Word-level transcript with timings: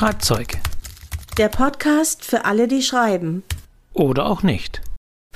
Schreibzeug. 0.00 0.56
Der 1.36 1.50
Podcast 1.50 2.24
für 2.24 2.46
alle, 2.46 2.68
die 2.68 2.80
schreiben. 2.80 3.42
Oder 3.92 4.24
auch 4.24 4.42
nicht. 4.42 4.80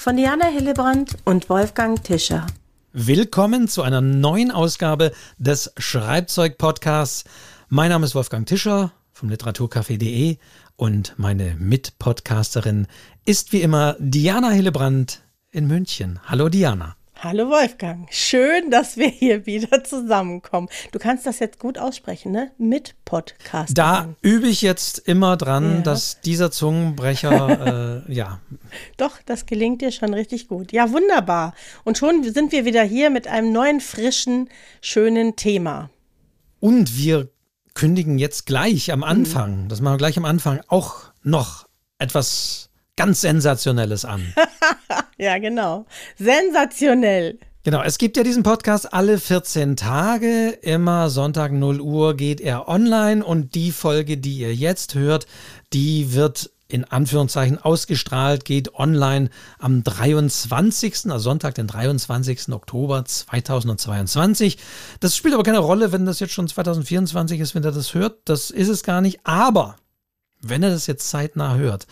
Von 0.00 0.16
Diana 0.16 0.46
Hillebrand 0.46 1.18
und 1.26 1.50
Wolfgang 1.50 2.02
Tischer. 2.02 2.46
Willkommen 2.94 3.68
zu 3.68 3.82
einer 3.82 4.00
neuen 4.00 4.50
Ausgabe 4.50 5.12
des 5.36 5.70
Schreibzeug-Podcasts. 5.76 7.24
Mein 7.68 7.90
Name 7.90 8.06
ist 8.06 8.14
Wolfgang 8.14 8.46
Tischer 8.46 8.92
vom 9.12 9.28
Literaturcafé.de 9.28 10.38
und 10.76 11.12
meine 11.18 11.56
Mitpodcasterin 11.56 12.86
ist 13.26 13.52
wie 13.52 13.60
immer 13.60 13.96
Diana 13.98 14.48
Hillebrand 14.48 15.20
in 15.50 15.66
München. 15.66 16.20
Hallo 16.24 16.48
Diana. 16.48 16.96
Hallo 17.24 17.48
Wolfgang, 17.48 18.06
schön, 18.10 18.70
dass 18.70 18.98
wir 18.98 19.08
hier 19.08 19.46
wieder 19.46 19.82
zusammenkommen. 19.82 20.68
Du 20.92 20.98
kannst 20.98 21.24
das 21.24 21.38
jetzt 21.38 21.58
gut 21.58 21.78
aussprechen, 21.78 22.32
ne? 22.32 22.50
Mit 22.58 22.96
Podcast. 23.06 23.78
Da 23.78 24.14
übe 24.20 24.46
ich 24.46 24.60
jetzt 24.60 24.98
immer 24.98 25.38
dran, 25.38 25.76
ja. 25.76 25.80
dass 25.80 26.20
dieser 26.20 26.50
Zungenbrecher, 26.50 28.04
äh, 28.06 28.12
ja. 28.12 28.40
Doch, 28.98 29.22
das 29.24 29.46
gelingt 29.46 29.80
dir 29.80 29.90
schon 29.90 30.12
richtig 30.12 30.48
gut. 30.48 30.70
Ja, 30.70 30.92
wunderbar. 30.92 31.54
Und 31.82 31.96
schon 31.96 32.22
sind 32.24 32.52
wir 32.52 32.66
wieder 32.66 32.82
hier 32.82 33.08
mit 33.08 33.26
einem 33.26 33.52
neuen, 33.52 33.80
frischen, 33.80 34.50
schönen 34.82 35.34
Thema. 35.34 35.88
Und 36.60 36.98
wir 36.98 37.30
kündigen 37.72 38.18
jetzt 38.18 38.44
gleich 38.44 38.92
am 38.92 39.02
Anfang, 39.02 39.62
mhm. 39.62 39.68
das 39.70 39.80
machen 39.80 39.94
wir 39.94 39.98
gleich 39.98 40.18
am 40.18 40.26
Anfang, 40.26 40.60
auch 40.68 41.04
noch 41.22 41.66
etwas 41.96 42.68
ganz 42.96 43.20
Sensationelles 43.20 44.04
an. 44.04 44.34
ja, 45.18 45.38
genau. 45.38 45.86
Sensationell. 46.18 47.38
Genau, 47.64 47.82
es 47.82 47.96
gibt 47.96 48.18
ja 48.18 48.22
diesen 48.22 48.42
Podcast 48.42 48.92
alle 48.92 49.18
14 49.18 49.76
Tage. 49.76 50.50
Immer 50.60 51.08
Sonntag 51.08 51.50
0 51.50 51.80
Uhr 51.80 52.14
geht 52.14 52.40
er 52.40 52.68
online 52.68 53.24
und 53.24 53.54
die 53.54 53.72
Folge, 53.72 54.18
die 54.18 54.38
ihr 54.38 54.54
jetzt 54.54 54.94
hört, 54.94 55.26
die 55.72 56.12
wird 56.12 56.50
in 56.68 56.84
Anführungszeichen 56.84 57.58
ausgestrahlt, 57.58 58.44
geht 58.44 58.74
online 58.74 59.30
am 59.58 59.82
23., 59.82 61.06
also 61.06 61.18
Sonntag, 61.18 61.54
den 61.54 61.66
23. 61.66 62.48
Oktober 62.50 63.04
2022. 63.04 64.58
Das 65.00 65.16
spielt 65.16 65.34
aber 65.34 65.42
keine 65.42 65.58
Rolle, 65.58 65.92
wenn 65.92 66.04
das 66.04 66.20
jetzt 66.20 66.32
schon 66.32 66.48
2024 66.48 67.40
ist, 67.40 67.54
wenn 67.54 67.64
ihr 67.64 67.72
das 67.72 67.94
hört. 67.94 68.18
Das 68.24 68.50
ist 68.50 68.68
es 68.68 68.82
gar 68.82 69.00
nicht. 69.00 69.20
Aber 69.24 69.76
wenn 70.40 70.62
ihr 70.62 70.70
das 70.70 70.86
jetzt 70.86 71.08
zeitnah 71.08 71.54
hört, 71.54 71.86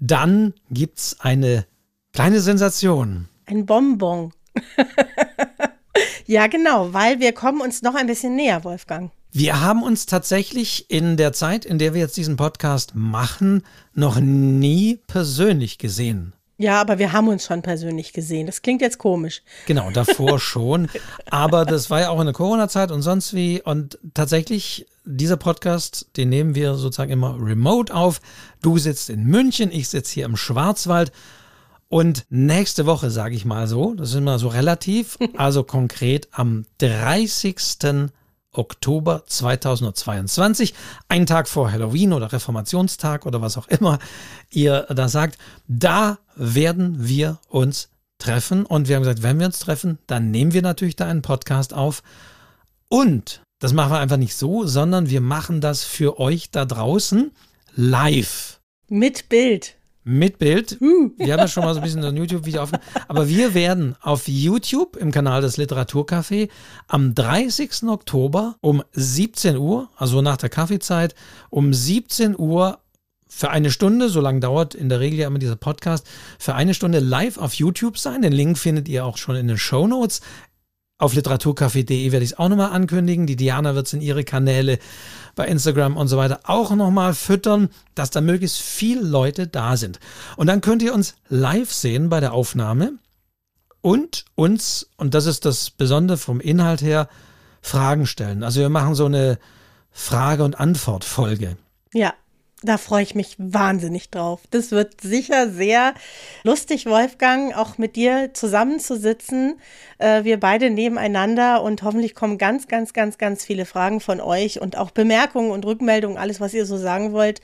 dann 0.00 0.54
gibt 0.70 0.98
es 0.98 1.20
eine 1.20 1.66
kleine 2.12 2.40
Sensation. 2.40 3.28
Ein 3.46 3.66
Bonbon. 3.66 4.32
ja, 6.26 6.46
genau, 6.46 6.92
weil 6.92 7.20
wir 7.20 7.32
kommen 7.32 7.60
uns 7.60 7.82
noch 7.82 7.94
ein 7.94 8.06
bisschen 8.06 8.34
näher, 8.34 8.64
Wolfgang. 8.64 9.12
Wir 9.32 9.60
haben 9.60 9.84
uns 9.84 10.06
tatsächlich 10.06 10.90
in 10.90 11.16
der 11.16 11.32
Zeit, 11.32 11.64
in 11.64 11.78
der 11.78 11.94
wir 11.94 12.00
jetzt 12.00 12.16
diesen 12.16 12.36
Podcast 12.36 12.94
machen, 12.96 13.62
noch 13.94 14.18
nie 14.18 14.98
persönlich 15.06 15.78
gesehen. 15.78 16.32
Ja, 16.60 16.78
aber 16.78 16.98
wir 16.98 17.14
haben 17.14 17.28
uns 17.28 17.46
schon 17.46 17.62
persönlich 17.62 18.12
gesehen. 18.12 18.44
Das 18.44 18.60
klingt 18.60 18.82
jetzt 18.82 18.98
komisch. 18.98 19.40
Genau, 19.66 19.90
davor 19.90 20.38
schon. 20.38 20.90
Aber 21.30 21.64
das 21.64 21.88
war 21.88 22.00
ja 22.00 22.10
auch 22.10 22.20
in 22.20 22.26
der 22.26 22.34
Corona-Zeit 22.34 22.90
und 22.90 23.00
sonst 23.00 23.32
wie. 23.32 23.62
Und 23.62 23.98
tatsächlich, 24.12 24.86
dieser 25.06 25.38
Podcast, 25.38 26.08
den 26.18 26.28
nehmen 26.28 26.54
wir 26.54 26.74
sozusagen 26.74 27.12
immer 27.12 27.34
remote 27.40 27.94
auf. 27.94 28.20
Du 28.60 28.76
sitzt 28.76 29.08
in 29.08 29.24
München, 29.24 29.72
ich 29.72 29.88
sitze 29.88 30.12
hier 30.12 30.26
im 30.26 30.36
Schwarzwald. 30.36 31.12
Und 31.88 32.26
nächste 32.28 32.84
Woche, 32.84 33.10
sage 33.10 33.34
ich 33.34 33.46
mal 33.46 33.66
so, 33.66 33.94
das 33.94 34.10
ist 34.10 34.16
immer 34.16 34.38
so 34.38 34.48
relativ, 34.48 35.16
also 35.38 35.64
konkret 35.64 36.28
am 36.30 36.66
30. 36.76 37.56
Oktober 38.52 39.24
2022, 39.26 40.74
einen 41.08 41.26
Tag 41.26 41.48
vor 41.48 41.70
Halloween 41.70 42.12
oder 42.12 42.32
Reformationstag 42.32 43.26
oder 43.26 43.40
was 43.40 43.56
auch 43.56 43.68
immer 43.68 43.98
ihr 44.50 44.86
da 44.90 45.08
sagt, 45.08 45.38
da 45.68 46.18
werden 46.34 47.06
wir 47.06 47.38
uns 47.48 47.90
treffen. 48.18 48.66
Und 48.66 48.88
wir 48.88 48.96
haben 48.96 49.02
gesagt, 49.02 49.22
wenn 49.22 49.38
wir 49.38 49.46
uns 49.46 49.58
treffen, 49.58 49.98
dann 50.06 50.30
nehmen 50.30 50.52
wir 50.52 50.62
natürlich 50.62 50.96
da 50.96 51.06
einen 51.06 51.22
Podcast 51.22 51.74
auf. 51.74 52.02
Und 52.88 53.42
das 53.60 53.72
machen 53.72 53.92
wir 53.92 53.98
einfach 53.98 54.16
nicht 54.16 54.34
so, 54.34 54.66
sondern 54.66 55.10
wir 55.10 55.20
machen 55.20 55.60
das 55.60 55.84
für 55.84 56.18
euch 56.18 56.50
da 56.50 56.64
draußen 56.64 57.30
live. 57.74 58.60
Mit 58.88 59.28
Bild 59.28 59.76
mit 60.10 60.38
Bild. 60.38 60.78
Wir 60.80 61.32
haben 61.32 61.40
ja 61.40 61.48
schon 61.48 61.64
mal 61.64 61.72
so 61.72 61.80
ein 61.80 61.84
bisschen 61.84 62.04
ein 62.04 62.16
YouTube-Video 62.16 62.62
aufgenommen. 62.62 62.84
Aber 63.06 63.28
wir 63.28 63.54
werden 63.54 63.94
auf 64.00 64.26
YouTube 64.26 64.96
im 64.96 65.12
Kanal 65.12 65.40
des 65.40 65.56
Literaturcafé 65.56 66.48
am 66.88 67.14
30. 67.14 67.84
Oktober 67.84 68.56
um 68.60 68.82
17 68.92 69.56
Uhr, 69.56 69.88
also 69.96 70.20
nach 70.20 70.36
der 70.36 70.48
Kaffeezeit, 70.48 71.14
um 71.48 71.72
17 71.72 72.36
Uhr 72.36 72.80
für 73.28 73.50
eine 73.50 73.70
Stunde, 73.70 74.08
so 74.08 74.20
lange 74.20 74.40
dauert 74.40 74.74
in 74.74 74.88
der 74.88 74.98
Regel 74.98 75.20
ja 75.20 75.28
immer 75.28 75.38
dieser 75.38 75.54
Podcast, 75.54 76.04
für 76.40 76.56
eine 76.56 76.74
Stunde 76.74 76.98
live 76.98 77.38
auf 77.38 77.54
YouTube 77.54 77.96
sein. 77.96 78.22
Den 78.22 78.32
Link 78.32 78.58
findet 78.58 78.88
ihr 78.88 79.04
auch 79.04 79.16
schon 79.16 79.36
in 79.36 79.46
den 79.46 79.58
Show 79.58 79.86
Notes. 79.86 80.20
Auf 81.00 81.14
literaturcafé.de 81.14 82.12
werde 82.12 82.24
ich 82.24 82.32
es 82.32 82.38
auch 82.38 82.50
nochmal 82.50 82.72
ankündigen. 82.72 83.26
Die 83.26 83.34
Diana 83.34 83.74
wird 83.74 83.86
es 83.86 83.94
in 83.94 84.02
ihre 84.02 84.22
Kanäle 84.22 84.78
bei 85.34 85.46
Instagram 85.46 85.96
und 85.96 86.08
so 86.08 86.18
weiter 86.18 86.40
auch 86.44 86.74
nochmal 86.74 87.14
füttern, 87.14 87.70
dass 87.94 88.10
da 88.10 88.20
möglichst 88.20 88.58
viele 88.60 89.00
Leute 89.00 89.46
da 89.46 89.78
sind. 89.78 89.98
Und 90.36 90.46
dann 90.46 90.60
könnt 90.60 90.82
ihr 90.82 90.92
uns 90.92 91.14
live 91.30 91.72
sehen 91.72 92.10
bei 92.10 92.20
der 92.20 92.34
Aufnahme 92.34 92.98
und 93.80 94.26
uns, 94.34 94.90
und 94.98 95.14
das 95.14 95.24
ist 95.24 95.46
das 95.46 95.70
Besondere 95.70 96.18
vom 96.18 96.38
Inhalt 96.38 96.82
her, 96.82 97.08
Fragen 97.62 98.04
stellen. 98.04 98.42
Also 98.42 98.60
wir 98.60 98.68
machen 98.68 98.94
so 98.94 99.06
eine 99.06 99.38
Frage- 99.90 100.44
und 100.44 100.60
Antwort-Folge. 100.60 101.56
Ja, 101.94 102.12
da 102.62 102.76
freue 102.76 103.02
ich 103.02 103.14
mich 103.14 103.36
wahnsinnig 103.38 104.10
drauf. 104.10 104.42
Das 104.50 104.70
wird 104.70 105.00
sicher 105.00 105.50
sehr 105.50 105.94
lustig, 106.44 106.86
Wolfgang, 106.86 107.56
auch 107.56 107.78
mit 107.78 107.96
dir 107.96 108.30
zusammenzusitzen. 108.34 109.58
Äh, 109.98 110.24
wir 110.24 110.38
beide 110.38 110.70
nebeneinander 110.70 111.62
und 111.62 111.82
hoffentlich 111.82 112.14
kommen 112.14 112.36
ganz, 112.36 112.68
ganz, 112.68 112.92
ganz, 112.92 113.16
ganz 113.16 113.44
viele 113.44 113.64
Fragen 113.64 114.00
von 114.00 114.20
euch 114.20 114.60
und 114.60 114.76
auch 114.76 114.90
Bemerkungen 114.90 115.50
und 115.50 115.64
Rückmeldungen, 115.64 116.18
alles, 116.18 116.40
was 116.40 116.52
ihr 116.52 116.66
so 116.66 116.76
sagen 116.76 117.12
wollt. 117.12 117.40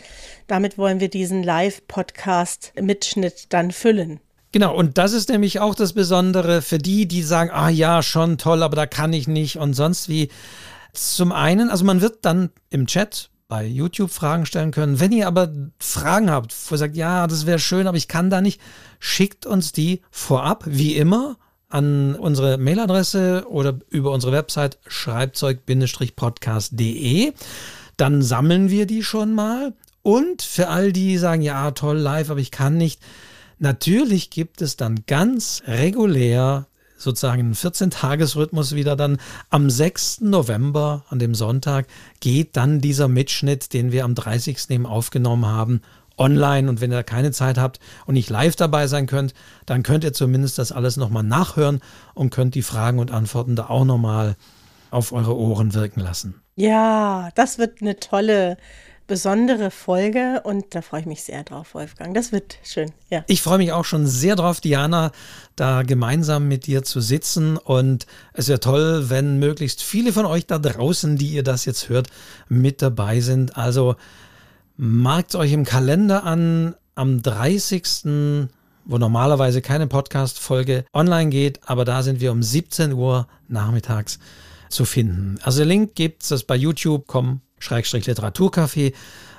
Damit 0.46 0.76
wollen 0.76 1.00
wir 1.00 1.08
diesen 1.08 1.42
Live-Podcast-Mitschnitt 1.42 3.52
dann 3.52 3.70
füllen. 3.70 4.20
Genau, 4.52 4.74
und 4.74 4.98
das 4.98 5.12
ist 5.12 5.28
nämlich 5.28 5.60
auch 5.60 5.74
das 5.74 5.92
Besondere 5.92 6.62
für 6.62 6.78
die, 6.78 7.06
die 7.06 7.22
sagen, 7.22 7.50
ah 7.50 7.68
ja, 7.68 8.02
schon 8.02 8.38
toll, 8.38 8.62
aber 8.62 8.76
da 8.76 8.86
kann 8.86 9.12
ich 9.12 9.28
nicht 9.28 9.58
und 9.58 9.74
sonst 9.74 10.08
wie. 10.08 10.28
Zum 10.92 11.30
einen, 11.30 11.68
also 11.68 11.84
man 11.84 12.00
wird 12.00 12.24
dann 12.24 12.48
im 12.70 12.86
Chat 12.86 13.28
bei 13.48 13.64
YouTube 13.64 14.10
Fragen 14.10 14.44
stellen 14.46 14.72
können. 14.72 15.00
Wenn 15.00 15.12
ihr 15.12 15.26
aber 15.26 15.52
Fragen 15.78 16.30
habt, 16.30 16.54
wo 16.68 16.74
ihr 16.74 16.78
sagt, 16.78 16.96
ja, 16.96 17.26
das 17.26 17.46
wäre 17.46 17.58
schön, 17.58 17.86
aber 17.86 17.96
ich 17.96 18.08
kann 18.08 18.28
da 18.30 18.40
nicht, 18.40 18.60
schickt 18.98 19.44
uns 19.46 19.72
die 19.72 20.02
vorab, 20.10 20.64
wie 20.66 20.96
immer, 20.96 21.36
an 21.68 22.14
unsere 22.14 22.58
Mailadresse 22.58 23.46
oder 23.48 23.78
über 23.90 24.12
unsere 24.12 24.32
Website 24.32 24.78
schreibzeug-podcast.de. 24.86 27.32
Dann 27.96 28.22
sammeln 28.22 28.70
wir 28.70 28.86
die 28.86 29.02
schon 29.02 29.34
mal. 29.34 29.74
Und 30.02 30.42
für 30.42 30.68
all 30.68 30.92
die, 30.92 31.08
die 31.08 31.18
sagen, 31.18 31.42
ja, 31.42 31.72
toll, 31.72 31.98
live, 31.98 32.30
aber 32.30 32.38
ich 32.40 32.52
kann 32.52 32.76
nicht. 32.76 33.00
Natürlich 33.58 34.30
gibt 34.30 34.62
es 34.62 34.76
dann 34.76 35.04
ganz 35.06 35.62
regulär 35.66 36.68
sozusagen 36.96 37.40
einen 37.40 37.54
14-Tages-Rhythmus 37.54 38.74
wieder 38.74 38.96
dann 38.96 39.18
am 39.50 39.70
6. 39.70 40.22
November, 40.22 41.04
an 41.08 41.18
dem 41.18 41.34
Sonntag, 41.34 41.86
geht 42.20 42.56
dann 42.56 42.80
dieser 42.80 43.08
Mitschnitt, 43.08 43.72
den 43.72 43.92
wir 43.92 44.04
am 44.04 44.14
30. 44.14 44.70
eben 44.70 44.86
aufgenommen 44.86 45.46
haben, 45.46 45.82
online. 46.18 46.68
Und 46.68 46.80
wenn 46.80 46.92
ihr 46.92 47.02
keine 47.02 47.32
Zeit 47.32 47.58
habt 47.58 47.80
und 48.06 48.14
nicht 48.14 48.30
live 48.30 48.56
dabei 48.56 48.86
sein 48.86 49.06
könnt, 49.06 49.34
dann 49.66 49.82
könnt 49.82 50.04
ihr 50.04 50.12
zumindest 50.12 50.58
das 50.58 50.72
alles 50.72 50.96
nochmal 50.96 51.22
nachhören 51.22 51.80
und 52.14 52.30
könnt 52.30 52.54
die 52.54 52.62
Fragen 52.62 52.98
und 52.98 53.10
Antworten 53.10 53.56
da 53.56 53.66
auch 53.66 53.84
nochmal 53.84 54.36
auf 54.90 55.12
eure 55.12 55.36
Ohren 55.36 55.74
wirken 55.74 56.00
lassen. 56.00 56.40
Ja, 56.54 57.30
das 57.34 57.58
wird 57.58 57.82
eine 57.82 57.98
tolle 58.00 58.56
besondere 59.06 59.70
Folge 59.70 60.40
und 60.44 60.74
da 60.74 60.82
freue 60.82 61.00
ich 61.00 61.06
mich 61.06 61.22
sehr 61.22 61.44
drauf, 61.44 61.74
Wolfgang. 61.74 62.14
Das 62.14 62.32
wird 62.32 62.58
schön, 62.64 62.92
ja. 63.10 63.24
Ich 63.26 63.42
freue 63.42 63.58
mich 63.58 63.72
auch 63.72 63.84
schon 63.84 64.06
sehr 64.06 64.36
drauf, 64.36 64.60
Diana, 64.60 65.12
da 65.54 65.82
gemeinsam 65.82 66.48
mit 66.48 66.66
dir 66.66 66.82
zu 66.82 67.00
sitzen 67.00 67.56
und 67.56 68.06
es 68.32 68.48
wäre 68.48 68.60
toll, 68.60 69.08
wenn 69.08 69.38
möglichst 69.38 69.82
viele 69.82 70.12
von 70.12 70.26
euch 70.26 70.46
da 70.46 70.58
draußen, 70.58 71.16
die 71.16 71.28
ihr 71.28 71.42
das 71.42 71.64
jetzt 71.64 71.88
hört, 71.88 72.08
mit 72.48 72.82
dabei 72.82 73.20
sind. 73.20 73.56
Also 73.56 73.96
markt 74.76 75.34
euch 75.34 75.52
im 75.52 75.64
Kalender 75.64 76.24
an 76.24 76.74
am 76.94 77.22
30 77.22 78.48
wo 78.88 78.98
normalerweise 78.98 79.62
keine 79.62 79.88
Podcast-Folge 79.88 80.84
online 80.92 81.30
geht, 81.30 81.60
aber 81.66 81.84
da 81.84 82.04
sind 82.04 82.20
wir 82.20 82.30
um 82.30 82.42
17 82.42 82.92
Uhr 82.92 83.26
nachmittags 83.48 84.20
zu 84.68 84.84
finden. 84.84 85.38
Also 85.42 85.58
der 85.58 85.66
Link 85.66 85.96
gibt 85.96 86.30
es 86.30 86.44
bei 86.44 86.54
YouTube, 86.54 87.04
komm 87.08 87.40
Schrägstrich 87.58 88.06
Literaturcafé. 88.06 88.92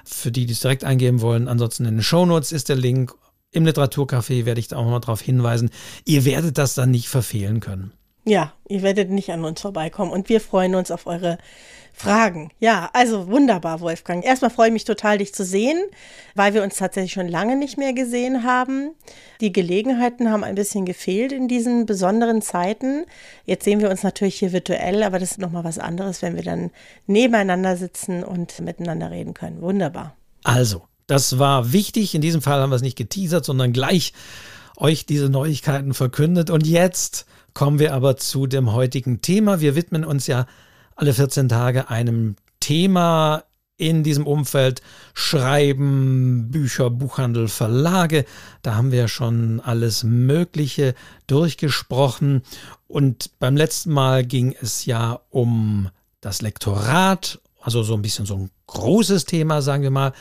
Für 0.05 0.31
die, 0.31 0.45
die 0.45 0.53
es 0.53 0.61
direkt 0.61 0.83
eingeben 0.83 1.21
wollen. 1.21 1.47
Ansonsten 1.47 1.85
in 1.85 1.95
den 1.95 2.03
Shownotes 2.03 2.51
ist 2.51 2.69
der 2.69 2.77
Link. 2.77 3.13
Im 3.51 3.65
Literaturcafé 3.65 4.45
werde 4.45 4.59
ich 4.59 4.67
da 4.67 4.77
auch 4.77 4.85
mal 4.85 4.99
darauf 4.99 5.21
hinweisen. 5.21 5.69
Ihr 6.05 6.25
werdet 6.25 6.57
das 6.57 6.75
dann 6.75 6.91
nicht 6.91 7.09
verfehlen 7.09 7.59
können. 7.59 7.91
Ja, 8.27 8.51
ihr 8.67 8.81
werdet 8.81 9.09
nicht 9.09 9.31
an 9.31 9.45
uns 9.45 9.61
vorbeikommen 9.61 10.11
und 10.11 10.27
wir 10.27 10.41
freuen 10.41 10.75
uns 10.75 10.91
auf 10.91 11.07
eure 11.07 11.37
Fragen. 11.93 12.51
Ja, 12.59 12.89
also 12.91 13.29
wunderbar, 13.29 13.79
Wolfgang. 13.79 14.23
Erstmal 14.23 14.51
freue 14.51 14.67
ich 14.67 14.73
mich 14.73 14.83
total, 14.83 15.19
dich 15.19 15.33
zu 15.33 15.45
sehen, 15.45 15.81
weil 16.35 16.53
wir 16.53 16.61
uns 16.61 16.75
tatsächlich 16.75 17.13
schon 17.13 17.29
lange 17.29 17.55
nicht 17.55 17.77
mehr 17.77 17.93
gesehen 17.93 18.43
haben. 18.43 18.91
Die 19.39 19.53
Gelegenheiten 19.53 20.29
haben 20.29 20.43
ein 20.43 20.55
bisschen 20.55 20.83
gefehlt 20.83 21.31
in 21.31 21.47
diesen 21.47 21.85
besonderen 21.85 22.41
Zeiten. 22.41 23.05
Jetzt 23.45 23.63
sehen 23.63 23.79
wir 23.79 23.89
uns 23.89 24.03
natürlich 24.03 24.35
hier 24.35 24.51
virtuell, 24.51 25.03
aber 25.03 25.19
das 25.19 25.31
ist 25.31 25.39
nochmal 25.39 25.63
was 25.63 25.79
anderes, 25.79 26.21
wenn 26.21 26.35
wir 26.35 26.43
dann 26.43 26.71
nebeneinander 27.05 27.77
sitzen 27.77 28.25
und 28.25 28.59
miteinander 28.59 29.09
reden 29.09 29.33
können. 29.33 29.61
Wunderbar. 29.61 30.17
Also, 30.43 30.83
das 31.07 31.39
war 31.39 31.71
wichtig. 31.71 32.13
In 32.13 32.21
diesem 32.21 32.41
Fall 32.41 32.59
haben 32.59 32.71
wir 32.71 32.75
es 32.75 32.81
nicht 32.81 32.97
geteasert, 32.97 33.45
sondern 33.45 33.71
gleich 33.71 34.11
euch 34.75 35.05
diese 35.05 35.29
Neuigkeiten 35.29 35.93
verkündet. 35.93 36.49
Und 36.49 36.67
jetzt 36.67 37.25
kommen 37.57 37.79
wir 37.79 37.95
aber 37.95 38.17
zu 38.17 38.45
dem 38.45 38.71
heutigen 38.71 39.21
Thema. 39.23 39.59
Wir 39.59 39.73
widmen 39.73 40.05
uns 40.05 40.27
ja 40.27 40.45
alle 40.95 41.11
14 41.11 41.49
Tage 41.49 41.89
einem 41.89 42.35
Thema 42.59 43.45
in 43.77 44.03
diesem 44.03 44.27
Umfeld 44.27 44.83
Schreiben, 45.15 46.51
Bücher, 46.51 46.91
Buchhandel, 46.91 47.47
Verlage. 47.47 48.25
Da 48.61 48.75
haben 48.75 48.91
wir 48.91 49.07
schon 49.07 49.59
alles 49.59 50.03
Mögliche 50.03 50.93
durchgesprochen. 51.25 52.43
Und 52.87 53.31
beim 53.39 53.57
letzten 53.57 53.91
Mal 53.91 54.23
ging 54.23 54.55
es 54.61 54.85
ja 54.85 55.19
um 55.31 55.89
das 56.21 56.43
Lektorat, 56.43 57.41
also 57.59 57.81
so 57.81 57.95
ein 57.95 58.03
bisschen 58.03 58.27
so 58.27 58.35
ein 58.35 58.51
großes 58.67 59.25
Thema, 59.25 59.63
sagen 59.63 59.81
wir 59.81 59.89
mal. 59.89 60.13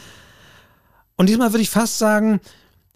Und 1.19 1.29
diesmal 1.29 1.53
würde 1.53 1.65
ich 1.65 1.69
fast 1.69 1.99
sagen, 1.99 2.41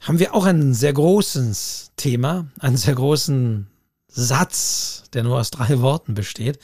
haben 0.01 0.19
wir 0.19 0.35
auch 0.35 0.47
ein 0.47 0.73
sehr 0.73 0.95
großes 0.95 1.91
Thema, 1.97 2.47
einen 2.59 2.79
sehr 2.79 2.95
großen 2.95 3.70
Satz, 4.11 5.05
der 5.13 5.23
nur 5.23 5.39
aus 5.39 5.51
drei 5.51 5.81
Worten 5.81 6.15
besteht, 6.15 6.59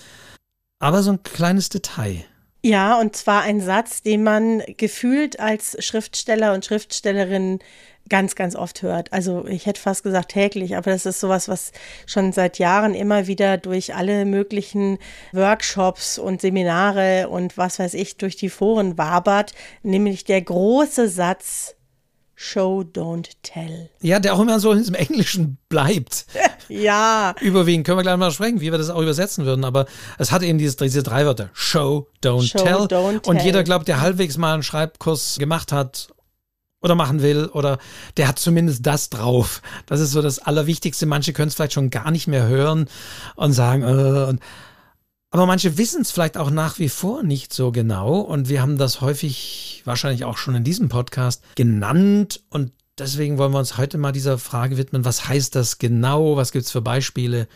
aber 0.78 1.02
so 1.02 1.12
ein 1.12 1.22
kleines 1.22 1.68
Detail. 1.68 2.24
Ja, 2.62 2.98
und 2.98 3.14
zwar 3.14 3.42
ein 3.42 3.60
Satz, 3.60 4.02
den 4.02 4.24
man 4.24 4.60
gefühlt 4.76 5.38
als 5.38 5.76
Schriftsteller 5.84 6.52
und 6.52 6.64
Schriftstellerin 6.64 7.60
ganz, 8.08 8.34
ganz 8.34 8.56
oft 8.56 8.82
hört. 8.82 9.12
Also 9.12 9.46
ich 9.46 9.66
hätte 9.66 9.80
fast 9.80 10.02
gesagt 10.02 10.32
täglich, 10.32 10.76
aber 10.76 10.90
das 10.90 11.06
ist 11.06 11.20
sowas, 11.20 11.48
was 11.48 11.72
schon 12.06 12.32
seit 12.32 12.58
Jahren 12.58 12.94
immer 12.94 13.28
wieder 13.28 13.56
durch 13.56 13.94
alle 13.94 14.24
möglichen 14.24 14.98
Workshops 15.32 16.18
und 16.18 16.40
Seminare 16.40 17.28
und 17.28 17.56
was 17.56 17.78
weiß 17.78 17.94
ich 17.94 18.16
durch 18.16 18.34
die 18.34 18.50
Foren 18.50 18.98
wabert, 18.98 19.54
nämlich 19.82 20.24
der 20.24 20.42
große 20.42 21.08
Satz, 21.08 21.75
Show, 22.38 22.84
don't 22.92 23.30
tell. 23.42 23.88
Ja, 24.02 24.20
der 24.20 24.34
auch 24.34 24.40
immer 24.40 24.60
so 24.60 24.70
im 24.70 24.94
Englischen 24.94 25.56
bleibt. 25.70 26.26
ja. 26.68 27.34
Überwiegend 27.40 27.86
können 27.86 27.96
wir 27.96 28.02
gleich 28.02 28.18
mal 28.18 28.30
sprechen, 28.30 28.60
wie 28.60 28.70
wir 28.70 28.76
das 28.76 28.90
auch 28.90 29.00
übersetzen 29.00 29.46
würden. 29.46 29.64
Aber 29.64 29.86
es 30.18 30.32
hat 30.32 30.42
eben 30.42 30.58
diese, 30.58 30.76
diese 30.76 31.02
drei 31.02 31.24
Wörter. 31.24 31.48
Show, 31.54 32.08
don't, 32.22 32.46
Show, 32.46 32.58
tell. 32.58 32.74
don't 32.74 33.22
tell. 33.22 33.34
Und 33.34 33.42
jeder 33.42 33.64
glaubt, 33.64 33.88
der 33.88 34.02
halbwegs 34.02 34.36
mal 34.36 34.52
einen 34.52 34.62
Schreibkurs 34.62 35.38
gemacht 35.38 35.72
hat 35.72 36.08
oder 36.82 36.94
machen 36.94 37.22
will 37.22 37.46
oder 37.46 37.78
der 38.18 38.28
hat 38.28 38.38
zumindest 38.38 38.84
das 38.84 39.08
drauf. 39.08 39.62
Das 39.86 40.00
ist 40.00 40.10
so 40.10 40.20
das 40.20 40.38
Allerwichtigste. 40.38 41.06
Manche 41.06 41.32
können 41.32 41.48
es 41.48 41.54
vielleicht 41.54 41.72
schon 41.72 41.88
gar 41.88 42.10
nicht 42.10 42.26
mehr 42.26 42.46
hören 42.46 42.86
und 43.36 43.54
sagen, 43.54 43.82
äh, 43.82 44.28
und 44.28 44.40
aber 45.30 45.46
manche 45.46 45.76
wissen 45.76 46.02
es 46.02 46.10
vielleicht 46.10 46.36
auch 46.36 46.50
nach 46.50 46.78
wie 46.78 46.88
vor 46.88 47.22
nicht 47.22 47.52
so 47.52 47.72
genau. 47.72 48.20
Und 48.20 48.48
wir 48.48 48.62
haben 48.62 48.78
das 48.78 49.00
häufig, 49.00 49.82
wahrscheinlich 49.84 50.24
auch 50.24 50.38
schon 50.38 50.54
in 50.54 50.64
diesem 50.64 50.88
Podcast, 50.88 51.42
genannt. 51.56 52.42
Und 52.48 52.72
deswegen 52.98 53.36
wollen 53.38 53.52
wir 53.52 53.58
uns 53.58 53.76
heute 53.76 53.98
mal 53.98 54.12
dieser 54.12 54.38
Frage 54.38 54.76
widmen, 54.76 55.04
was 55.04 55.28
heißt 55.28 55.54
das 55.54 55.78
genau? 55.78 56.36
Was 56.36 56.52
gibt 56.52 56.64
es 56.64 56.70
für 56.70 56.80
Beispiele? 56.82 57.48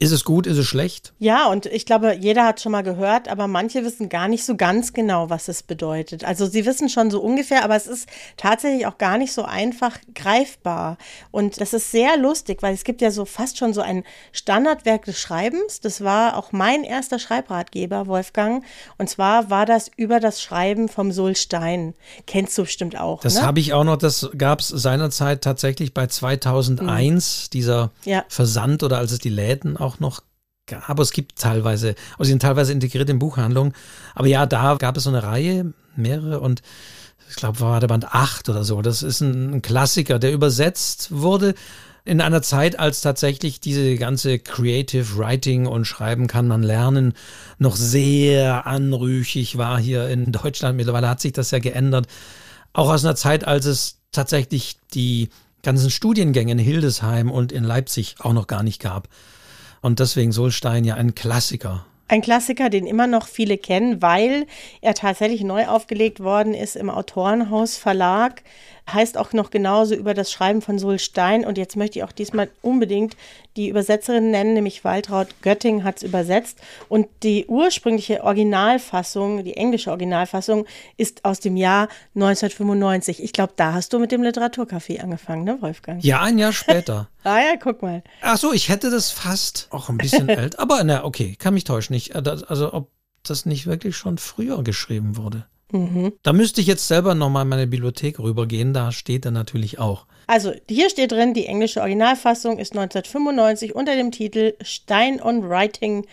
Ist 0.00 0.12
es 0.12 0.24
gut, 0.24 0.46
ist 0.46 0.58
es 0.58 0.66
schlecht? 0.66 1.12
Ja, 1.18 1.48
und 1.48 1.66
ich 1.66 1.84
glaube, 1.84 2.14
jeder 2.14 2.44
hat 2.44 2.60
schon 2.60 2.70
mal 2.70 2.82
gehört, 2.82 3.28
aber 3.28 3.48
manche 3.48 3.84
wissen 3.84 4.08
gar 4.08 4.28
nicht 4.28 4.44
so 4.44 4.56
ganz 4.56 4.92
genau, 4.92 5.28
was 5.28 5.48
es 5.48 5.64
bedeutet. 5.64 6.24
Also 6.24 6.46
sie 6.46 6.66
wissen 6.66 6.88
schon 6.88 7.10
so 7.10 7.20
ungefähr, 7.20 7.64
aber 7.64 7.74
es 7.74 7.88
ist 7.88 8.08
tatsächlich 8.36 8.86
auch 8.86 8.98
gar 8.98 9.18
nicht 9.18 9.32
so 9.32 9.42
einfach 9.42 9.98
greifbar. 10.14 10.98
Und 11.32 11.60
das 11.60 11.72
ist 11.72 11.90
sehr 11.90 12.16
lustig, 12.16 12.62
weil 12.62 12.74
es 12.74 12.84
gibt 12.84 13.00
ja 13.00 13.10
so 13.10 13.24
fast 13.24 13.58
schon 13.58 13.72
so 13.72 13.80
ein 13.80 14.04
Standardwerk 14.30 15.04
des 15.04 15.18
Schreibens. 15.18 15.80
Das 15.80 16.04
war 16.04 16.36
auch 16.36 16.52
mein 16.52 16.84
erster 16.84 17.18
Schreibratgeber, 17.18 18.06
Wolfgang. 18.06 18.64
Und 18.98 19.10
zwar 19.10 19.50
war 19.50 19.66
das 19.66 19.90
über 19.96 20.20
das 20.20 20.40
Schreiben 20.40 20.88
vom 20.88 21.10
Sulstein. 21.10 21.94
Kennst 22.26 22.56
du 22.56 22.62
bestimmt 22.62 22.98
auch. 23.00 23.20
Das 23.22 23.34
ne? 23.34 23.42
habe 23.42 23.58
ich 23.58 23.72
auch 23.72 23.84
noch, 23.84 23.96
das 23.96 24.30
gab 24.36 24.60
es 24.60 24.68
seinerzeit 24.68 25.42
tatsächlich 25.42 25.92
bei 25.92 26.06
2001, 26.06 27.46
mhm. 27.46 27.50
dieser 27.52 27.90
ja. 28.04 28.24
Versand 28.28 28.82
oder 28.82 28.98
als 28.98 29.10
es 29.10 29.18
die 29.18 29.28
Läden 29.28 29.76
auch 29.76 29.87
auch 29.88 30.00
noch 30.00 30.22
gab. 30.66 30.98
Es 31.00 31.12
gibt 31.12 31.38
teilweise, 31.38 31.94
also 32.12 32.24
sie 32.24 32.30
sind 32.30 32.42
teilweise 32.42 32.72
integriert 32.72 33.08
in 33.08 33.18
Buchhandlungen. 33.18 33.72
Aber 34.14 34.26
ja, 34.26 34.46
da 34.46 34.76
gab 34.76 34.96
es 34.96 35.04
so 35.04 35.10
eine 35.10 35.22
Reihe, 35.22 35.72
mehrere 35.96 36.40
und 36.40 36.62
ich 37.30 37.36
glaube, 37.36 37.60
war 37.60 37.80
der 37.80 37.88
Band 37.88 38.14
8 38.14 38.48
oder 38.48 38.64
so. 38.64 38.80
Das 38.82 39.02
ist 39.02 39.20
ein 39.20 39.60
Klassiker, 39.62 40.18
der 40.18 40.32
übersetzt 40.32 41.08
wurde 41.10 41.54
in 42.04 42.22
einer 42.22 42.40
Zeit, 42.40 42.78
als 42.78 43.02
tatsächlich 43.02 43.60
diese 43.60 43.96
ganze 43.96 44.38
Creative 44.38 45.18
Writing 45.18 45.66
und 45.66 45.84
Schreiben 45.84 46.26
kann 46.26 46.48
man 46.48 46.62
lernen 46.62 47.12
noch 47.58 47.76
sehr 47.76 48.66
anrüchig 48.66 49.58
war 49.58 49.78
hier 49.78 50.08
in 50.08 50.32
Deutschland. 50.32 50.76
Mittlerweile 50.76 51.08
hat 51.08 51.20
sich 51.20 51.32
das 51.32 51.50
ja 51.50 51.58
geändert. 51.58 52.06
Auch 52.72 52.90
aus 52.90 53.04
einer 53.04 53.16
Zeit, 53.16 53.46
als 53.46 53.66
es 53.66 53.98
tatsächlich 54.10 54.78
die 54.94 55.28
ganzen 55.62 55.90
Studiengänge 55.90 56.52
in 56.52 56.58
Hildesheim 56.58 57.30
und 57.30 57.52
in 57.52 57.64
Leipzig 57.64 58.16
auch 58.20 58.32
noch 58.32 58.46
gar 58.46 58.62
nicht 58.62 58.80
gab. 58.80 59.08
Und 59.80 60.00
deswegen 60.00 60.32
Solstein 60.32 60.84
ja 60.84 60.94
ein 60.94 61.14
Klassiker. 61.14 61.84
Ein 62.10 62.22
Klassiker, 62.22 62.70
den 62.70 62.86
immer 62.86 63.06
noch 63.06 63.26
viele 63.26 63.58
kennen, 63.58 64.00
weil 64.00 64.46
er 64.80 64.94
tatsächlich 64.94 65.42
neu 65.42 65.66
aufgelegt 65.66 66.20
worden 66.20 66.54
ist 66.54 66.74
im 66.74 66.88
Autorenhaus 66.88 67.76
Verlag 67.76 68.42
heißt 68.92 69.18
auch 69.18 69.32
noch 69.32 69.50
genauso 69.50 69.94
über 69.94 70.14
das 70.14 70.32
Schreiben 70.32 70.62
von 70.62 70.78
Solstein. 70.78 71.44
Und 71.44 71.58
jetzt 71.58 71.76
möchte 71.76 71.98
ich 71.98 72.04
auch 72.04 72.12
diesmal 72.12 72.48
unbedingt 72.62 73.16
die 73.58 73.68
Übersetzerin 73.68 74.30
nennen, 74.30 74.54
nämlich 74.54 74.84
Waltraud 74.84 75.42
Götting 75.42 75.82
hat 75.82 75.98
es 75.98 76.02
übersetzt. 76.04 76.58
Und 76.88 77.08
die 77.24 77.46
ursprüngliche 77.46 78.22
Originalfassung, 78.22 79.44
die 79.44 79.56
englische 79.56 79.90
Originalfassung, 79.90 80.64
ist 80.96 81.24
aus 81.24 81.40
dem 81.40 81.56
Jahr 81.56 81.88
1995. 82.14 83.22
Ich 83.22 83.32
glaube, 83.32 83.52
da 83.56 83.74
hast 83.74 83.92
du 83.92 83.98
mit 83.98 84.12
dem 84.12 84.22
Literaturcafé 84.22 85.00
angefangen, 85.00 85.44
ne, 85.44 85.60
Wolfgang? 85.60 86.02
Ja, 86.02 86.22
ein 86.22 86.38
Jahr 86.38 86.52
später. 86.52 87.08
ah 87.24 87.40
ja, 87.40 87.56
guck 87.60 87.82
mal. 87.82 88.02
Ach 88.22 88.38
so, 88.38 88.52
ich 88.52 88.68
hätte 88.68 88.90
das 88.90 89.10
fast 89.10 89.66
auch 89.70 89.88
ein 89.88 89.98
bisschen 89.98 90.28
älter. 90.28 90.60
Aber 90.60 90.82
na, 90.84 91.04
okay, 91.04 91.34
kann 91.36 91.54
mich 91.54 91.64
täuschen. 91.64 91.96
Ich, 91.96 92.14
äh, 92.14 92.22
also, 92.46 92.72
ob 92.72 92.92
das 93.24 93.44
nicht 93.44 93.66
wirklich 93.66 93.96
schon 93.96 94.18
früher 94.18 94.62
geschrieben 94.62 95.16
wurde. 95.16 95.46
Mhm. 95.70 96.12
Da 96.22 96.32
müsste 96.32 96.60
ich 96.60 96.66
jetzt 96.66 96.88
selber 96.88 97.14
nochmal 97.14 97.42
in 97.42 97.48
meine 97.48 97.66
Bibliothek 97.66 98.18
rübergehen, 98.18 98.72
da 98.72 98.90
steht 98.92 99.24
er 99.24 99.30
natürlich 99.30 99.78
auch. 99.78 100.06
Also 100.26 100.52
hier 100.68 100.90
steht 100.90 101.12
drin, 101.12 101.34
die 101.34 101.46
englische 101.46 101.80
Originalfassung 101.80 102.58
ist 102.58 102.72
1995 102.72 103.74
unter 103.74 103.96
dem 103.96 104.10
Titel 104.10 104.54
Stein 104.62 105.22
on 105.22 105.48
Writing 105.48 106.06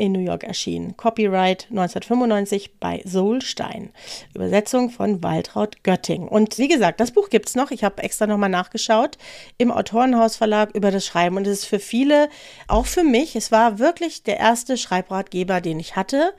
in 0.00 0.12
New 0.12 0.20
York 0.20 0.44
erschienen. 0.44 0.96
Copyright 0.96 1.66
1995 1.70 2.78
bei 2.80 3.02
Solstein. 3.04 3.90
Übersetzung 4.34 4.88
von 4.88 5.22
Waltraud 5.22 5.84
Götting. 5.84 6.26
Und 6.26 6.56
wie 6.56 6.68
gesagt, 6.68 7.00
das 7.00 7.10
Buch 7.10 7.28
gibt 7.28 7.50
es 7.50 7.54
noch. 7.54 7.70
Ich 7.70 7.84
habe 7.84 8.02
extra 8.02 8.26
nochmal 8.26 8.48
nachgeschaut 8.48 9.18
im 9.58 9.70
Autorenhausverlag 9.70 10.74
über 10.74 10.90
das 10.90 11.04
Schreiben. 11.04 11.36
Und 11.36 11.46
es 11.46 11.60
ist 11.60 11.64
für 11.66 11.78
viele, 11.78 12.30
auch 12.66 12.86
für 12.86 13.04
mich, 13.04 13.36
es 13.36 13.52
war 13.52 13.78
wirklich 13.78 14.22
der 14.22 14.38
erste 14.38 14.78
Schreibratgeber, 14.78 15.60
den 15.60 15.78
ich 15.78 15.96
hatte. 15.96 16.32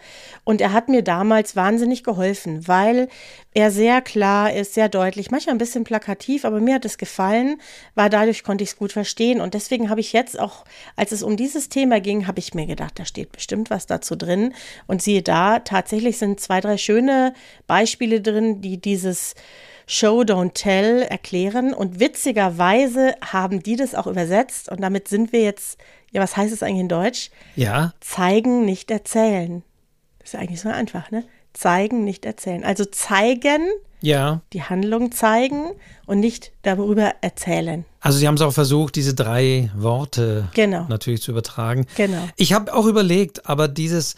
Und 0.43 0.59
er 0.59 0.73
hat 0.73 0.89
mir 0.89 1.03
damals 1.03 1.55
wahnsinnig 1.55 2.03
geholfen, 2.03 2.67
weil 2.67 3.09
er 3.53 3.69
sehr 3.69 4.01
klar 4.01 4.53
ist, 4.53 4.75
sehr 4.75 4.87
deutlich, 4.87 5.29
manchmal 5.29 5.55
ein 5.55 5.59
bisschen 5.59 5.83
plakativ, 5.83 6.45
aber 6.45 6.61
mir 6.61 6.75
hat 6.75 6.85
es 6.85 6.97
gefallen, 6.97 7.59
weil 7.95 8.09
dadurch 8.09 8.43
konnte 8.43 8.63
ich 8.63 8.71
es 8.71 8.77
gut 8.77 8.93
verstehen. 8.93 9.41
Und 9.41 9.53
deswegen 9.53 9.89
habe 9.89 9.99
ich 9.99 10.13
jetzt 10.13 10.39
auch, 10.39 10.63
als 10.95 11.11
es 11.11 11.21
um 11.21 11.35
dieses 11.35 11.67
Thema 11.67 11.99
ging, 11.99 12.27
habe 12.27 12.39
ich 12.39 12.53
mir 12.53 12.65
gedacht, 12.65 12.97
da 12.97 13.03
steht 13.03 13.33
bestimmt 13.33 13.69
was 13.69 13.87
dazu 13.87 14.15
drin. 14.15 14.53
Und 14.87 15.01
siehe 15.01 15.21
da, 15.21 15.59
tatsächlich 15.59 16.17
sind 16.17 16.39
zwei, 16.39 16.61
drei 16.61 16.77
schöne 16.77 17.33
Beispiele 17.67 18.21
drin, 18.21 18.61
die 18.61 18.79
dieses 18.79 19.35
Show, 19.85 20.21
Don't 20.21 20.53
Tell 20.53 21.01
erklären. 21.01 21.73
Und 21.73 21.99
witzigerweise 21.99 23.15
haben 23.21 23.61
die 23.61 23.75
das 23.75 23.95
auch 23.95 24.07
übersetzt. 24.07 24.69
Und 24.69 24.79
damit 24.79 25.09
sind 25.09 25.33
wir 25.33 25.41
jetzt, 25.41 25.77
ja, 26.11 26.21
was 26.21 26.37
heißt 26.37 26.53
es 26.53 26.63
eigentlich 26.63 26.79
in 26.79 26.87
Deutsch? 26.87 27.31
Ja. 27.57 27.93
Zeigen, 27.99 28.63
nicht 28.63 28.89
erzählen. 28.91 29.61
Das 30.19 30.33
ist 30.33 30.39
eigentlich 30.39 30.61
so 30.61 30.69
einfach, 30.69 31.11
ne? 31.11 31.25
Zeigen, 31.53 32.03
nicht 32.03 32.25
erzählen. 32.25 32.63
Also 32.63 32.85
zeigen, 32.85 33.61
ja. 34.01 34.41
die 34.53 34.63
Handlung 34.63 35.11
zeigen 35.11 35.71
und 36.05 36.19
nicht 36.19 36.51
darüber 36.63 37.13
erzählen. 37.21 37.85
Also 37.99 38.17
Sie 38.17 38.27
haben 38.27 38.35
es 38.35 38.41
auch 38.41 38.53
versucht, 38.53 38.95
diese 38.95 39.13
drei 39.13 39.71
Worte 39.75 40.49
genau. 40.53 40.85
natürlich 40.87 41.21
zu 41.21 41.31
übertragen. 41.31 41.85
Genau. 41.95 42.27
Ich 42.35 42.53
habe 42.53 42.73
auch 42.73 42.85
überlegt, 42.85 43.47
aber 43.47 43.67
dieses 43.67 44.15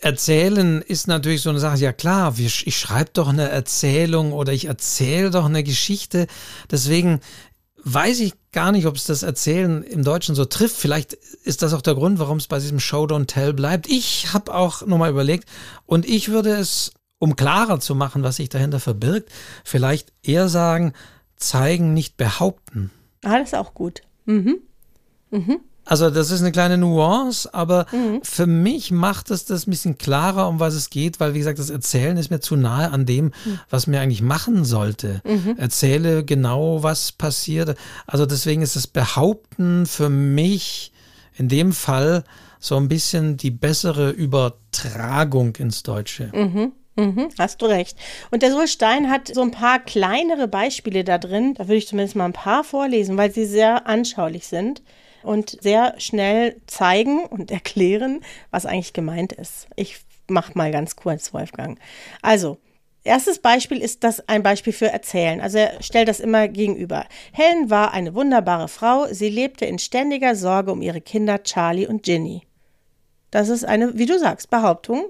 Erzählen 0.00 0.82
ist 0.82 1.08
natürlich 1.08 1.40
so 1.40 1.50
eine 1.50 1.60
Sache, 1.60 1.78
ja 1.78 1.92
klar, 1.92 2.34
ich 2.36 2.78
schreibe 2.78 3.10
doch 3.14 3.28
eine 3.28 3.48
Erzählung 3.48 4.32
oder 4.32 4.52
ich 4.52 4.66
erzähle 4.66 5.30
doch 5.30 5.46
eine 5.46 5.64
Geschichte. 5.64 6.26
Deswegen 6.70 7.20
weiß 7.84 8.20
ich 8.20 8.34
gar 8.52 8.72
nicht, 8.72 8.86
ob 8.86 8.96
es 8.96 9.04
das 9.04 9.22
Erzählen 9.22 9.82
im 9.82 10.04
Deutschen 10.04 10.34
so 10.34 10.44
trifft. 10.44 10.76
Vielleicht 10.76 11.12
ist 11.12 11.62
das 11.62 11.74
auch 11.74 11.82
der 11.82 11.94
Grund, 11.94 12.18
warum 12.18 12.38
es 12.38 12.46
bei 12.46 12.58
diesem 12.58 12.80
Show 12.80 13.04
Don't 13.04 13.26
Tell 13.26 13.52
bleibt. 13.52 13.88
Ich 13.88 14.32
habe 14.32 14.54
auch 14.54 14.86
nochmal 14.86 15.10
überlegt 15.10 15.48
und 15.86 16.06
ich 16.06 16.30
würde 16.30 16.50
es, 16.50 16.92
um 17.18 17.36
klarer 17.36 17.80
zu 17.80 17.94
machen, 17.94 18.22
was 18.22 18.36
sich 18.36 18.48
dahinter 18.48 18.80
verbirgt, 18.80 19.30
vielleicht 19.64 20.12
eher 20.22 20.48
sagen, 20.48 20.94
zeigen, 21.36 21.94
nicht 21.94 22.16
behaupten. 22.16 22.90
Ah, 23.22 23.38
das 23.38 23.48
ist 23.48 23.54
auch 23.54 23.74
gut. 23.74 24.02
Mhm. 24.24 24.58
Mhm. 25.30 25.60
Also 25.84 26.10
das 26.10 26.30
ist 26.30 26.40
eine 26.40 26.52
kleine 26.52 26.78
Nuance, 26.78 27.52
aber 27.52 27.86
mhm. 27.92 28.20
für 28.22 28.46
mich 28.46 28.90
macht 28.90 29.30
es 29.30 29.44
das 29.44 29.66
ein 29.66 29.70
bisschen 29.70 29.98
klarer, 29.98 30.48
um 30.48 30.60
was 30.60 30.74
es 30.74 30.90
geht, 30.90 31.20
weil 31.20 31.34
wie 31.34 31.38
gesagt, 31.38 31.58
das 31.58 31.70
Erzählen 31.70 32.16
ist 32.16 32.30
mir 32.30 32.40
zu 32.40 32.56
nahe 32.56 32.90
an 32.90 33.04
dem, 33.06 33.26
mhm. 33.26 33.60
was 33.68 33.86
mir 33.86 34.00
eigentlich 34.00 34.22
machen 34.22 34.64
sollte. 34.64 35.20
Mhm. 35.24 35.56
Erzähle 35.58 36.24
genau, 36.24 36.82
was 36.82 37.12
passiert. 37.12 37.76
Also 38.06 38.24
deswegen 38.24 38.62
ist 38.62 38.76
das 38.76 38.86
Behaupten 38.86 39.86
für 39.86 40.08
mich 40.08 40.92
in 41.36 41.48
dem 41.48 41.72
Fall 41.72 42.24
so 42.58 42.76
ein 42.76 42.88
bisschen 42.88 43.36
die 43.36 43.50
bessere 43.50 44.10
Übertragung 44.10 45.56
ins 45.56 45.82
Deutsche. 45.82 46.30
Mhm. 46.34 46.72
Mhm, 46.96 47.28
hast 47.38 47.60
du 47.60 47.66
recht. 47.66 47.98
Und 48.30 48.42
der 48.42 48.52
Sulstein 48.52 49.10
hat 49.10 49.28
so 49.34 49.42
ein 49.42 49.50
paar 49.50 49.80
kleinere 49.80 50.46
Beispiele 50.46 51.02
da 51.02 51.18
drin. 51.18 51.54
Da 51.54 51.64
würde 51.64 51.76
ich 51.76 51.88
zumindest 51.88 52.14
mal 52.14 52.24
ein 52.24 52.32
paar 52.32 52.62
vorlesen, 52.62 53.16
weil 53.16 53.32
sie 53.32 53.44
sehr 53.44 53.88
anschaulich 53.88 54.46
sind 54.46 54.80
und 55.24 55.58
sehr 55.62 55.94
schnell 55.98 56.60
zeigen 56.66 57.24
und 57.24 57.50
erklären, 57.50 58.20
was 58.50 58.66
eigentlich 58.66 58.92
gemeint 58.92 59.32
ist. 59.32 59.66
Ich 59.76 59.98
mache 60.28 60.52
mal 60.54 60.70
ganz 60.70 60.96
kurz, 60.96 61.32
Wolfgang. 61.34 61.78
Also, 62.22 62.58
Erstes 63.06 63.38
Beispiel 63.38 63.82
ist 63.82 64.02
das 64.02 64.26
ein 64.30 64.42
Beispiel 64.42 64.72
für 64.72 64.86
Erzählen. 64.86 65.42
Also 65.42 65.58
er 65.58 65.82
stellt 65.82 66.08
das 66.08 66.20
immer 66.20 66.48
gegenüber. 66.48 67.04
Helen 67.32 67.68
war 67.68 67.92
eine 67.92 68.14
wunderbare 68.14 68.66
Frau. 68.66 69.06
Sie 69.10 69.28
lebte 69.28 69.66
in 69.66 69.78
ständiger 69.78 70.34
Sorge 70.34 70.72
um 70.72 70.80
ihre 70.80 71.02
Kinder 71.02 71.42
Charlie 71.42 71.86
und 71.86 72.02
Ginny. 72.02 72.46
Das 73.30 73.50
ist 73.50 73.66
eine, 73.66 73.98
wie 73.98 74.06
du 74.06 74.18
sagst, 74.18 74.48
Behauptung, 74.48 75.04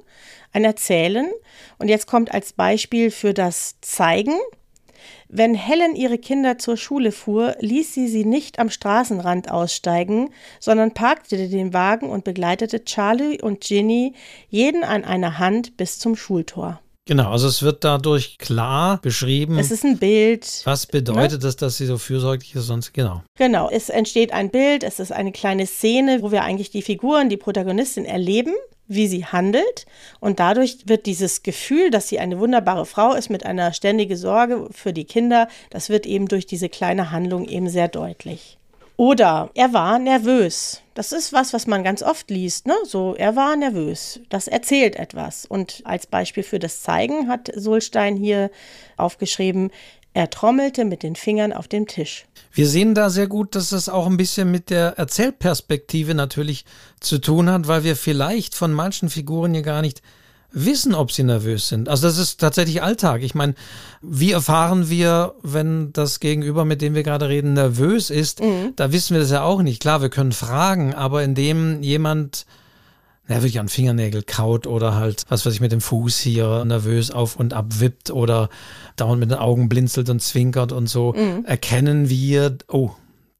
ein 0.52 0.64
Erzählen. 0.64 1.30
Und 1.78 1.86
jetzt 1.86 2.08
kommt 2.08 2.34
als 2.34 2.52
Beispiel 2.52 3.12
für 3.12 3.32
das 3.32 3.76
Zeigen 3.80 4.34
wenn 5.36 5.56
Helen 5.56 5.96
ihre 5.96 6.16
Kinder 6.16 6.58
zur 6.58 6.76
Schule 6.76 7.10
fuhr, 7.10 7.56
ließ 7.58 7.92
sie 7.92 8.06
sie 8.06 8.24
nicht 8.24 8.60
am 8.60 8.70
Straßenrand 8.70 9.50
aussteigen, 9.50 10.30
sondern 10.60 10.94
parkte 10.94 11.48
den 11.48 11.72
Wagen 11.72 12.08
und 12.08 12.22
begleitete 12.22 12.84
Charlie 12.84 13.42
und 13.42 13.60
Ginny 13.60 14.14
jeden 14.48 14.84
an 14.84 15.04
einer 15.04 15.40
Hand 15.40 15.76
bis 15.76 15.98
zum 15.98 16.14
Schultor. 16.14 16.80
Genau, 17.06 17.30
also 17.30 17.48
es 17.48 17.62
wird 17.62 17.84
dadurch 17.84 18.38
klar 18.38 18.98
beschrieben. 19.02 19.58
Es 19.58 19.70
ist 19.70 19.84
ein 19.84 19.98
Bild. 19.98 20.62
Was 20.64 20.86
bedeutet 20.86 21.42
ne? 21.42 21.48
es, 21.48 21.56
dass 21.56 21.76
sie 21.76 21.84
so 21.84 21.98
fürsorglich 21.98 22.54
ist? 22.54 22.66
Sonst 22.66 22.94
genau. 22.94 23.22
Genau, 23.36 23.68
es 23.68 23.90
entsteht 23.90 24.32
ein 24.32 24.50
Bild. 24.50 24.82
Es 24.82 25.00
ist 25.00 25.12
eine 25.12 25.30
kleine 25.32 25.66
Szene, 25.66 26.22
wo 26.22 26.32
wir 26.32 26.42
eigentlich 26.42 26.70
die 26.70 26.80
Figuren, 26.80 27.28
die 27.28 27.36
Protagonistin 27.36 28.06
erleben 28.06 28.54
wie 28.86 29.08
sie 29.08 29.24
handelt. 29.24 29.86
Und 30.20 30.40
dadurch 30.40 30.78
wird 30.86 31.06
dieses 31.06 31.42
Gefühl, 31.42 31.90
dass 31.90 32.08
sie 32.08 32.18
eine 32.18 32.38
wunderbare 32.38 32.86
Frau 32.86 33.14
ist 33.14 33.30
mit 33.30 33.46
einer 33.46 33.72
ständigen 33.72 34.16
Sorge 34.16 34.68
für 34.70 34.92
die 34.92 35.04
Kinder, 35.04 35.48
das 35.70 35.88
wird 35.88 36.06
eben 36.06 36.28
durch 36.28 36.46
diese 36.46 36.68
kleine 36.68 37.10
Handlung 37.10 37.46
eben 37.46 37.68
sehr 37.68 37.88
deutlich. 37.88 38.58
Oder 38.96 39.50
er 39.54 39.72
war 39.72 39.98
nervös. 39.98 40.80
Das 40.94 41.10
ist 41.10 41.32
was, 41.32 41.52
was 41.52 41.66
man 41.66 41.82
ganz 41.82 42.02
oft 42.02 42.30
liest, 42.30 42.66
ne? 42.66 42.74
So, 42.84 43.16
er 43.16 43.34
war 43.34 43.56
nervös. 43.56 44.20
Das 44.28 44.46
erzählt 44.46 44.94
etwas. 44.94 45.44
Und 45.44 45.82
als 45.84 46.06
Beispiel 46.06 46.44
für 46.44 46.60
das 46.60 46.82
Zeigen 46.82 47.28
hat 47.28 47.50
Solstein 47.54 48.16
hier 48.16 48.50
aufgeschrieben, 48.96 49.70
er 50.16 50.30
trommelte 50.30 50.84
mit 50.84 51.02
den 51.02 51.16
Fingern 51.16 51.52
auf 51.52 51.66
dem 51.66 51.88
Tisch. 51.88 52.26
Wir 52.52 52.68
sehen 52.68 52.94
da 52.94 53.10
sehr 53.10 53.26
gut, 53.26 53.56
dass 53.56 53.72
es 53.72 53.88
auch 53.88 54.06
ein 54.06 54.16
bisschen 54.16 54.52
mit 54.52 54.70
der 54.70 54.96
Erzählperspektive 54.96 56.14
natürlich 56.14 56.64
zu 57.00 57.18
tun 57.18 57.50
hat, 57.50 57.66
weil 57.66 57.82
wir 57.82 57.96
vielleicht 57.96 58.54
von 58.54 58.72
manchen 58.72 59.10
Figuren 59.10 59.54
hier 59.54 59.62
gar 59.62 59.82
nicht 59.82 60.02
wissen, 60.54 60.94
ob 60.94 61.12
sie 61.12 61.24
nervös 61.24 61.68
sind. 61.68 61.88
Also 61.88 62.06
das 62.06 62.16
ist 62.16 62.40
tatsächlich 62.40 62.82
Alltag. 62.82 63.22
Ich 63.22 63.34
meine, 63.34 63.54
wie 64.00 64.32
erfahren 64.32 64.88
wir, 64.88 65.34
wenn 65.42 65.92
das 65.92 66.20
Gegenüber, 66.20 66.64
mit 66.64 66.80
dem 66.80 66.94
wir 66.94 67.02
gerade 67.02 67.28
reden, 67.28 67.54
nervös 67.54 68.08
ist? 68.08 68.40
Mhm. 68.40 68.72
Da 68.76 68.92
wissen 68.92 69.14
wir 69.14 69.20
das 69.20 69.30
ja 69.30 69.42
auch 69.42 69.62
nicht. 69.62 69.82
Klar, 69.82 70.00
wir 70.00 70.08
können 70.08 70.32
fragen, 70.32 70.94
aber 70.94 71.22
indem 71.22 71.82
jemand 71.82 72.46
ja, 73.28 73.36
wirklich 73.36 73.58
an 73.58 73.68
Fingernägel 73.68 74.22
kaut 74.22 74.66
oder 74.66 74.94
halt, 74.94 75.24
was 75.28 75.46
weiß 75.46 75.54
ich, 75.54 75.60
mit 75.60 75.72
dem 75.72 75.80
Fuß 75.80 76.18
hier 76.18 76.64
nervös 76.64 77.10
auf 77.10 77.36
und 77.36 77.54
ab 77.54 77.80
wippt 77.80 78.10
oder 78.10 78.50
dauernd 78.96 79.20
mit 79.20 79.30
den 79.30 79.38
Augen 79.38 79.68
blinzelt 79.68 80.10
und 80.10 80.20
zwinkert 80.20 80.72
und 80.72 80.88
so, 80.88 81.14
mhm. 81.14 81.44
erkennen 81.46 82.10
wir, 82.10 82.58
oh, 82.68 82.90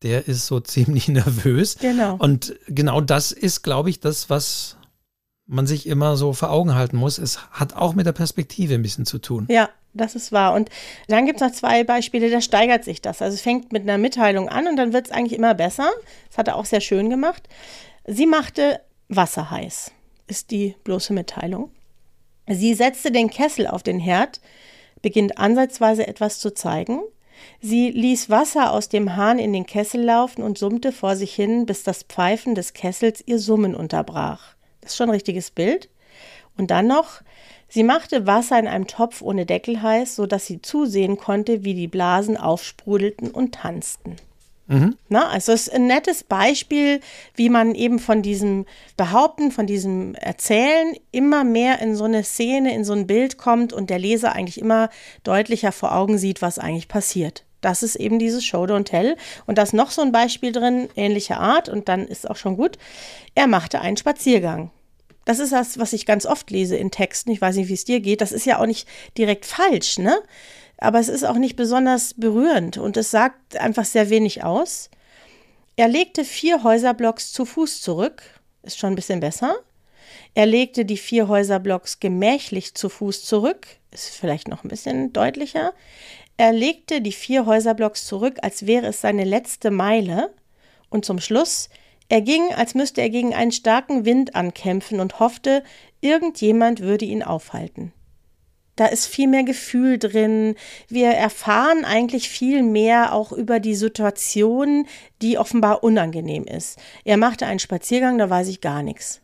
der 0.02 0.26
ist 0.26 0.47
so 0.47 0.61
ziemlich 0.61 1.09
nervös. 1.09 1.76
Genau. 1.80 2.16
Und 2.16 2.54
genau 2.66 3.00
das 3.00 3.30
ist, 3.30 3.62
glaube 3.62 3.90
ich, 3.90 4.00
das, 4.00 4.30
was 4.30 4.76
man 5.46 5.66
sich 5.66 5.86
immer 5.86 6.16
so 6.16 6.32
vor 6.32 6.50
Augen 6.50 6.74
halten 6.74 6.96
muss. 6.96 7.18
Es 7.18 7.50
hat 7.50 7.74
auch 7.74 7.94
mit 7.94 8.06
der 8.06 8.12
Perspektive 8.12 8.74
ein 8.74 8.82
bisschen 8.82 9.06
zu 9.06 9.18
tun. 9.18 9.46
Ja, 9.50 9.68
das 9.92 10.14
ist 10.14 10.32
wahr. 10.32 10.54
Und 10.54 10.70
dann 11.08 11.26
gibt 11.26 11.40
es 11.40 11.46
noch 11.46 11.54
zwei 11.54 11.84
Beispiele, 11.84 12.30
da 12.30 12.40
steigert 12.40 12.84
sich 12.84 13.02
das. 13.02 13.22
Also 13.22 13.34
es 13.34 13.40
fängt 13.40 13.72
mit 13.72 13.82
einer 13.82 13.98
Mitteilung 13.98 14.48
an 14.48 14.66
und 14.66 14.76
dann 14.76 14.92
wird 14.92 15.06
es 15.06 15.12
eigentlich 15.12 15.38
immer 15.38 15.54
besser. 15.54 15.90
Das 16.28 16.38
hat 16.38 16.48
er 16.48 16.56
auch 16.56 16.64
sehr 16.64 16.80
schön 16.80 17.10
gemacht. 17.10 17.48
Sie 18.06 18.26
machte 18.26 18.80
Wasser 19.08 19.50
heiß, 19.50 19.92
ist 20.26 20.50
die 20.50 20.76
bloße 20.84 21.12
Mitteilung. 21.12 21.70
Sie 22.48 22.74
setzte 22.74 23.10
den 23.10 23.30
Kessel 23.30 23.66
auf 23.66 23.82
den 23.82 23.98
Herd, 23.98 24.40
beginnt 25.00 25.38
ansatzweise 25.38 26.06
etwas 26.06 26.40
zu 26.40 26.52
zeigen. 26.52 27.00
Sie 27.60 27.90
ließ 27.90 28.30
Wasser 28.30 28.72
aus 28.72 28.88
dem 28.88 29.16
Hahn 29.16 29.38
in 29.38 29.52
den 29.52 29.66
Kessel 29.66 30.02
laufen 30.02 30.42
und 30.42 30.58
summte 30.58 30.92
vor 30.92 31.16
sich 31.16 31.34
hin, 31.34 31.66
bis 31.66 31.82
das 31.82 32.02
Pfeifen 32.02 32.54
des 32.54 32.72
Kessels 32.72 33.22
ihr 33.26 33.38
Summen 33.38 33.74
unterbrach. 33.74 34.53
Das 34.84 34.92
ist 34.92 34.96
schon 34.98 35.08
ein 35.08 35.14
richtiges 35.14 35.50
Bild. 35.50 35.88
Und 36.56 36.70
dann 36.70 36.86
noch, 36.86 37.22
sie 37.68 37.82
machte 37.82 38.26
Wasser 38.26 38.58
in 38.58 38.68
einem 38.68 38.86
Topf 38.86 39.22
ohne 39.22 39.46
Deckel 39.46 39.82
heiß, 39.82 40.14
sodass 40.14 40.46
sie 40.46 40.62
zusehen 40.62 41.16
konnte, 41.16 41.64
wie 41.64 41.74
die 41.74 41.88
Blasen 41.88 42.36
aufsprudelten 42.36 43.30
und 43.30 43.54
tanzten. 43.56 44.16
Mhm. 44.66 44.96
Na, 45.08 45.28
also 45.28 45.52
es 45.52 45.68
ist 45.68 45.74
ein 45.74 45.86
nettes 45.86 46.24
Beispiel, 46.24 47.00
wie 47.34 47.50
man 47.50 47.74
eben 47.74 47.98
von 47.98 48.22
diesem 48.22 48.64
Behaupten, 48.96 49.50
von 49.50 49.66
diesem 49.66 50.14
Erzählen 50.14 50.94
immer 51.10 51.44
mehr 51.44 51.80
in 51.80 51.96
so 51.96 52.04
eine 52.04 52.24
Szene, 52.24 52.74
in 52.74 52.84
so 52.84 52.94
ein 52.94 53.06
Bild 53.06 53.36
kommt 53.36 53.72
und 53.72 53.90
der 53.90 53.98
Leser 53.98 54.32
eigentlich 54.32 54.60
immer 54.60 54.88
deutlicher 55.22 55.72
vor 55.72 55.94
Augen 55.94 56.16
sieht, 56.16 56.40
was 56.40 56.58
eigentlich 56.58 56.88
passiert. 56.88 57.43
Das 57.64 57.83
ist 57.83 57.97
eben 57.97 58.18
dieses 58.18 58.44
Show 58.44 58.64
Don't 58.64 58.85
Tell. 58.85 59.16
Und 59.47 59.59
da 59.59 59.62
ist 59.62 59.73
noch 59.73 59.90
so 59.90 60.02
ein 60.02 60.12
Beispiel 60.12 60.52
drin, 60.52 60.88
ähnlicher 60.97 61.38
Art, 61.38 61.68
und 61.68 61.88
dann 61.88 62.06
ist 62.06 62.28
auch 62.28 62.37
schon 62.37 62.56
gut. 62.56 62.78
Er 63.35 63.47
machte 63.47 63.80
einen 63.80 63.97
Spaziergang. 63.97 64.71
Das 65.25 65.38
ist 65.38 65.52
das, 65.52 65.78
was 65.78 65.92
ich 65.94 66.04
ganz 66.04 66.26
oft 66.26 66.50
lese 66.50 66.76
in 66.76 66.90
Texten. 66.90 67.30
Ich 67.30 67.40
weiß 67.40 67.56
nicht, 67.56 67.68
wie 67.68 67.75
es 67.75 67.85
dir 67.85 68.00
geht. 68.00 68.21
Das 68.21 68.33
ist 68.33 68.44
ja 68.44 68.61
auch 68.61 68.66
nicht 68.66 68.87
direkt 69.16 69.47
falsch, 69.47 69.99
ne? 69.99 70.21
aber 70.78 70.99
es 70.99 71.09
ist 71.09 71.25
auch 71.25 71.37
nicht 71.37 71.56
besonders 71.56 72.14
berührend 72.14 72.76
und 72.76 72.97
es 72.97 73.11
sagt 73.11 73.56
einfach 73.56 73.85
sehr 73.85 74.11
wenig 74.11 74.44
aus. 74.44 74.90
Er 75.76 75.88
legte 75.88 76.25
vier 76.25 76.62
Häuserblocks 76.62 77.33
zu 77.33 77.44
Fuß 77.44 77.80
zurück, 77.80 78.23
ist 78.62 78.78
schon 78.78 78.92
ein 78.92 78.97
bisschen 78.97 79.21
besser. 79.21 79.56
Er 80.35 80.47
legte 80.47 80.85
die 80.85 80.97
vier 80.97 81.28
Häuserblocks 81.28 82.00
gemächlich 82.00 82.75
zu 82.75 82.88
Fuß 82.88 83.25
zurück, 83.25 83.66
ist 83.92 84.11
vielleicht 84.11 84.49
noch 84.49 84.64
ein 84.64 84.68
bisschen 84.68 85.12
deutlicher. 85.12 85.73
Er 86.36 86.52
legte 86.52 87.00
die 87.00 87.12
vier 87.12 87.46
Häuserblocks 87.46 88.06
zurück, 88.06 88.38
als 88.42 88.66
wäre 88.66 88.86
es 88.86 89.00
seine 89.00 89.24
letzte 89.24 89.70
Meile. 89.70 90.34
Und 90.90 91.04
zum 91.04 91.20
Schluss, 91.20 91.68
er 92.08 92.20
ging, 92.20 92.52
als 92.54 92.74
müsste 92.74 93.00
er 93.00 93.10
gegen 93.10 93.34
einen 93.34 93.52
starken 93.52 94.04
Wind 94.04 94.34
ankämpfen 94.34 95.00
und 95.00 95.20
hoffte, 95.20 95.62
irgendjemand 96.00 96.80
würde 96.80 97.04
ihn 97.04 97.22
aufhalten. 97.22 97.92
Da 98.76 98.86
ist 98.86 99.06
viel 99.06 99.28
mehr 99.28 99.44
Gefühl 99.44 99.98
drin. 99.98 100.56
Wir 100.88 101.10
erfahren 101.10 101.84
eigentlich 101.84 102.28
viel 102.28 102.62
mehr 102.64 103.14
auch 103.14 103.30
über 103.30 103.60
die 103.60 103.76
Situation, 103.76 104.86
die 105.22 105.38
offenbar 105.38 105.84
unangenehm 105.84 106.44
ist. 106.44 106.78
Er 107.04 107.16
machte 107.16 107.46
einen 107.46 107.60
Spaziergang, 107.60 108.18
da 108.18 108.28
weiß 108.28 108.48
ich 108.48 108.60
gar 108.60 108.82
nichts. 108.82 109.20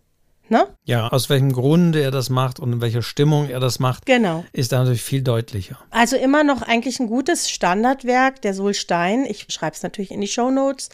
Ne? 0.50 0.66
Ja, 0.84 1.06
aus 1.06 1.30
welchem 1.30 1.52
Grunde 1.52 2.02
er 2.02 2.10
das 2.10 2.28
macht 2.28 2.58
und 2.58 2.72
in 2.72 2.80
welcher 2.80 3.02
Stimmung 3.02 3.48
er 3.48 3.60
das 3.60 3.78
macht, 3.78 4.04
genau. 4.04 4.44
ist 4.52 4.72
da 4.72 4.80
natürlich 4.80 5.02
viel 5.02 5.22
deutlicher. 5.22 5.78
Also 5.90 6.16
immer 6.16 6.42
noch 6.42 6.62
eigentlich 6.62 6.98
ein 6.98 7.06
gutes 7.06 7.48
Standardwerk, 7.48 8.42
der 8.42 8.52
Solstein. 8.52 9.24
Ich 9.26 9.46
schreibe 9.48 9.76
es 9.76 9.84
natürlich 9.84 10.10
in 10.10 10.20
die 10.20 10.26
Show 10.26 10.50
Notes 10.50 10.88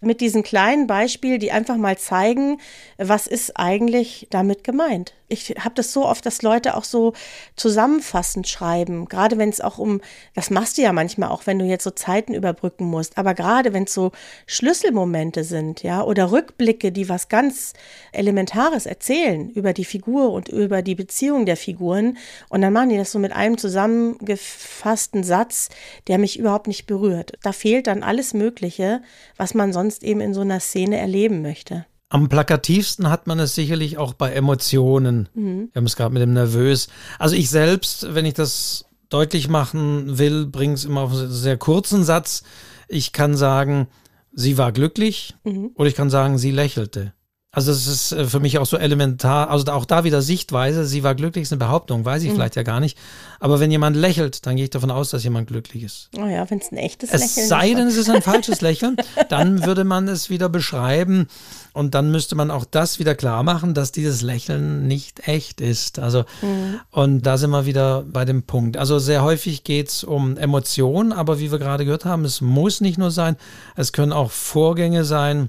mit 0.00 0.20
diesen 0.20 0.42
kleinen 0.42 0.86
Beispielen, 0.86 1.40
die 1.40 1.52
einfach 1.52 1.76
mal 1.76 1.98
zeigen, 1.98 2.58
was 2.96 3.26
ist 3.26 3.56
eigentlich 3.56 4.26
damit 4.30 4.64
gemeint. 4.64 5.14
ich 5.28 5.54
habe 5.60 5.74
das 5.76 5.92
so 5.92 6.06
oft, 6.06 6.26
dass 6.26 6.42
Leute 6.42 6.76
auch 6.76 6.84
so 6.84 7.12
zusammenfassend 7.54 8.48
schreiben, 8.48 9.06
gerade 9.06 9.38
wenn 9.38 9.48
es 9.48 9.60
auch 9.60 9.78
um, 9.78 10.00
das 10.34 10.50
machst 10.50 10.76
du 10.76 10.82
ja 10.82 10.92
manchmal 10.92 11.28
auch, 11.28 11.46
wenn 11.46 11.58
du 11.58 11.64
jetzt 11.64 11.84
so 11.84 11.90
Zeiten 11.90 12.34
überbrücken 12.34 12.84
musst, 12.84 13.16
aber 13.16 13.34
gerade 13.34 13.72
wenn 13.72 13.84
es 13.84 13.94
so 13.94 14.10
Schlüsselmomente 14.46 15.44
sind, 15.44 15.82
ja, 15.82 16.02
oder 16.02 16.32
Rückblicke, 16.32 16.90
die 16.90 17.08
was 17.08 17.28
ganz 17.28 17.74
Elementares 18.12 18.86
erzählen 18.86 19.50
über 19.50 19.72
die 19.72 19.84
Figur 19.84 20.32
und 20.32 20.48
über 20.48 20.82
die 20.82 20.96
Beziehung 20.96 21.46
der 21.46 21.56
Figuren 21.56 22.18
und 22.48 22.62
dann 22.62 22.72
machen 22.72 22.88
die 22.88 22.96
das 22.96 23.12
so 23.12 23.18
mit 23.18 23.32
einem 23.32 23.56
zusammengefassten 23.56 25.22
Satz, 25.22 25.68
der 26.08 26.18
mich 26.18 26.38
überhaupt 26.38 26.66
nicht 26.66 26.86
berührt. 26.86 27.34
Da 27.42 27.52
fehlt 27.52 27.86
dann 27.86 28.02
alles 28.02 28.34
Mögliche, 28.34 29.02
was 29.36 29.54
man 29.54 29.72
sonst 29.72 29.89
eben 29.98 30.20
in 30.20 30.34
so 30.34 30.40
einer 30.40 30.60
Szene 30.60 30.98
erleben 30.98 31.42
möchte. 31.42 31.86
Am 32.08 32.28
plakativsten 32.28 33.08
hat 33.08 33.26
man 33.26 33.38
es 33.38 33.54
sicherlich 33.54 33.98
auch 33.98 34.14
bei 34.14 34.32
Emotionen. 34.32 35.28
Mhm. 35.34 35.68
Wir 35.72 35.80
haben 35.80 35.86
es 35.86 35.96
gerade 35.96 36.12
mit 36.12 36.22
dem 36.22 36.32
Nervös. 36.32 36.88
Also 37.18 37.36
ich 37.36 37.50
selbst, 37.50 38.14
wenn 38.14 38.26
ich 38.26 38.34
das 38.34 38.86
deutlich 39.10 39.48
machen 39.48 40.18
will, 40.18 40.46
bringe 40.46 40.74
es 40.74 40.84
immer 40.84 41.02
auf 41.02 41.12
einen 41.12 41.30
sehr 41.30 41.56
kurzen 41.56 42.02
Satz. 42.02 42.42
Ich 42.88 43.12
kann 43.12 43.36
sagen, 43.36 43.88
sie 44.32 44.58
war 44.58 44.72
glücklich 44.72 45.34
mhm. 45.44 45.70
oder 45.74 45.88
ich 45.88 45.94
kann 45.94 46.10
sagen, 46.10 46.38
sie 46.38 46.50
lächelte. 46.50 47.12
Also 47.52 47.72
es 47.72 47.88
ist 47.88 48.12
äh, 48.12 48.26
für 48.26 48.38
mich 48.38 48.58
auch 48.58 48.66
so 48.66 48.76
elementar, 48.76 49.50
also 49.50 49.72
auch 49.72 49.84
da 49.84 50.04
wieder 50.04 50.22
Sichtweise, 50.22 50.84
sie 50.84 51.02
war 51.02 51.16
glücklich, 51.16 51.42
ist 51.42 51.52
eine 51.52 51.58
Behauptung, 51.58 52.04
weiß 52.04 52.22
ich 52.22 52.30
mhm. 52.30 52.34
vielleicht 52.34 52.54
ja 52.54 52.62
gar 52.62 52.78
nicht. 52.78 52.96
Aber 53.40 53.58
wenn 53.58 53.72
jemand 53.72 53.96
lächelt, 53.96 54.46
dann 54.46 54.54
gehe 54.54 54.64
ich 54.64 54.70
davon 54.70 54.92
aus, 54.92 55.10
dass 55.10 55.24
jemand 55.24 55.48
glücklich 55.48 55.82
ist. 55.82 56.10
Oh 56.16 56.26
ja, 56.26 56.48
wenn 56.48 56.58
es 56.58 56.70
ein 56.70 56.76
echtes 56.76 57.10
es 57.10 57.20
Lächeln 57.20 57.26
ist. 57.26 57.38
Es 57.38 57.48
sei 57.48 57.74
denn, 57.74 57.88
es 57.88 57.96
ist 57.96 58.08
ein 58.08 58.22
falsches 58.22 58.60
Lächeln, 58.60 58.96
dann 59.28 59.64
würde 59.64 59.82
man 59.82 60.06
es 60.06 60.30
wieder 60.30 60.48
beschreiben 60.48 61.26
und 61.72 61.96
dann 61.96 62.12
müsste 62.12 62.36
man 62.36 62.52
auch 62.52 62.64
das 62.64 63.00
wieder 63.00 63.16
klar 63.16 63.42
machen, 63.42 63.74
dass 63.74 63.90
dieses 63.90 64.22
Lächeln 64.22 64.86
nicht 64.86 65.26
echt 65.26 65.60
ist. 65.60 65.98
Also, 65.98 66.20
mhm. 66.42 66.78
und 66.92 67.22
da 67.22 67.36
sind 67.36 67.50
wir 67.50 67.66
wieder 67.66 68.04
bei 68.04 68.24
dem 68.24 68.44
Punkt. 68.44 68.76
Also 68.76 69.00
sehr 69.00 69.24
häufig 69.24 69.64
geht 69.64 69.88
es 69.88 70.04
um 70.04 70.36
Emotionen, 70.36 71.12
aber 71.12 71.40
wie 71.40 71.50
wir 71.50 71.58
gerade 71.58 71.84
gehört 71.84 72.04
haben, 72.04 72.24
es 72.24 72.40
muss 72.40 72.80
nicht 72.80 72.96
nur 72.96 73.10
sein, 73.10 73.36
es 73.74 73.92
können 73.92 74.12
auch 74.12 74.30
Vorgänge 74.30 75.02
sein, 75.02 75.48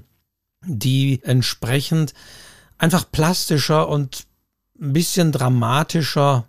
die 0.64 1.20
entsprechend 1.22 2.14
einfach 2.78 3.10
plastischer 3.10 3.88
und 3.88 4.26
ein 4.80 4.92
bisschen 4.92 5.32
dramatischer 5.32 6.46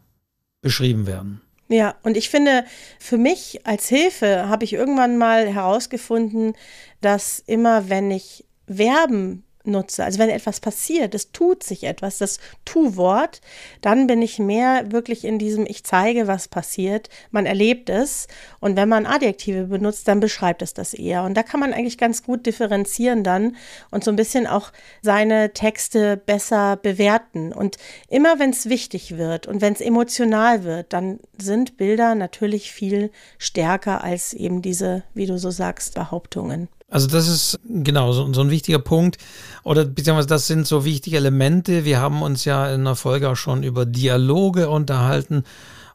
beschrieben 0.61 1.05
werden. 1.05 1.41
Ja, 1.69 1.95
und 2.03 2.17
ich 2.17 2.29
finde, 2.29 2.65
für 2.99 3.17
mich 3.17 3.65
als 3.65 3.87
Hilfe 3.87 4.47
habe 4.47 4.63
ich 4.63 4.73
irgendwann 4.73 5.17
mal 5.17 5.47
herausgefunden, 5.47 6.55
dass 7.01 7.39
immer, 7.39 7.89
wenn 7.89 8.11
ich 8.11 8.45
Verben 8.67 9.43
nutze. 9.65 10.03
Also 10.03 10.19
wenn 10.19 10.29
etwas 10.29 10.59
passiert, 10.59 11.15
es 11.15 11.31
tut 11.31 11.63
sich 11.63 11.83
etwas, 11.83 12.17
das 12.17 12.39
Tu-Wort, 12.65 13.41
dann 13.81 14.07
bin 14.07 14.21
ich 14.21 14.39
mehr 14.39 14.91
wirklich 14.91 15.25
in 15.25 15.39
diesem 15.39 15.65
Ich 15.65 15.83
zeige, 15.83 16.27
was 16.27 16.47
passiert. 16.47 17.09
Man 17.31 17.45
erlebt 17.45 17.89
es. 17.89 18.27
Und 18.59 18.75
wenn 18.75 18.89
man 18.89 19.05
Adjektive 19.05 19.65
benutzt, 19.65 20.07
dann 20.07 20.19
beschreibt 20.19 20.61
es 20.61 20.73
das 20.73 20.93
eher. 20.93 21.23
Und 21.23 21.35
da 21.35 21.43
kann 21.43 21.59
man 21.59 21.73
eigentlich 21.73 21.97
ganz 21.97 22.23
gut 22.23 22.45
differenzieren 22.45 23.23
dann 23.23 23.55
und 23.91 24.03
so 24.03 24.11
ein 24.11 24.15
bisschen 24.15 24.47
auch 24.47 24.71
seine 25.01 25.53
Texte 25.53 26.17
besser 26.17 26.77
bewerten. 26.77 27.53
Und 27.53 27.77
immer 28.09 28.39
wenn 28.39 28.51
es 28.51 28.69
wichtig 28.69 29.17
wird 29.17 29.47
und 29.47 29.61
wenn 29.61 29.73
es 29.73 29.81
emotional 29.81 30.63
wird, 30.63 30.93
dann 30.93 31.19
sind 31.37 31.77
Bilder 31.77 32.15
natürlich 32.15 32.71
viel 32.71 33.11
stärker 33.37 34.03
als 34.03 34.33
eben 34.33 34.61
diese, 34.61 35.03
wie 35.13 35.25
du 35.25 35.37
so 35.37 35.51
sagst, 35.51 35.95
Behauptungen. 35.95 36.67
Also 36.93 37.07
das 37.07 37.27
ist 37.27 37.59
genau 37.67 38.13
so, 38.13 38.31
so, 38.33 38.41
ein 38.41 38.51
wichtiger 38.51 38.77
Punkt 38.77 39.17
oder 39.63 39.83
beziehungsweise 39.83 40.27
das 40.27 40.45
sind 40.45 40.67
so 40.67 40.85
wichtige 40.85 41.17
Elemente. 41.17 41.85
Wir 41.85 41.99
haben 41.99 42.21
uns 42.21 42.45
ja 42.45 42.71
in 42.71 42.83
der 42.83 42.93
Folge 42.93 43.31
auch 43.31 43.35
schon 43.35 43.63
über 43.63 43.87
Dialoge 43.87 44.69
unterhalten 44.69 45.43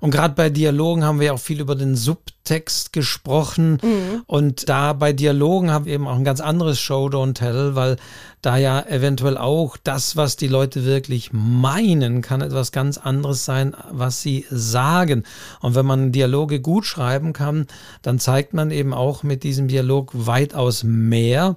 und 0.01 0.11
gerade 0.11 0.35
bei 0.35 0.51
Dialogen 0.51 1.05
haben 1.05 1.21
wir 1.21 1.35
auch 1.35 1.41
viel 1.41 1.61
über 1.61 1.75
den 1.75 1.97
Subtext 1.97 2.93
gesprochen. 2.93 3.79
Mhm. 3.83 4.23
Und 4.27 4.69
da 4.69 4.93
bei 4.93 5.13
Dialogen 5.13 5.71
haben 5.71 5.87
wir 5.87 5.95
eben 5.95 6.07
auch 6.07 6.17
ein 6.17 6.25
ganz 6.25 6.41
anderes 6.41 6.79
Show 6.79 7.09
Don't 7.09 7.35
Tell, 7.35 7.75
weil 7.75 7.97
da 8.41 8.57
ja 8.57 8.81
eventuell 8.81 9.37
auch 9.37 9.77
das, 9.77 10.17
was 10.17 10.37
die 10.37 10.47
Leute 10.47 10.85
wirklich 10.85 11.31
meinen, 11.33 12.23
kann 12.23 12.41
etwas 12.41 12.71
ganz 12.71 12.97
anderes 12.99 13.45
sein, 13.45 13.75
was 13.91 14.23
sie 14.23 14.47
sagen. 14.51 15.25
Und 15.61 15.75
wenn 15.75 15.87
man 15.87 16.13
Dialoge 16.13 16.61
gut 16.61 16.87
schreiben 16.87 17.33
kann, 17.33 17.67
dann 18.03 18.21
zeigt 18.21 18.55
man 18.55 18.71
eben 18.71 18.95
auch 18.95 19.25
mit 19.25 19.43
diesem 19.43 19.67
Dialog 19.67 20.13
weitaus 20.15 20.85
mehr. 20.85 21.57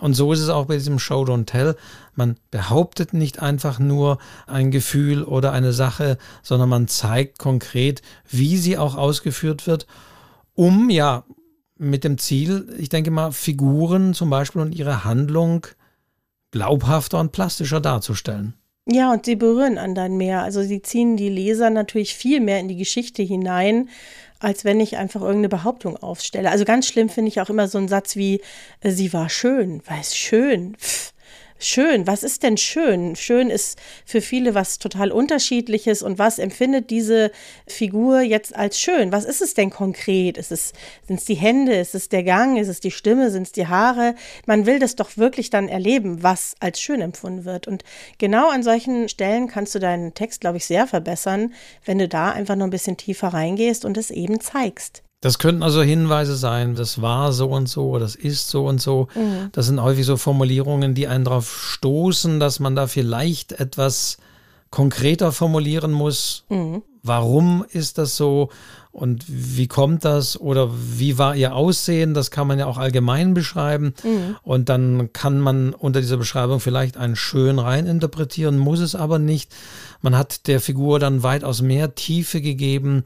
Und 0.00 0.14
so 0.14 0.32
ist 0.32 0.40
es 0.40 0.48
auch 0.48 0.66
bei 0.66 0.74
diesem 0.74 0.98
Show 0.98 1.22
Don't 1.24 1.46
Tell. 1.46 1.76
Man 2.14 2.36
behauptet 2.50 3.12
nicht 3.12 3.40
einfach 3.42 3.78
nur 3.78 4.18
ein 4.46 4.70
Gefühl 4.70 5.24
oder 5.24 5.52
eine 5.52 5.72
Sache, 5.72 6.18
sondern 6.42 6.68
man 6.68 6.88
zeigt 6.88 7.38
konkret, 7.38 8.02
wie 8.28 8.56
sie 8.56 8.78
auch 8.78 8.96
ausgeführt 8.96 9.66
wird, 9.66 9.86
um 10.54 10.90
ja 10.90 11.24
mit 11.76 12.04
dem 12.04 12.18
Ziel, 12.18 12.74
ich 12.78 12.88
denke 12.88 13.10
mal, 13.10 13.32
Figuren 13.32 14.14
zum 14.14 14.30
Beispiel 14.30 14.60
und 14.60 14.74
ihre 14.74 15.04
Handlung 15.04 15.66
glaubhafter 16.50 17.20
und 17.20 17.32
plastischer 17.32 17.80
darzustellen. 17.80 18.54
Ja, 18.90 19.12
und 19.12 19.26
sie 19.26 19.36
berühren 19.36 19.76
anderen 19.76 20.16
mehr. 20.16 20.42
Also 20.42 20.62
sie 20.62 20.80
ziehen 20.80 21.18
die 21.18 21.28
Leser 21.28 21.68
natürlich 21.68 22.14
viel 22.14 22.40
mehr 22.40 22.58
in 22.58 22.68
die 22.68 22.76
Geschichte 22.76 23.22
hinein, 23.22 23.90
als 24.40 24.64
wenn 24.64 24.80
ich 24.80 24.96
einfach 24.96 25.20
irgendeine 25.20 25.48
Behauptung 25.48 25.96
aufstelle. 25.96 26.50
Also 26.50 26.64
ganz 26.64 26.86
schlimm 26.86 27.08
finde 27.08 27.28
ich 27.28 27.40
auch 27.40 27.50
immer 27.50 27.68
so 27.68 27.78
einen 27.78 27.88
Satz 27.88 28.16
wie, 28.16 28.40
äh, 28.80 28.90
sie 28.90 29.12
war 29.12 29.28
schön, 29.28 29.82
weil 29.86 30.00
es 30.00 30.16
schön. 30.16 30.76
Pff 30.76 31.12
schön. 31.58 32.06
Was 32.06 32.22
ist 32.22 32.42
denn 32.42 32.56
schön? 32.56 33.16
Schön 33.16 33.50
ist 33.50 33.78
für 34.04 34.20
viele 34.20 34.54
was 34.54 34.78
total 34.78 35.12
unterschiedliches. 35.12 36.02
Und 36.02 36.18
was 36.18 36.38
empfindet 36.38 36.90
diese 36.90 37.30
Figur 37.66 38.20
jetzt 38.20 38.54
als 38.54 38.80
schön? 38.80 39.12
Was 39.12 39.24
ist 39.24 39.42
es 39.42 39.54
denn 39.54 39.70
konkret? 39.70 40.38
Ist 40.38 40.52
es, 40.52 40.72
sind 41.06 41.18
es 41.18 41.24
die 41.24 41.34
Hände? 41.34 41.74
Ist 41.74 41.94
es 41.94 42.08
der 42.08 42.22
Gang? 42.22 42.58
Ist 42.58 42.68
es 42.68 42.80
die 42.80 42.90
Stimme? 42.90 43.30
Sind 43.30 43.42
es 43.44 43.52
die 43.52 43.66
Haare? 43.66 44.14
Man 44.46 44.66
will 44.66 44.78
das 44.78 44.96
doch 44.96 45.16
wirklich 45.16 45.50
dann 45.50 45.68
erleben, 45.68 46.22
was 46.22 46.54
als 46.60 46.80
schön 46.80 47.00
empfunden 47.00 47.44
wird. 47.44 47.66
Und 47.66 47.84
genau 48.18 48.48
an 48.50 48.62
solchen 48.62 49.08
Stellen 49.08 49.48
kannst 49.48 49.74
du 49.74 49.78
deinen 49.78 50.14
Text, 50.14 50.40
glaube 50.40 50.58
ich, 50.58 50.66
sehr 50.66 50.86
verbessern, 50.86 51.52
wenn 51.84 51.98
du 51.98 52.08
da 52.08 52.30
einfach 52.30 52.56
nur 52.56 52.66
ein 52.66 52.70
bisschen 52.70 52.96
tiefer 52.96 53.28
reingehst 53.28 53.84
und 53.84 53.96
es 53.96 54.10
eben 54.10 54.40
zeigst. 54.40 55.02
Das 55.20 55.40
könnten 55.40 55.64
also 55.64 55.82
Hinweise 55.82 56.36
sein, 56.36 56.76
das 56.76 57.02
war 57.02 57.32
so 57.32 57.48
und 57.48 57.68
so, 57.68 57.98
das 57.98 58.14
ist 58.14 58.50
so 58.50 58.66
und 58.66 58.80
so. 58.80 59.08
Mhm. 59.16 59.48
Das 59.50 59.66
sind 59.66 59.82
häufig 59.82 60.06
so 60.06 60.16
Formulierungen, 60.16 60.94
die 60.94 61.08
einen 61.08 61.24
darauf 61.24 61.60
stoßen, 61.72 62.38
dass 62.38 62.60
man 62.60 62.76
da 62.76 62.86
vielleicht 62.86 63.52
etwas 63.52 64.18
konkreter 64.70 65.32
formulieren 65.32 65.90
muss. 65.90 66.44
Mhm. 66.48 66.82
Warum 67.02 67.64
ist 67.68 67.98
das 67.98 68.16
so 68.16 68.50
und 68.92 69.24
wie 69.26 69.66
kommt 69.66 70.04
das 70.04 70.38
oder 70.40 70.70
wie 70.72 71.18
war 71.18 71.34
ihr 71.34 71.54
Aussehen? 71.54 72.14
Das 72.14 72.30
kann 72.30 72.46
man 72.46 72.58
ja 72.58 72.66
auch 72.66 72.78
allgemein 72.78 73.34
beschreiben. 73.34 73.94
Mhm. 74.04 74.36
Und 74.42 74.68
dann 74.68 75.12
kann 75.12 75.40
man 75.40 75.74
unter 75.74 76.00
dieser 76.00 76.16
Beschreibung 76.16 76.60
vielleicht 76.60 76.96
einen 76.96 77.16
schön 77.16 77.58
rein 77.58 77.86
interpretieren, 77.86 78.58
muss 78.58 78.80
es 78.80 78.94
aber 78.94 79.18
nicht. 79.18 79.52
Man 80.00 80.16
hat 80.16 80.46
der 80.46 80.60
Figur 80.60 80.98
dann 80.98 81.22
weitaus 81.24 81.60
mehr 81.60 81.94
Tiefe 81.96 82.40
gegeben 82.40 83.04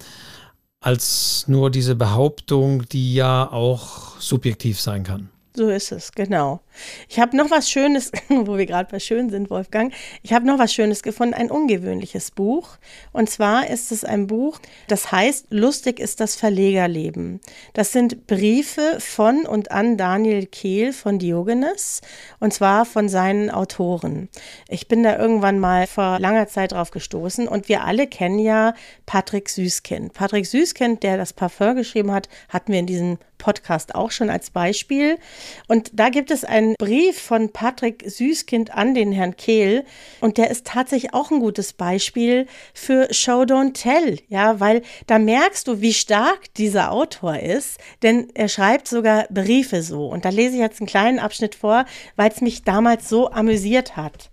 als 0.82 1.44
nur 1.46 1.70
diese 1.70 1.94
Behauptung, 1.94 2.86
die 2.88 3.14
ja 3.14 3.50
auch 3.50 4.20
subjektiv 4.20 4.80
sein 4.80 5.04
kann. 5.04 5.30
So 5.54 5.68
ist 5.68 5.92
es, 5.92 6.12
genau. 6.12 6.60
Ich 7.08 7.18
habe 7.20 7.36
noch 7.36 7.50
was 7.50 7.70
Schönes, 7.70 8.12
wo 8.28 8.56
wir 8.56 8.66
gerade 8.66 8.90
bei 8.90 8.98
schön 8.98 9.30
sind, 9.30 9.50
Wolfgang. 9.50 9.92
Ich 10.22 10.32
habe 10.32 10.46
noch 10.46 10.58
was 10.58 10.72
Schönes 10.72 11.02
gefunden, 11.02 11.34
ein 11.34 11.50
ungewöhnliches 11.50 12.30
Buch. 12.30 12.76
Und 13.12 13.30
zwar 13.30 13.68
ist 13.68 13.92
es 13.92 14.04
ein 14.04 14.26
Buch, 14.26 14.58
das 14.88 15.12
heißt 15.12 15.46
Lustig 15.50 16.00
ist 16.00 16.20
das 16.20 16.36
Verlegerleben. 16.36 17.40
Das 17.72 17.92
sind 17.92 18.26
Briefe 18.26 18.98
von 18.98 19.46
und 19.46 19.70
an 19.70 19.96
Daniel 19.96 20.46
Kehl 20.46 20.92
von 20.92 21.18
Diogenes 21.18 22.00
und 22.40 22.52
zwar 22.52 22.84
von 22.84 23.08
seinen 23.08 23.50
Autoren. 23.50 24.28
Ich 24.68 24.88
bin 24.88 25.02
da 25.02 25.18
irgendwann 25.18 25.58
mal 25.58 25.86
vor 25.86 26.18
langer 26.18 26.48
Zeit 26.48 26.72
drauf 26.72 26.90
gestoßen 26.90 27.48
und 27.48 27.68
wir 27.68 27.84
alle 27.84 28.06
kennen 28.06 28.38
ja 28.38 28.74
Patrick 29.06 29.48
Süßkind. 29.48 30.12
Patrick 30.12 30.46
Süßkind, 30.46 31.02
der 31.02 31.16
das 31.16 31.32
Parfum 31.32 31.76
geschrieben 31.76 32.12
hat, 32.12 32.28
hatten 32.48 32.72
wir 32.72 32.80
in 32.80 32.86
diesem 32.86 33.18
Podcast 33.42 33.94
auch 33.96 34.12
schon 34.12 34.30
als 34.30 34.50
Beispiel. 34.50 35.18
Und 35.66 35.90
da 35.94 36.08
gibt 36.08 36.30
es 36.30 36.44
einen 36.62 36.74
Brief 36.78 37.20
von 37.20 37.52
Patrick 37.52 38.04
Süßkind 38.06 38.72
an 38.74 38.94
den 38.94 39.12
Herrn 39.12 39.36
Kehl. 39.36 39.84
Und 40.20 40.38
der 40.38 40.50
ist 40.50 40.66
tatsächlich 40.66 41.14
auch 41.14 41.30
ein 41.30 41.40
gutes 41.40 41.72
Beispiel 41.72 42.46
für 42.74 43.12
Show 43.12 43.42
Don't 43.42 43.74
Tell. 43.74 44.18
Ja, 44.28 44.60
weil 44.60 44.82
da 45.06 45.18
merkst 45.18 45.68
du, 45.68 45.80
wie 45.80 45.92
stark 45.92 46.54
dieser 46.54 46.92
Autor 46.92 47.38
ist. 47.38 47.78
Denn 48.02 48.28
er 48.34 48.48
schreibt 48.48 48.88
sogar 48.88 49.26
Briefe 49.30 49.82
so. 49.82 50.06
Und 50.06 50.24
da 50.24 50.28
lese 50.28 50.54
ich 50.54 50.60
jetzt 50.60 50.80
einen 50.80 50.88
kleinen 50.88 51.18
Abschnitt 51.18 51.54
vor, 51.54 51.84
weil 52.16 52.30
es 52.30 52.40
mich 52.40 52.64
damals 52.64 53.08
so 53.08 53.30
amüsiert 53.30 53.96
hat. 53.96 54.30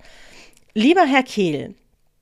Lieber 0.74 1.06
Herr 1.06 1.24
Kehl, 1.24 1.74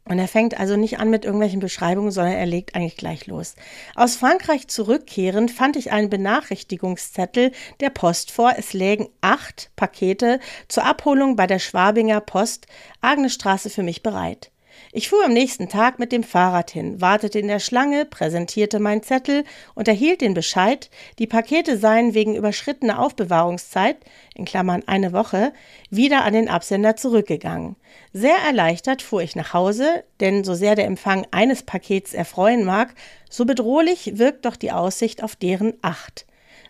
und 0.10 0.20
er 0.20 0.28
fängt 0.28 0.60
also 0.60 0.76
nicht 0.76 1.00
an 1.00 1.10
mit 1.10 1.26
irgendwelchen 1.26 1.60
Beschreibungen, 1.60 2.12
sondern 2.12 2.34
er 2.34 2.46
legt 2.46 2.76
eigentlich 2.76 2.98
gleich 2.98 3.28
los. 3.28 3.56
Aus 3.96 4.16
Frankreich 4.16 4.68
zurückkehrend 4.68 5.52
fand 5.52 5.76
ich 5.76 5.92
einen 5.92 6.10
Benachrichtigungszettel 6.10 7.52
der 7.80 7.90
Post 7.90 8.32
vor. 8.32 8.54
Es 8.58 8.74
lägen 8.74 9.08
acht 9.22 9.72
Pakete 9.76 10.40
zur 10.68 10.86
Abholung 10.86 11.36
bei 11.36 11.48
der 11.48 11.60
Schwabinger 11.60 12.22
Post 12.22 12.68
Agnesstraße 13.02 13.70
für 13.70 13.84
mich 13.84 14.04
bereit. 14.04 14.52
Ich 14.98 15.10
fuhr 15.10 15.24
am 15.24 15.32
nächsten 15.32 15.70
Tag 15.70 16.00
mit 16.00 16.12
dem 16.12 16.24
Fahrrad 16.24 16.72
hin, 16.72 17.00
wartete 17.00 17.38
in 17.38 17.48
der 17.48 17.60
Schlange, 17.60 18.04
präsentierte 18.04 18.80
meinen 18.80 19.04
Zettel 19.04 19.44
und 19.76 19.88
erhielt 19.88 20.22
den 20.22 20.34
Bescheid, 20.34 20.90
die 21.20 21.28
Pakete 21.28 21.78
seien 21.78 22.16
wegen 22.16 22.36
überschrittener 22.36 22.98
Aufbewahrungszeit, 22.98 23.98
in 24.34 24.46
Klammern 24.46 24.82
eine 24.88 25.14
Woche, 25.14 25.54
wieder 25.92 26.24
an 26.24 26.34
den 26.34 26.50
Absender 26.50 26.96
zurückgegangen. 26.96 27.76
Sehr 28.12 28.38
erleichtert 28.48 29.04
fuhr 29.04 29.22
ich 29.22 29.36
nach 29.36 29.54
Hause, 29.54 30.04
denn 30.20 30.44
so 30.44 30.56
sehr 30.56 30.74
der 30.74 30.86
Empfang 30.86 31.28
eines 31.30 31.62
Pakets 31.62 32.16
erfreuen 32.16 32.64
mag, 32.64 32.96
so 33.30 33.46
bedrohlich 33.46 34.18
wirkt 34.18 34.46
doch 34.46 34.56
die 34.56 34.72
Aussicht 34.72 35.22
auf 35.22 35.36
deren 35.36 35.76
acht. 35.84 36.26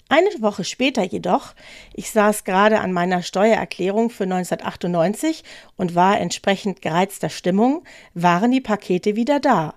Eine 0.09 0.29
Woche 0.39 0.63
später 0.63 1.03
jedoch, 1.03 1.53
ich 1.93 2.11
saß 2.11 2.45
gerade 2.45 2.79
an 2.79 2.93
meiner 2.93 3.23
Steuererklärung 3.23 4.09
für 4.09 4.23
1998 4.23 5.43
und 5.75 5.95
war 5.95 6.17
entsprechend 6.17 6.81
gereizter 6.81 7.29
Stimmung, 7.29 7.83
waren 8.13 8.51
die 8.51 8.61
Pakete 8.61 9.17
wieder 9.17 9.41
da. 9.41 9.73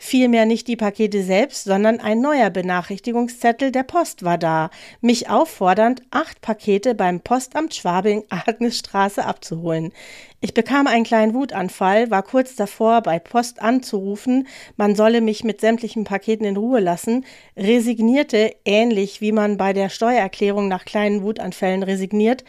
Vielmehr 0.00 0.46
nicht 0.46 0.68
die 0.68 0.76
Pakete 0.76 1.24
selbst, 1.24 1.64
sondern 1.64 1.98
ein 1.98 2.20
neuer 2.20 2.50
Benachrichtigungszettel 2.50 3.72
der 3.72 3.82
Post 3.82 4.22
war 4.22 4.38
da, 4.38 4.70
mich 5.00 5.28
auffordernd, 5.28 6.02
acht 6.12 6.40
Pakete 6.40 6.94
beim 6.94 7.20
Postamt 7.20 7.74
Schwabing 7.74 8.22
Agnesstraße 8.30 9.24
abzuholen. 9.24 9.92
Ich 10.40 10.54
bekam 10.54 10.86
einen 10.86 11.02
kleinen 11.02 11.34
Wutanfall, 11.34 12.12
war 12.12 12.22
kurz 12.22 12.54
davor, 12.54 13.02
bei 13.02 13.18
Post 13.18 13.60
anzurufen, 13.60 14.46
man 14.76 14.94
solle 14.94 15.20
mich 15.20 15.42
mit 15.42 15.60
sämtlichen 15.60 16.04
Paketen 16.04 16.46
in 16.46 16.56
Ruhe 16.56 16.78
lassen, 16.78 17.26
resignierte, 17.56 18.54
ähnlich 18.64 19.20
wie 19.20 19.32
man 19.32 19.56
bei 19.56 19.72
der 19.72 19.88
Steuererklärung 19.88 20.68
nach 20.68 20.84
kleinen 20.84 21.24
Wutanfällen 21.24 21.82
resigniert, 21.82 22.44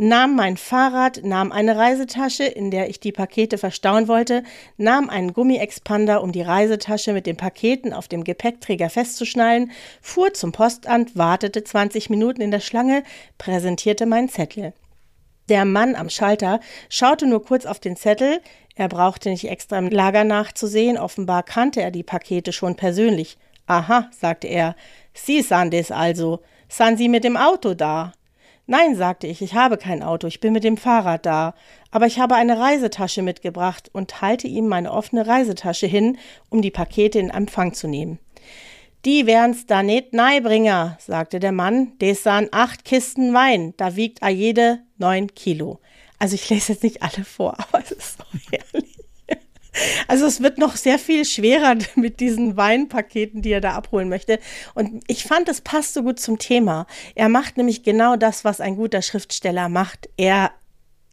nahm 0.00 0.34
mein 0.34 0.56
Fahrrad, 0.56 1.20
nahm 1.24 1.52
eine 1.52 1.76
Reisetasche, 1.76 2.44
in 2.44 2.70
der 2.70 2.88
ich 2.88 3.00
die 3.00 3.12
Pakete 3.12 3.58
verstauen 3.58 4.08
wollte, 4.08 4.42
nahm 4.78 5.10
einen 5.10 5.34
Gummiexpander, 5.34 6.22
um 6.22 6.32
die 6.32 6.40
Reisetasche 6.40 7.12
mit 7.12 7.26
den 7.26 7.36
Paketen 7.36 7.92
auf 7.92 8.08
dem 8.08 8.24
Gepäckträger 8.24 8.88
festzuschnallen, 8.88 9.72
fuhr 10.00 10.32
zum 10.32 10.52
Postamt, 10.52 11.18
wartete 11.18 11.62
20 11.62 12.08
Minuten 12.08 12.40
in 12.40 12.50
der 12.50 12.60
Schlange, 12.60 13.02
präsentierte 13.36 14.06
meinen 14.06 14.30
Zettel. 14.30 14.72
Der 15.50 15.66
Mann 15.66 15.94
am 15.94 16.08
Schalter 16.08 16.60
schaute 16.88 17.26
nur 17.26 17.44
kurz 17.44 17.66
auf 17.66 17.78
den 17.78 17.96
Zettel, 17.96 18.40
er 18.76 18.88
brauchte 18.88 19.28
nicht 19.28 19.50
extra 19.50 19.78
im 19.78 19.90
Lager 19.90 20.24
nachzusehen, 20.24 20.96
offenbar 20.96 21.42
kannte 21.42 21.82
er 21.82 21.90
die 21.90 22.04
Pakete 22.04 22.54
schon 22.54 22.74
persönlich. 22.74 23.36
Aha, 23.66 24.08
sagte 24.18 24.46
er, 24.46 24.76
Sie 25.12 25.42
sahen 25.42 25.70
das 25.70 25.90
also. 25.90 26.40
Sahen 26.70 26.96
Sie 26.96 27.10
mit 27.10 27.24
dem 27.24 27.36
Auto 27.36 27.74
da? 27.74 28.14
Nein, 28.70 28.94
sagte 28.94 29.26
ich, 29.26 29.42
ich 29.42 29.54
habe 29.54 29.78
kein 29.78 30.00
Auto, 30.00 30.28
ich 30.28 30.38
bin 30.38 30.52
mit 30.52 30.62
dem 30.62 30.76
Fahrrad 30.76 31.26
da, 31.26 31.54
aber 31.90 32.06
ich 32.06 32.20
habe 32.20 32.36
eine 32.36 32.56
Reisetasche 32.56 33.20
mitgebracht 33.20 33.90
und 33.92 34.22
halte 34.22 34.46
ihm 34.46 34.68
meine 34.68 34.92
offene 34.92 35.26
Reisetasche 35.26 35.88
hin, 35.88 36.18
um 36.50 36.62
die 36.62 36.70
Pakete 36.70 37.18
in 37.18 37.30
Empfang 37.30 37.74
zu 37.74 37.88
nehmen. 37.88 38.20
Die 39.04 39.26
wären's 39.26 39.66
da 39.66 39.82
net 39.82 40.12
Neibringer, 40.12 40.96
sagte 41.00 41.40
der 41.40 41.50
Mann, 41.50 41.98
des 41.98 42.22
sahen 42.22 42.46
acht 42.52 42.84
Kisten 42.84 43.34
Wein, 43.34 43.74
da 43.76 43.96
wiegt 43.96 44.22
a 44.22 44.28
jede 44.28 44.78
neun 44.98 45.34
Kilo. 45.34 45.80
Also 46.20 46.36
ich 46.36 46.48
lese 46.48 46.74
jetzt 46.74 46.84
nicht 46.84 47.02
alle 47.02 47.24
vor, 47.24 47.58
aber 47.72 47.82
es 47.82 47.90
ist 47.90 48.18
so 48.18 48.24
herrlich. 48.52 48.89
Also 50.08 50.26
es 50.26 50.42
wird 50.42 50.58
noch 50.58 50.76
sehr 50.76 50.98
viel 50.98 51.24
schwerer 51.24 51.76
mit 51.94 52.20
diesen 52.20 52.56
Weinpaketen, 52.56 53.42
die 53.42 53.50
er 53.50 53.60
da 53.60 53.72
abholen 53.72 54.08
möchte. 54.08 54.38
Und 54.74 55.02
ich 55.06 55.24
fand, 55.24 55.48
es 55.48 55.60
passt 55.60 55.94
so 55.94 56.02
gut 56.02 56.20
zum 56.20 56.38
Thema. 56.38 56.86
Er 57.14 57.28
macht 57.28 57.56
nämlich 57.56 57.82
genau 57.82 58.16
das, 58.16 58.44
was 58.44 58.60
ein 58.60 58.76
guter 58.76 59.02
Schriftsteller 59.02 59.68
macht. 59.68 60.08
Er 60.16 60.50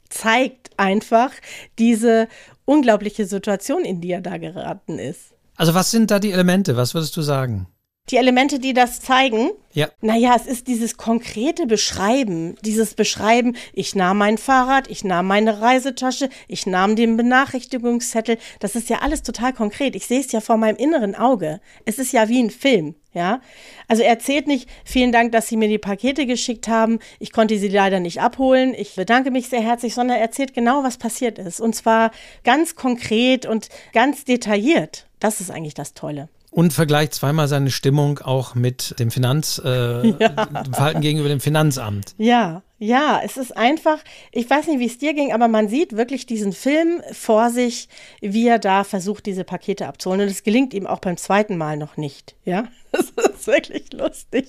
zeigt 0.10 0.72
einfach 0.78 1.32
diese 1.80 2.28
unglaubliche 2.66 3.26
Situation, 3.26 3.84
in 3.84 4.02
die 4.02 4.12
er 4.12 4.22
da 4.22 4.38
geraten 4.38 5.00
ist. 5.00 5.34
Also 5.56 5.74
was 5.74 5.92
sind 5.92 6.12
da 6.12 6.20
die 6.20 6.32
Elemente? 6.32 6.78
Was 6.78 6.94
würdest 6.94 7.18
du 7.18 7.22
sagen? 7.22 7.68
Die 8.10 8.16
Elemente, 8.16 8.60
die 8.60 8.74
das 8.74 9.02
zeigen? 9.02 9.52
Ja. 9.74 9.90
Naja, 10.00 10.34
es 10.36 10.48
ist 10.48 10.68
dieses 10.68 10.96
konkrete 10.96 11.68
Beschreiben, 11.68 12.56
dieses 12.64 12.94
Beschreiben, 12.94 13.58
ich 13.74 13.96
nahm 13.96 14.18
mein 14.20 14.38
Fahrrad, 14.38 14.90
ich 14.90 15.04
nahm 15.04 15.28
meine 15.28 15.62
Reisetasche, 15.62 16.30
ich 16.48 16.66
nahm 16.66 16.96
den 16.96 17.18
Benachrichtigungszettel. 17.18 18.38
Das 18.60 18.76
ist 18.76 18.90
ja 18.90 19.00
alles 19.00 19.24
total 19.24 19.52
konkret. 19.52 19.94
Ich 19.96 20.08
sehe 20.08 20.22
es 20.22 20.32
ja 20.32 20.40
vor 20.40 20.56
meinem 20.56 20.78
inneren 20.78 21.16
Auge. 21.16 21.60
Es 21.84 22.00
ist 22.00 22.14
ja 22.14 22.30
wie 22.30 22.42
ein 22.42 22.50
Film, 22.50 22.96
ja. 23.14 23.42
Also 23.90 24.04
er 24.04 24.10
erzählt 24.10 24.48
nicht, 24.48 24.70
vielen 24.86 25.12
Dank, 25.12 25.34
dass 25.34 25.50
Sie 25.50 25.58
mir 25.58 25.68
die 25.68 25.78
Pakete 25.78 26.26
geschickt 26.26 26.70
haben. 26.70 27.00
Ich 27.20 27.34
konnte 27.34 27.58
sie 27.60 27.68
leider 27.68 28.00
nicht 28.00 28.22
abholen. 28.22 28.74
Ich 28.74 28.96
bedanke 28.96 29.32
mich 29.32 29.50
sehr 29.50 29.62
herzlich, 29.62 29.94
sondern 29.94 30.18
er 30.18 30.24
erzählt 30.24 30.54
genau, 30.54 30.84
was 30.84 30.98
passiert 30.98 31.40
ist. 31.40 31.60
Und 31.60 31.76
zwar 31.76 32.12
ganz 32.46 32.76
konkret 32.76 33.46
und 33.46 33.68
ganz 33.92 34.24
detailliert. 34.24 35.08
Das 35.20 35.42
ist 35.42 35.52
eigentlich 35.52 35.74
das 35.74 35.94
Tolle. 35.94 36.30
Und 36.58 36.74
vergleicht 36.74 37.14
zweimal 37.14 37.48
seine 37.48 37.70
Stimmung 37.70 38.18
auch 38.18 38.56
mit 38.56 38.96
dem 38.98 39.12
Finanz, 39.12 39.62
äh, 39.64 40.08
ja. 40.20 40.48
Verhalten 40.72 41.02
gegenüber 41.02 41.30
dem 41.30 41.40
Finanzamt. 41.40 42.16
Ja, 42.18 42.64
ja, 42.80 43.22
es 43.24 43.38
ist 43.38 43.56
einfach, 43.56 44.00
ich 44.32 44.50
weiß 44.50 44.66
nicht, 44.66 44.80
wie 44.80 44.88
es 44.88 44.98
dir 44.98 45.14
ging, 45.14 45.34
aber 45.34 45.50
man 45.50 45.70
sieht 45.70 45.96
wirklich 45.96 46.26
diesen 46.26 46.54
Film 46.54 47.04
vor 47.12 47.52
sich, 47.52 47.90
wie 48.22 48.48
er 48.48 48.58
da 48.58 48.84
versucht, 48.84 49.28
diese 49.28 49.44
Pakete 49.44 49.86
abzuholen. 49.86 50.22
Und 50.22 50.30
es 50.30 50.42
gelingt 50.42 50.74
ihm 50.74 50.88
auch 50.88 50.98
beim 50.98 51.18
zweiten 51.18 51.58
Mal 51.58 51.78
noch 51.78 51.96
nicht. 51.96 52.34
Ja, 52.44 52.70
das 52.92 53.12
ist 53.12 53.46
wirklich 53.46 53.94
lustig. 53.94 54.48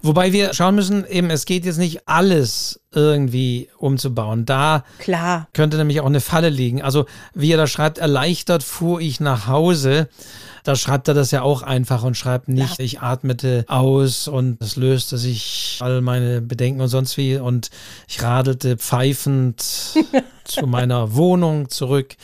Wobei 0.00 0.32
wir 0.32 0.54
schauen 0.54 0.76
müssen, 0.76 1.06
eben, 1.06 1.28
es 1.28 1.44
geht 1.44 1.66
jetzt 1.66 1.76
nicht 1.76 2.08
alles 2.08 2.80
irgendwie 2.94 3.68
umzubauen. 3.76 4.46
Da 4.46 4.84
Klar. 4.98 5.48
könnte 5.52 5.76
nämlich 5.76 6.00
auch 6.00 6.06
eine 6.06 6.20
Falle 6.20 6.48
liegen. 6.48 6.80
Also, 6.80 7.04
wie 7.34 7.52
er 7.52 7.58
da 7.58 7.66
schreibt, 7.66 7.98
erleichtert 7.98 8.62
fuhr 8.62 9.02
ich 9.02 9.20
nach 9.20 9.46
Hause. 9.46 10.08
Da 10.64 10.76
schreibt 10.76 11.08
er 11.08 11.14
das 11.14 11.30
ja 11.30 11.42
auch 11.42 11.62
einfach 11.62 12.02
und 12.02 12.16
schreibt 12.16 12.48
nicht, 12.48 12.78
ja. 12.78 12.84
ich 12.84 13.00
atmete 13.00 13.64
aus 13.68 14.28
und 14.28 14.60
es 14.60 14.76
löste 14.76 15.18
sich 15.18 15.78
all 15.80 16.00
meine 16.00 16.40
Bedenken 16.40 16.80
und 16.80 16.88
sonst 16.88 17.16
wie 17.16 17.36
und 17.36 17.70
ich 18.08 18.22
radelte 18.22 18.76
pfeifend 18.76 19.60
zu 20.44 20.66
meiner 20.66 21.14
Wohnung 21.14 21.68
zurück. 21.70 22.16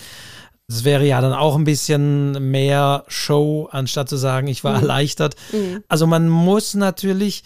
Das 0.68 0.84
wäre 0.84 1.06
ja 1.06 1.20
dann 1.20 1.32
auch 1.32 1.54
ein 1.56 1.64
bisschen 1.64 2.50
mehr 2.50 3.04
Show, 3.06 3.68
anstatt 3.70 4.08
zu 4.08 4.16
sagen, 4.16 4.48
ich 4.48 4.64
war 4.64 4.76
mhm. 4.76 4.82
erleichtert. 4.82 5.36
Mhm. 5.52 5.84
Also 5.88 6.06
man 6.06 6.28
muss 6.28 6.74
natürlich 6.74 7.44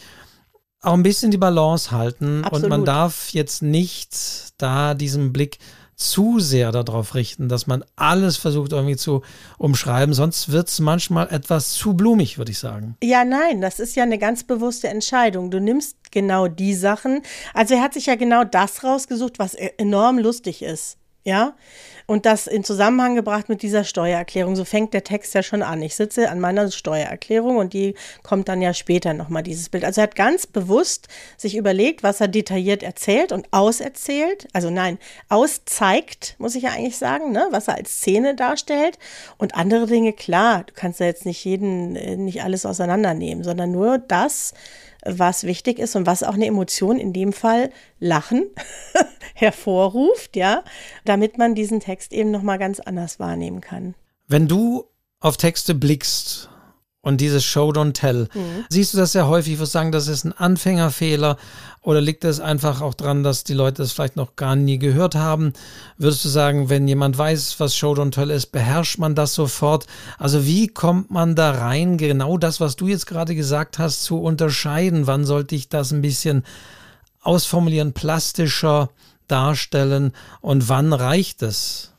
auch 0.82 0.94
ein 0.94 1.02
bisschen 1.02 1.30
die 1.30 1.36
Balance 1.36 1.90
halten 1.90 2.44
Absolut. 2.44 2.64
und 2.64 2.70
man 2.70 2.84
darf 2.84 3.30
jetzt 3.30 3.62
nicht 3.62 4.16
da 4.56 4.94
diesen 4.94 5.32
Blick 5.32 5.58
zu 6.00 6.40
sehr 6.40 6.72
darauf 6.72 7.14
richten, 7.14 7.48
dass 7.48 7.66
man 7.66 7.84
alles 7.94 8.36
versucht 8.36 8.72
irgendwie 8.72 8.96
zu 8.96 9.22
umschreiben. 9.58 10.14
Sonst 10.14 10.50
wird 10.50 10.68
es 10.68 10.80
manchmal 10.80 11.28
etwas 11.30 11.74
zu 11.74 11.94
blumig, 11.94 12.38
würde 12.38 12.50
ich 12.50 12.58
sagen. 12.58 12.96
Ja, 13.02 13.24
nein, 13.24 13.60
das 13.60 13.78
ist 13.78 13.96
ja 13.96 14.02
eine 14.02 14.18
ganz 14.18 14.44
bewusste 14.44 14.88
Entscheidung. 14.88 15.50
Du 15.50 15.60
nimmst 15.60 15.96
genau 16.10 16.48
die 16.48 16.74
Sachen. 16.74 17.22
Also 17.54 17.74
er 17.74 17.82
hat 17.82 17.94
sich 17.94 18.06
ja 18.06 18.14
genau 18.14 18.44
das 18.44 18.82
rausgesucht, 18.82 19.38
was 19.38 19.54
e-, 19.54 19.72
enorm 19.76 20.18
lustig 20.18 20.62
ist. 20.62 20.96
Ja, 21.22 21.54
und 22.10 22.26
das 22.26 22.48
in 22.48 22.64
Zusammenhang 22.64 23.14
gebracht 23.14 23.48
mit 23.48 23.62
dieser 23.62 23.84
Steuererklärung. 23.84 24.56
So 24.56 24.64
fängt 24.64 24.92
der 24.94 25.04
Text 25.04 25.32
ja 25.32 25.44
schon 25.44 25.62
an. 25.62 25.80
Ich 25.80 25.94
sitze 25.94 26.28
an 26.28 26.40
meiner 26.40 26.68
Steuererklärung 26.68 27.58
und 27.58 27.72
die 27.72 27.94
kommt 28.24 28.48
dann 28.48 28.60
ja 28.60 28.74
später 28.74 29.14
nochmal, 29.14 29.44
dieses 29.44 29.68
Bild. 29.68 29.84
Also 29.84 30.00
er 30.00 30.08
hat 30.08 30.16
ganz 30.16 30.48
bewusst 30.48 31.06
sich 31.36 31.56
überlegt, 31.56 32.02
was 32.02 32.20
er 32.20 32.26
detailliert 32.26 32.82
erzählt 32.82 33.30
und 33.30 33.46
auserzählt. 33.52 34.48
Also 34.52 34.70
nein, 34.70 34.98
auszeigt, 35.28 36.34
muss 36.38 36.56
ich 36.56 36.64
ja 36.64 36.70
eigentlich 36.70 36.98
sagen, 36.98 37.30
ne? 37.30 37.46
was 37.52 37.68
er 37.68 37.76
als 37.76 37.98
Szene 37.98 38.34
darstellt. 38.34 38.98
Und 39.38 39.54
andere 39.54 39.86
Dinge, 39.86 40.12
klar, 40.12 40.64
du 40.66 40.72
kannst 40.74 40.98
ja 40.98 41.06
jetzt 41.06 41.26
nicht 41.26 41.44
jeden, 41.44 41.94
äh, 41.94 42.16
nicht 42.16 42.42
alles 42.42 42.66
auseinandernehmen, 42.66 43.44
sondern 43.44 43.70
nur 43.70 43.98
das, 43.98 44.52
was 45.04 45.44
wichtig 45.44 45.78
ist 45.78 45.96
und 45.96 46.06
was 46.06 46.22
auch 46.22 46.34
eine 46.34 46.46
Emotion, 46.46 46.98
in 46.98 47.12
dem 47.12 47.32
Fall 47.32 47.70
Lachen, 47.98 48.46
hervorruft, 49.34 50.36
ja, 50.36 50.64
damit 51.04 51.38
man 51.38 51.54
diesen 51.54 51.80
Text 51.80 52.12
eben 52.12 52.30
nochmal 52.30 52.58
ganz 52.58 52.80
anders 52.80 53.18
wahrnehmen 53.18 53.60
kann. 53.60 53.94
Wenn 54.26 54.48
du 54.48 54.84
auf 55.20 55.36
Texte 55.36 55.74
blickst 55.74 56.50
und 57.02 57.20
dieses 57.20 57.44
Show 57.44 57.70
Don't 57.70 57.94
Tell. 57.94 58.28
Mhm. 58.34 58.64
Siehst 58.68 58.92
du 58.92 58.98
das 58.98 59.12
sehr 59.12 59.26
häufig? 59.26 59.54
Ich 59.54 59.58
würde 59.58 59.70
sagen, 59.70 59.92
das 59.92 60.06
ist 60.06 60.24
ein 60.24 60.32
Anfängerfehler 60.32 61.36
oder 61.82 62.00
liegt 62.00 62.24
es 62.24 62.40
einfach 62.40 62.82
auch 62.82 62.94
daran, 62.94 63.22
dass 63.22 63.42
die 63.44 63.54
Leute 63.54 63.82
das 63.82 63.92
vielleicht 63.92 64.16
noch 64.16 64.36
gar 64.36 64.54
nie 64.54 64.78
gehört 64.78 65.14
haben? 65.14 65.54
Würdest 65.96 66.24
du 66.24 66.28
sagen, 66.28 66.68
wenn 66.68 66.86
jemand 66.86 67.16
weiß, 67.16 67.58
was 67.58 67.74
Show 67.74 67.92
Don't 67.94 68.10
Tell 68.10 68.30
ist, 68.30 68.52
beherrscht 68.52 68.98
man 68.98 69.14
das 69.14 69.34
sofort? 69.34 69.86
Also 70.18 70.44
wie 70.44 70.68
kommt 70.68 71.10
man 71.10 71.34
da 71.34 71.52
rein, 71.52 71.96
genau 71.96 72.36
das, 72.36 72.60
was 72.60 72.76
du 72.76 72.86
jetzt 72.86 73.06
gerade 73.06 73.34
gesagt 73.34 73.78
hast, 73.78 74.02
zu 74.02 74.20
unterscheiden? 74.20 75.06
Wann 75.06 75.24
sollte 75.24 75.54
ich 75.54 75.70
das 75.70 75.92
ein 75.92 76.02
bisschen 76.02 76.44
ausformulieren, 77.22 77.94
plastischer 77.94 78.90
darstellen 79.26 80.12
und 80.40 80.68
wann 80.68 80.92
reicht 80.92 81.42
es, 81.42 81.92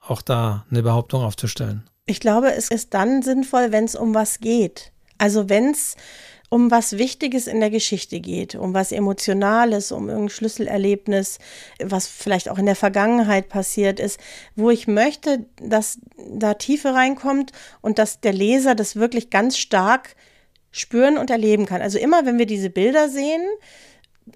auch 0.00 0.22
da 0.22 0.64
eine 0.70 0.82
Behauptung 0.82 1.22
aufzustellen? 1.22 1.89
Ich 2.10 2.18
glaube, 2.18 2.52
es 2.52 2.72
ist 2.72 2.92
dann 2.92 3.22
sinnvoll, 3.22 3.70
wenn 3.70 3.84
es 3.84 3.94
um 3.94 4.16
was 4.16 4.40
geht. 4.40 4.90
Also 5.18 5.48
wenn 5.48 5.70
es 5.70 5.94
um 6.48 6.68
was 6.72 6.98
Wichtiges 6.98 7.46
in 7.46 7.60
der 7.60 7.70
Geschichte 7.70 8.18
geht, 8.18 8.56
um 8.56 8.74
was 8.74 8.90
Emotionales, 8.90 9.92
um 9.92 10.08
irgendein 10.08 10.30
Schlüsselerlebnis, 10.30 11.38
was 11.80 12.08
vielleicht 12.08 12.48
auch 12.48 12.58
in 12.58 12.66
der 12.66 12.74
Vergangenheit 12.74 13.48
passiert 13.48 14.00
ist, 14.00 14.18
wo 14.56 14.70
ich 14.70 14.88
möchte, 14.88 15.46
dass 15.62 16.00
da 16.16 16.54
Tiefe 16.54 16.94
reinkommt 16.94 17.52
und 17.80 18.00
dass 18.00 18.20
der 18.20 18.32
Leser 18.32 18.74
das 18.74 18.96
wirklich 18.96 19.30
ganz 19.30 19.56
stark 19.56 20.16
spüren 20.72 21.16
und 21.16 21.30
erleben 21.30 21.64
kann. 21.64 21.80
Also 21.80 22.00
immer, 22.00 22.26
wenn 22.26 22.38
wir 22.38 22.46
diese 22.46 22.70
Bilder 22.70 23.08
sehen, 23.08 23.42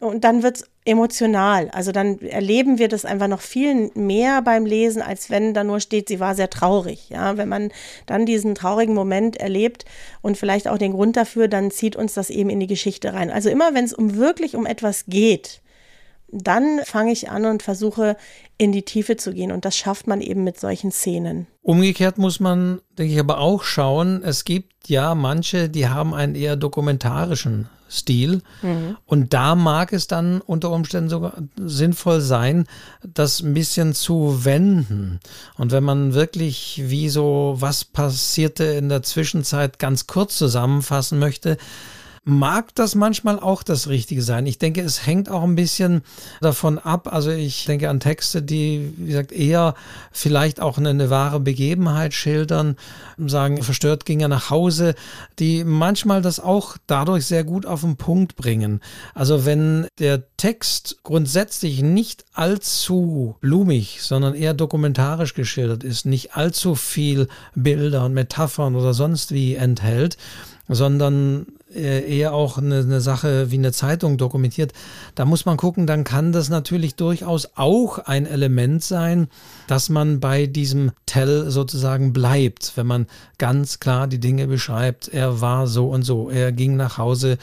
und 0.01 0.23
dann 0.23 0.45
wird 0.45 0.57
es 0.59 0.71
emotional. 0.85 1.71
Also 1.71 1.93
dann 1.93 2.21
erleben 2.21 2.79
wir 2.79 2.89
das 2.89 3.05
einfach 3.05 3.29
noch 3.29 3.41
viel 3.41 3.91
mehr 3.95 4.43
beim 4.43 4.67
Lesen, 4.67 5.01
als 5.01 5.31
wenn 5.31 5.55
da 5.55 5.65
nur 5.65 5.81
steht, 5.81 6.09
sie 6.09 6.21
war 6.21 6.35
sehr 6.35 6.51
traurig. 6.51 7.09
Ja, 7.09 7.37
wenn 7.37 7.49
man 7.49 7.73
dann 8.07 8.27
diesen 8.27 8.55
traurigen 8.55 8.95
Moment 8.95 9.37
erlebt 9.37 9.85
und 10.21 10.37
vielleicht 10.37 10.69
auch 10.69 10.79
den 10.79 10.93
Grund 10.93 11.17
dafür, 11.17 11.49
dann 11.49 11.71
zieht 11.71 11.97
uns 11.97 12.15
das 12.15 12.31
eben 12.31 12.51
in 12.51 12.61
die 12.61 12.67
Geschichte 12.67 13.15
rein. 13.15 13.31
Also 13.31 13.49
immer, 13.49 13.75
wenn 13.75 13.85
es 13.85 13.95
um 13.95 14.17
wirklich 14.17 14.57
um 14.57 14.67
etwas 14.67 15.07
geht, 15.07 15.63
dann 16.35 16.81
fange 16.85 17.13
ich 17.13 17.31
an 17.31 17.45
und 17.45 17.63
versuche 17.63 18.17
in 18.59 18.73
die 18.73 18.83
Tiefe 18.83 19.17
zu 19.17 19.33
gehen. 19.33 19.53
Und 19.53 19.65
das 19.65 19.77
schafft 19.77 20.07
man 20.07 20.21
eben 20.21 20.45
mit 20.45 20.59
solchen 20.59 20.91
Szenen. 20.91 21.47
Umgekehrt 21.63 22.19
muss 22.19 22.41
man, 22.41 22.81
denke 22.99 23.15
ich, 23.15 23.21
aber 23.21 23.39
auch 23.39 23.63
schauen, 23.63 24.23
es 24.25 24.45
gibt 24.45 24.89
ja 24.89 25.15
manche, 25.15 25.69
die 25.69 25.89
haben 25.89 26.13
einen 26.13 26.35
eher 26.35 26.57
dokumentarischen 26.57 27.69
Stil. 27.89 28.43
Mhm. 28.63 28.97
Und 29.07 29.33
da 29.33 29.55
mag 29.55 29.93
es 29.93 30.09
dann 30.09 30.41
unter 30.41 30.71
Umständen 30.71 31.09
sogar 31.09 31.35
sinnvoll 31.57 32.21
sein, 32.21 32.67
das 33.03 33.41
ein 33.41 33.55
bisschen 33.55 33.95
zu 33.95 34.45
wenden. 34.45 35.21
Und 35.57 35.71
wenn 35.71 35.85
man 35.85 36.15
wirklich 36.15 36.83
wie 36.85 37.09
so, 37.09 37.55
was 37.59 37.85
passierte 37.85 38.65
in 38.65 38.89
der 38.89 39.03
Zwischenzeit 39.03 39.79
ganz 39.79 40.07
kurz 40.07 40.37
zusammenfassen 40.37 41.19
möchte, 41.19 41.57
mag 42.25 42.75
das 42.75 42.95
manchmal 42.95 43.39
auch 43.39 43.63
das 43.63 43.89
Richtige 43.89 44.23
sein. 44.23 44.47
Ich 44.47 44.59
denke, 44.59 44.81
es 44.81 45.07
hängt 45.07 45.29
auch 45.29 45.43
ein 45.43 45.57
bisschen 45.57 46.03
davon 46.41 46.79
ab. 46.79 47.13
Also 47.13 47.31
ich 47.31 47.67
denke 47.67 47.91
an 47.91 48.01
Texte, 48.01 48.43
die, 48.43 48.95
wie 48.97 49.07
gesagt, 49.09 49.33
eher 49.33 49.75
vielleicht 50.11 50.61
auch 50.61 50.79
eine, 50.79 50.91
eine 50.91 51.11
wahre 51.11 51.41
Begebenheit 51.41 52.15
schildern, 52.15 52.77
sagen, 53.19 53.63
verstört 53.63 54.07
ging 54.07 54.21
er 54.21 54.29
nach 54.29 54.49
Hause, 54.49 54.95
die 55.39 55.65
manchmal 55.65 56.23
das 56.23 56.41
auch 56.41 56.79
dadurch 56.87 57.27
sehr 57.27 57.45
gut 57.45 57.67
auf 57.67 57.83
den 57.83 57.97
Punkt 57.97 58.37
bringen. 58.37 58.81
Also 59.15 59.45
wenn 59.45 59.87
der 59.99 60.23
Text 60.39 60.99
grundsätzlich 61.03 61.83
nicht 61.83 62.25
allzu 62.33 63.37
blumig, 63.41 63.99
sondern 64.01 64.35
eher 64.35 64.55
dokumentarisch 64.55 65.35
geschildert 65.35 65.85
ist, 65.85 66.07
nicht 66.07 66.37
allzu 66.37 66.75
viel 66.75 67.29
Bilder 67.55 68.07
und 68.07 68.15
Metaphern 68.15 68.77
oder 68.77 68.95
sonst 68.95 69.33
wie 69.33 69.57
enthält, 69.57 70.17
sondern 70.69 71.47
eher 71.75 72.33
auch 72.33 72.59
eine, 72.59 72.79
eine, 72.79 73.01
Sache 73.01 73.51
wie 73.51 73.59
eine 73.59 73.73
Zeitung 73.73 74.17
dokumentiert, 74.17 74.73
da 75.15 75.25
muss 75.25 75.45
man 75.45 75.57
gucken, 75.57 75.87
dann 75.87 76.05
kann 76.05 76.33
das 76.33 76.49
natürlich 76.49 76.95
durchaus 76.95 77.51
auch 77.57 77.99
ein 77.99 78.27
Element 78.27 78.83
sein, 78.83 79.29
dass 79.67 79.89
man 79.89 80.21
bei 80.21 80.47
diesem 80.47 80.93
Tell 81.07 81.51
sozusagen 81.51 82.13
bleibt, 82.13 82.73
wenn 82.77 82.87
man 82.87 83.07
ganz 83.39 83.81
klar 83.81 84.07
die 84.07 84.21
Dinge 84.21 84.47
beschreibt, 84.47 85.09
er 85.09 85.41
war 85.41 85.67
so 85.67 85.89
und 85.89 86.03
so, 86.03 86.31
er 86.31 86.53
ging 86.53 86.77
nach 86.77 86.99
Hause 86.99 87.39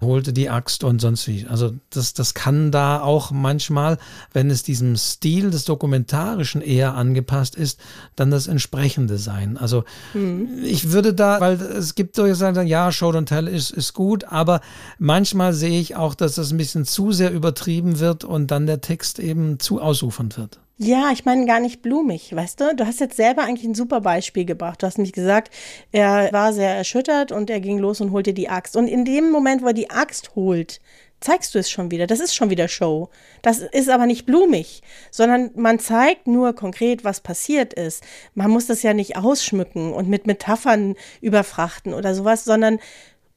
holte 0.00 0.32
die 0.32 0.48
Axt 0.48 0.84
und 0.84 1.00
sonst 1.00 1.28
wie. 1.28 1.46
Also 1.46 1.72
das, 1.90 2.14
das 2.14 2.34
kann 2.34 2.70
da 2.70 3.00
auch 3.00 3.30
manchmal, 3.30 3.98
wenn 4.32 4.50
es 4.50 4.62
diesem 4.62 4.96
Stil 4.96 5.50
des 5.50 5.64
Dokumentarischen 5.64 6.62
eher 6.62 6.94
angepasst 6.94 7.54
ist, 7.54 7.80
dann 8.16 8.30
das 8.30 8.46
entsprechende 8.46 9.18
sein. 9.18 9.56
Also 9.56 9.84
mhm. 10.14 10.48
ich 10.64 10.92
würde 10.92 11.14
da, 11.14 11.40
weil 11.40 11.60
es 11.60 11.94
gibt 11.94 12.16
so 12.16 12.32
sagen, 12.34 12.66
ja, 12.66 12.92
Show 12.92 13.10
don't 13.10 13.26
Tell 13.26 13.48
ist, 13.48 13.70
ist 13.70 13.94
gut, 13.94 14.24
aber 14.24 14.60
manchmal 14.98 15.52
sehe 15.52 15.80
ich 15.80 15.96
auch, 15.96 16.14
dass 16.14 16.34
das 16.34 16.50
ein 16.50 16.56
bisschen 16.58 16.84
zu 16.84 17.12
sehr 17.12 17.32
übertrieben 17.32 18.00
wird 18.00 18.24
und 18.24 18.50
dann 18.50 18.66
der 18.66 18.80
Text 18.80 19.18
eben 19.18 19.58
zu 19.58 19.80
ausufernd 19.80 20.38
wird. 20.38 20.60
Ja, 20.82 21.10
ich 21.12 21.26
meine 21.26 21.44
gar 21.44 21.60
nicht 21.60 21.82
blumig, 21.82 22.34
weißt 22.34 22.58
du? 22.58 22.74
Du 22.74 22.86
hast 22.86 23.00
jetzt 23.00 23.16
selber 23.16 23.42
eigentlich 23.42 23.68
ein 23.68 23.74
super 23.74 24.00
Beispiel 24.00 24.46
gebracht. 24.46 24.82
Du 24.82 24.86
hast 24.86 24.96
nämlich 24.96 25.12
gesagt, 25.12 25.52
er 25.92 26.32
war 26.32 26.54
sehr 26.54 26.74
erschüttert 26.74 27.32
und 27.32 27.50
er 27.50 27.60
ging 27.60 27.78
los 27.78 28.00
und 28.00 28.12
holte 28.12 28.32
die 28.32 28.48
Axt. 28.48 28.76
Und 28.76 28.88
in 28.88 29.04
dem 29.04 29.30
Moment, 29.30 29.60
wo 29.60 29.66
er 29.66 29.72
die 29.74 29.90
Axt 29.90 30.34
holt, 30.36 30.80
zeigst 31.20 31.54
du 31.54 31.58
es 31.58 31.70
schon 31.70 31.90
wieder. 31.90 32.06
Das 32.06 32.18
ist 32.18 32.34
schon 32.34 32.48
wieder 32.48 32.66
Show. 32.66 33.10
Das 33.42 33.58
ist 33.58 33.90
aber 33.90 34.06
nicht 34.06 34.24
blumig, 34.24 34.80
sondern 35.10 35.50
man 35.54 35.80
zeigt 35.80 36.26
nur 36.26 36.54
konkret, 36.54 37.04
was 37.04 37.20
passiert 37.20 37.74
ist. 37.74 38.02
Man 38.34 38.50
muss 38.50 38.66
das 38.66 38.82
ja 38.82 38.94
nicht 38.94 39.18
ausschmücken 39.18 39.92
und 39.92 40.08
mit 40.08 40.26
Metaphern 40.26 40.96
überfrachten 41.20 41.92
oder 41.92 42.14
sowas, 42.14 42.46
sondern 42.46 42.78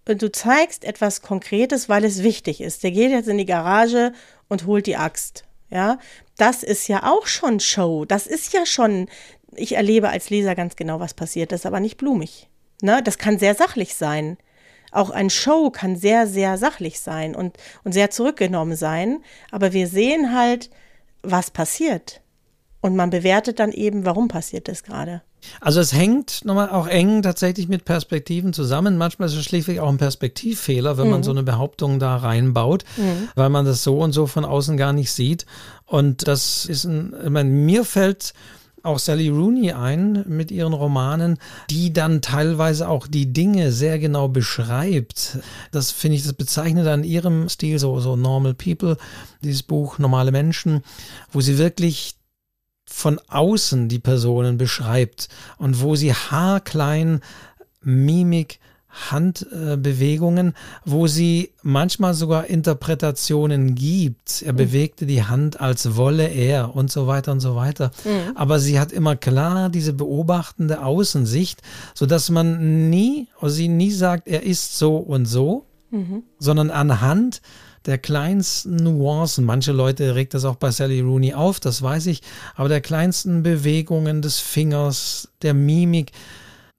du 0.05 0.31
zeigst 0.31 0.85
etwas 0.85 1.21
Konkretes, 1.21 1.89
weil 1.89 2.05
es 2.05 2.23
wichtig 2.23 2.61
ist. 2.61 2.83
Der 2.83 2.91
geht 2.91 3.11
jetzt 3.11 3.27
in 3.27 3.37
die 3.37 3.45
Garage 3.45 4.13
und 4.47 4.65
holt 4.65 4.87
die 4.87 4.95
Axt. 4.95 5.43
Ja, 5.73 5.97
das 6.37 6.61
ist 6.61 6.87
ja 6.87 7.11
auch 7.11 7.25
schon 7.25 7.59
Show. 7.59 8.05
Das 8.05 8.27
ist 8.27 8.53
ja 8.53 8.63
schon, 8.63 9.09
ich 9.55 9.75
erlebe 9.75 10.09
als 10.09 10.29
Leser 10.29 10.53
ganz 10.53 10.75
genau, 10.75 10.99
was 10.99 11.15
passiert 11.15 11.51
ist, 11.51 11.65
aber 11.65 11.79
nicht 11.79 11.97
blumig. 11.97 12.47
Ne? 12.83 13.01
Das 13.03 13.17
kann 13.17 13.39
sehr 13.39 13.55
sachlich 13.55 13.95
sein. 13.95 14.37
Auch 14.91 15.09
ein 15.09 15.31
Show 15.31 15.71
kann 15.71 15.95
sehr, 15.95 16.27
sehr 16.27 16.59
sachlich 16.59 16.99
sein 16.99 17.35
und, 17.35 17.57
und 17.83 17.93
sehr 17.93 18.11
zurückgenommen 18.11 18.75
sein. 18.75 19.23
Aber 19.49 19.73
wir 19.73 19.87
sehen 19.87 20.37
halt, 20.37 20.69
was 21.23 21.49
passiert. 21.49 22.21
Und 22.79 22.95
man 22.95 23.09
bewertet 23.09 23.59
dann 23.59 23.71
eben, 23.71 24.05
warum 24.05 24.27
passiert 24.27 24.67
das 24.67 24.83
gerade. 24.83 25.23
Also 25.61 25.79
es 25.79 25.93
hängt 25.93 26.45
nochmal 26.45 26.69
auch 26.69 26.87
eng 26.87 27.21
tatsächlich 27.21 27.67
mit 27.67 27.85
Perspektiven 27.85 28.53
zusammen. 28.53 28.97
Manchmal 28.97 29.27
ist 29.27 29.35
es 29.35 29.45
schlichtweg 29.45 29.79
auch 29.79 29.89
ein 29.89 29.97
Perspektivfehler, 29.97 30.97
wenn 30.97 31.05
mhm. 31.05 31.11
man 31.11 31.23
so 31.23 31.31
eine 31.31 31.43
Behauptung 31.43 31.99
da 31.99 32.17
reinbaut, 32.17 32.83
mhm. 32.97 33.29
weil 33.35 33.49
man 33.49 33.65
das 33.65 33.83
so 33.83 33.99
und 33.99 34.11
so 34.11 34.27
von 34.27 34.45
außen 34.45 34.77
gar 34.77 34.93
nicht 34.93 35.11
sieht. 35.11 35.45
Und 35.85 36.27
das 36.27 36.65
ist 36.65 36.85
ein, 36.85 37.13
ich 37.23 37.29
meine, 37.29 37.49
mir 37.49 37.85
fällt 37.85 38.33
auch 38.83 38.99
Sally 38.99 39.29
Rooney 39.29 39.71
ein 39.71 40.25
mit 40.27 40.51
ihren 40.51 40.73
Romanen, 40.73 41.39
die 41.69 41.93
dann 41.93 42.21
teilweise 42.21 42.89
auch 42.89 43.07
die 43.07 43.31
Dinge 43.31 43.71
sehr 43.71 43.97
genau 43.97 44.27
beschreibt. 44.27 45.39
Das 45.71 45.91
finde 45.91 46.17
ich, 46.17 46.23
das 46.23 46.33
bezeichnet 46.33 46.87
an 46.87 47.05
ihrem 47.05 47.47
Stil 47.47 47.79
so, 47.79 47.99
so 48.01 48.17
Normal 48.17 48.53
People, 48.53 48.97
dieses 49.41 49.63
Buch 49.63 49.99
Normale 49.99 50.31
Menschen, 50.31 50.83
wo 51.31 51.39
sie 51.39 51.57
wirklich 51.57 52.15
von 52.95 53.19
außen 53.27 53.89
die 53.89 53.97
Personen 53.97 54.57
beschreibt 54.57 55.27
und 55.57 55.81
wo 55.81 55.95
sie 55.95 56.13
haarklein 56.13 57.21
Mimik, 57.81 58.59
Handbewegungen, 59.09 60.53
wo 60.85 61.07
sie 61.07 61.49
manchmal 61.63 62.13
sogar 62.13 62.45
Interpretationen 62.45 63.73
gibt. 63.73 64.43
Er 64.43 64.53
mhm. 64.53 64.57
bewegte 64.57 65.07
die 65.07 65.23
Hand, 65.23 65.59
als 65.59 65.95
wolle 65.95 66.27
er 66.27 66.75
und 66.75 66.91
so 66.91 67.07
weiter 67.07 67.31
und 67.31 67.39
so 67.39 67.55
weiter. 67.55 67.91
Mhm. 68.05 68.37
Aber 68.37 68.59
sie 68.59 68.79
hat 68.79 68.91
immer 68.91 69.15
klar 69.15 69.69
diese 69.69 69.93
beobachtende 69.93 70.83
Außensicht, 70.85 71.63
sodass 71.95 72.29
man 72.29 72.91
nie, 72.91 73.27
oder 73.41 73.49
sie 73.49 73.69
nie 73.69 73.91
sagt, 73.91 74.27
er 74.27 74.43
ist 74.43 74.77
so 74.77 74.97
und 74.97 75.25
so, 75.25 75.65
mhm. 75.89 76.21
sondern 76.37 76.69
anhand 76.69 77.41
der 77.85 77.97
kleinsten 77.97 78.77
Nuancen, 78.77 79.45
manche 79.45 79.71
Leute 79.71 80.15
regt 80.15 80.33
das 80.33 80.45
auch 80.45 80.55
bei 80.55 80.71
Sally 80.71 81.01
Rooney 81.01 81.33
auf, 81.33 81.59
das 81.59 81.81
weiß 81.81 82.07
ich, 82.07 82.21
aber 82.55 82.69
der 82.69 82.81
kleinsten 82.81 83.43
Bewegungen 83.43 84.21
des 84.21 84.39
Fingers, 84.39 85.29
der 85.41 85.53
Mimik, 85.53 86.11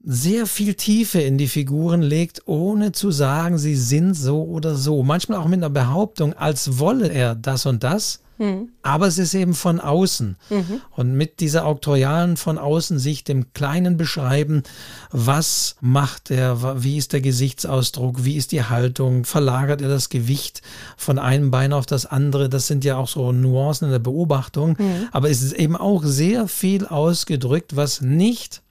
sehr 0.07 0.47
viel 0.47 0.75
Tiefe 0.75 1.21
in 1.21 1.39
die 1.39 1.49
Figuren 1.49 2.03
legt, 2.03 2.43
ohne 2.47 2.93
zu 2.93 3.11
sagen, 3.11 3.57
sie 3.57 3.75
sind 3.75 4.15
so 4.15 4.43
oder 4.43 4.75
so. 4.75 5.03
Manchmal 5.03 5.39
auch 5.39 5.49
mit 5.49 5.61
einer 5.61 5.71
Behauptung, 5.71 6.35
als 6.35 6.79
wolle 6.79 7.09
er 7.09 7.35
das 7.35 7.65
und 7.65 7.83
das, 7.83 8.21
Mhm. 8.39 8.71
Aber 8.83 9.07
es 9.07 9.19
ist 9.19 9.35
eben 9.35 9.55
von 9.55 9.81
außen. 9.81 10.37
Mhm. 10.51 10.81
Und 10.91 11.15
mit 11.15 11.41
dieser 11.41 11.67
auktorialen 11.67 12.37
von 12.37 12.59
außen 12.59 12.99
Sicht, 12.99 13.29
dem 13.29 13.53
Kleinen 13.53 13.97
beschreiben, 13.97 14.63
was 15.11 15.77
macht 15.81 16.31
er, 16.31 16.83
wie 16.83 16.97
ist 16.97 17.13
der 17.13 17.21
Gesichtsausdruck, 17.21 18.25
wie 18.25 18.37
ist 18.37 18.53
die 18.53 18.65
Haltung, 18.65 19.25
verlagert 19.25 19.83
er 19.83 19.89
das 19.89 20.09
Gewicht 20.09 20.63
von 20.97 21.19
einem 21.19 21.51
Bein 21.51 21.73
auf 21.73 21.87
das 21.87 22.07
andere. 22.07 22.49
Das 22.49 22.67
sind 22.67 22.85
ja 22.85 22.97
auch 22.97 23.09
so 23.09 23.33
Nuancen 23.33 23.87
in 23.87 23.93
der 23.93 23.99
Beobachtung. 23.99 24.77
Mhm. 24.79 25.09
Aber 25.13 25.31
es 25.31 25.43
ist 25.43 25.55
eben 25.55 25.77
auch 25.77 26.03
sehr 26.05 26.49
viel 26.49 26.87
ausgedrückt, 26.87 27.77
was 27.77 28.01
nicht 28.01 28.63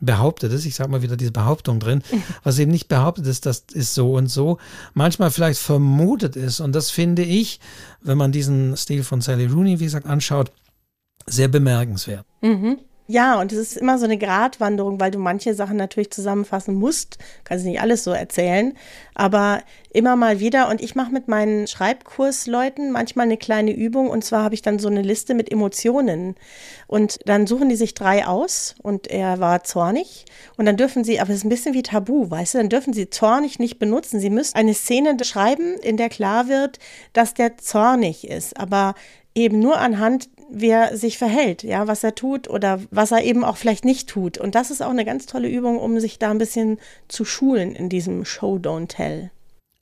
behauptet 0.00 0.52
ist, 0.52 0.66
ich 0.66 0.74
sage 0.74 0.90
mal 0.90 1.02
wieder 1.02 1.16
diese 1.16 1.32
Behauptung 1.32 1.80
drin, 1.80 2.02
was 2.42 2.58
eben 2.58 2.70
nicht 2.70 2.88
behauptet 2.88 3.26
ist, 3.26 3.46
das 3.46 3.64
ist 3.72 3.94
so 3.94 4.14
und 4.14 4.28
so, 4.28 4.58
manchmal 4.94 5.30
vielleicht 5.30 5.60
vermutet 5.60 6.36
ist. 6.36 6.60
Und 6.60 6.74
das 6.74 6.90
finde 6.90 7.22
ich, 7.22 7.60
wenn 8.02 8.18
man 8.18 8.32
diesen 8.32 8.76
Stil 8.76 9.04
von 9.04 9.20
Sally 9.20 9.46
Rooney, 9.46 9.80
wie 9.80 9.84
gesagt, 9.84 10.06
anschaut, 10.06 10.52
sehr 11.26 11.48
bemerkenswert. 11.48 12.24
Mhm. 12.42 12.78
Ja, 13.08 13.40
und 13.40 13.52
es 13.52 13.58
ist 13.58 13.76
immer 13.76 13.98
so 13.98 14.04
eine 14.04 14.18
Gratwanderung, 14.18 14.98
weil 14.98 15.12
du 15.12 15.20
manche 15.20 15.54
Sachen 15.54 15.76
natürlich 15.76 16.10
zusammenfassen 16.10 16.74
musst. 16.74 17.18
Kannst 17.44 17.64
nicht 17.64 17.80
alles 17.80 18.02
so 18.02 18.10
erzählen, 18.10 18.76
aber 19.14 19.62
immer 19.92 20.16
mal 20.16 20.40
wieder. 20.40 20.68
Und 20.68 20.80
ich 20.80 20.96
mache 20.96 21.12
mit 21.12 21.28
meinen 21.28 21.68
Schreibkursleuten 21.68 22.90
manchmal 22.90 23.26
eine 23.26 23.36
kleine 23.36 23.72
Übung. 23.72 24.10
Und 24.10 24.24
zwar 24.24 24.42
habe 24.42 24.56
ich 24.56 24.62
dann 24.62 24.80
so 24.80 24.88
eine 24.88 25.02
Liste 25.02 25.34
mit 25.34 25.52
Emotionen. 25.52 26.34
Und 26.88 27.20
dann 27.26 27.46
suchen 27.46 27.68
die 27.68 27.76
sich 27.76 27.94
drei 27.94 28.26
aus. 28.26 28.74
Und 28.82 29.06
er 29.06 29.38
war 29.38 29.62
zornig. 29.62 30.24
Und 30.56 30.66
dann 30.66 30.76
dürfen 30.76 31.04
sie, 31.04 31.20
aber 31.20 31.30
es 31.30 31.36
ist 31.36 31.44
ein 31.44 31.50
bisschen 31.50 31.74
wie 31.74 31.84
Tabu, 31.84 32.28
weißt 32.28 32.54
du, 32.54 32.58
dann 32.58 32.70
dürfen 32.70 32.92
sie 32.92 33.08
zornig 33.08 33.60
nicht 33.60 33.78
benutzen. 33.78 34.18
Sie 34.18 34.30
müssen 34.30 34.56
eine 34.56 34.74
Szene 34.74 35.16
schreiben, 35.22 35.74
in 35.80 35.96
der 35.96 36.08
klar 36.08 36.48
wird, 36.48 36.80
dass 37.12 37.34
der 37.34 37.56
zornig 37.56 38.28
ist. 38.28 38.58
Aber 38.58 38.94
eben 39.36 39.60
nur 39.60 39.78
anhand 39.78 40.28
wie 40.50 40.68
er 40.68 40.96
sich 40.96 41.18
verhält, 41.18 41.62
ja, 41.62 41.86
was 41.86 42.04
er 42.04 42.14
tut 42.14 42.48
oder 42.48 42.80
was 42.90 43.10
er 43.10 43.24
eben 43.24 43.44
auch 43.44 43.56
vielleicht 43.56 43.84
nicht 43.84 44.08
tut. 44.08 44.38
Und 44.38 44.54
das 44.54 44.70
ist 44.70 44.82
auch 44.82 44.90
eine 44.90 45.04
ganz 45.04 45.26
tolle 45.26 45.48
Übung, 45.48 45.78
um 45.78 45.98
sich 46.00 46.18
da 46.18 46.30
ein 46.30 46.38
bisschen 46.38 46.78
zu 47.08 47.24
schulen 47.24 47.74
in 47.74 47.88
diesem 47.88 48.24
Show 48.24 48.56
Don't 48.56 48.88
Tell. 48.88 49.30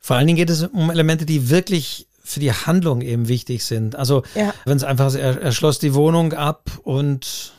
Vor 0.01 0.17
allen 0.17 0.27
Dingen 0.27 0.37
geht 0.37 0.51
es 0.51 0.65
um 0.65 0.91
Elemente, 0.91 1.27
die 1.27 1.51
wirklich 1.51 2.07
für 2.23 2.41
die 2.41 2.53
Handlung 2.53 3.03
eben 3.03 3.29
wichtig 3.29 3.65
sind. 3.65 3.97
Also 3.97 4.23
ja. 4.35 4.55
wenn 4.65 4.77
es 4.77 4.85
einfach, 4.85 5.15
er, 5.15 5.41
er 5.41 5.53
schloss 5.53 5.79
die 5.79 5.95
Wohnung 5.95 6.33
ab 6.33 6.71
und 6.83 7.53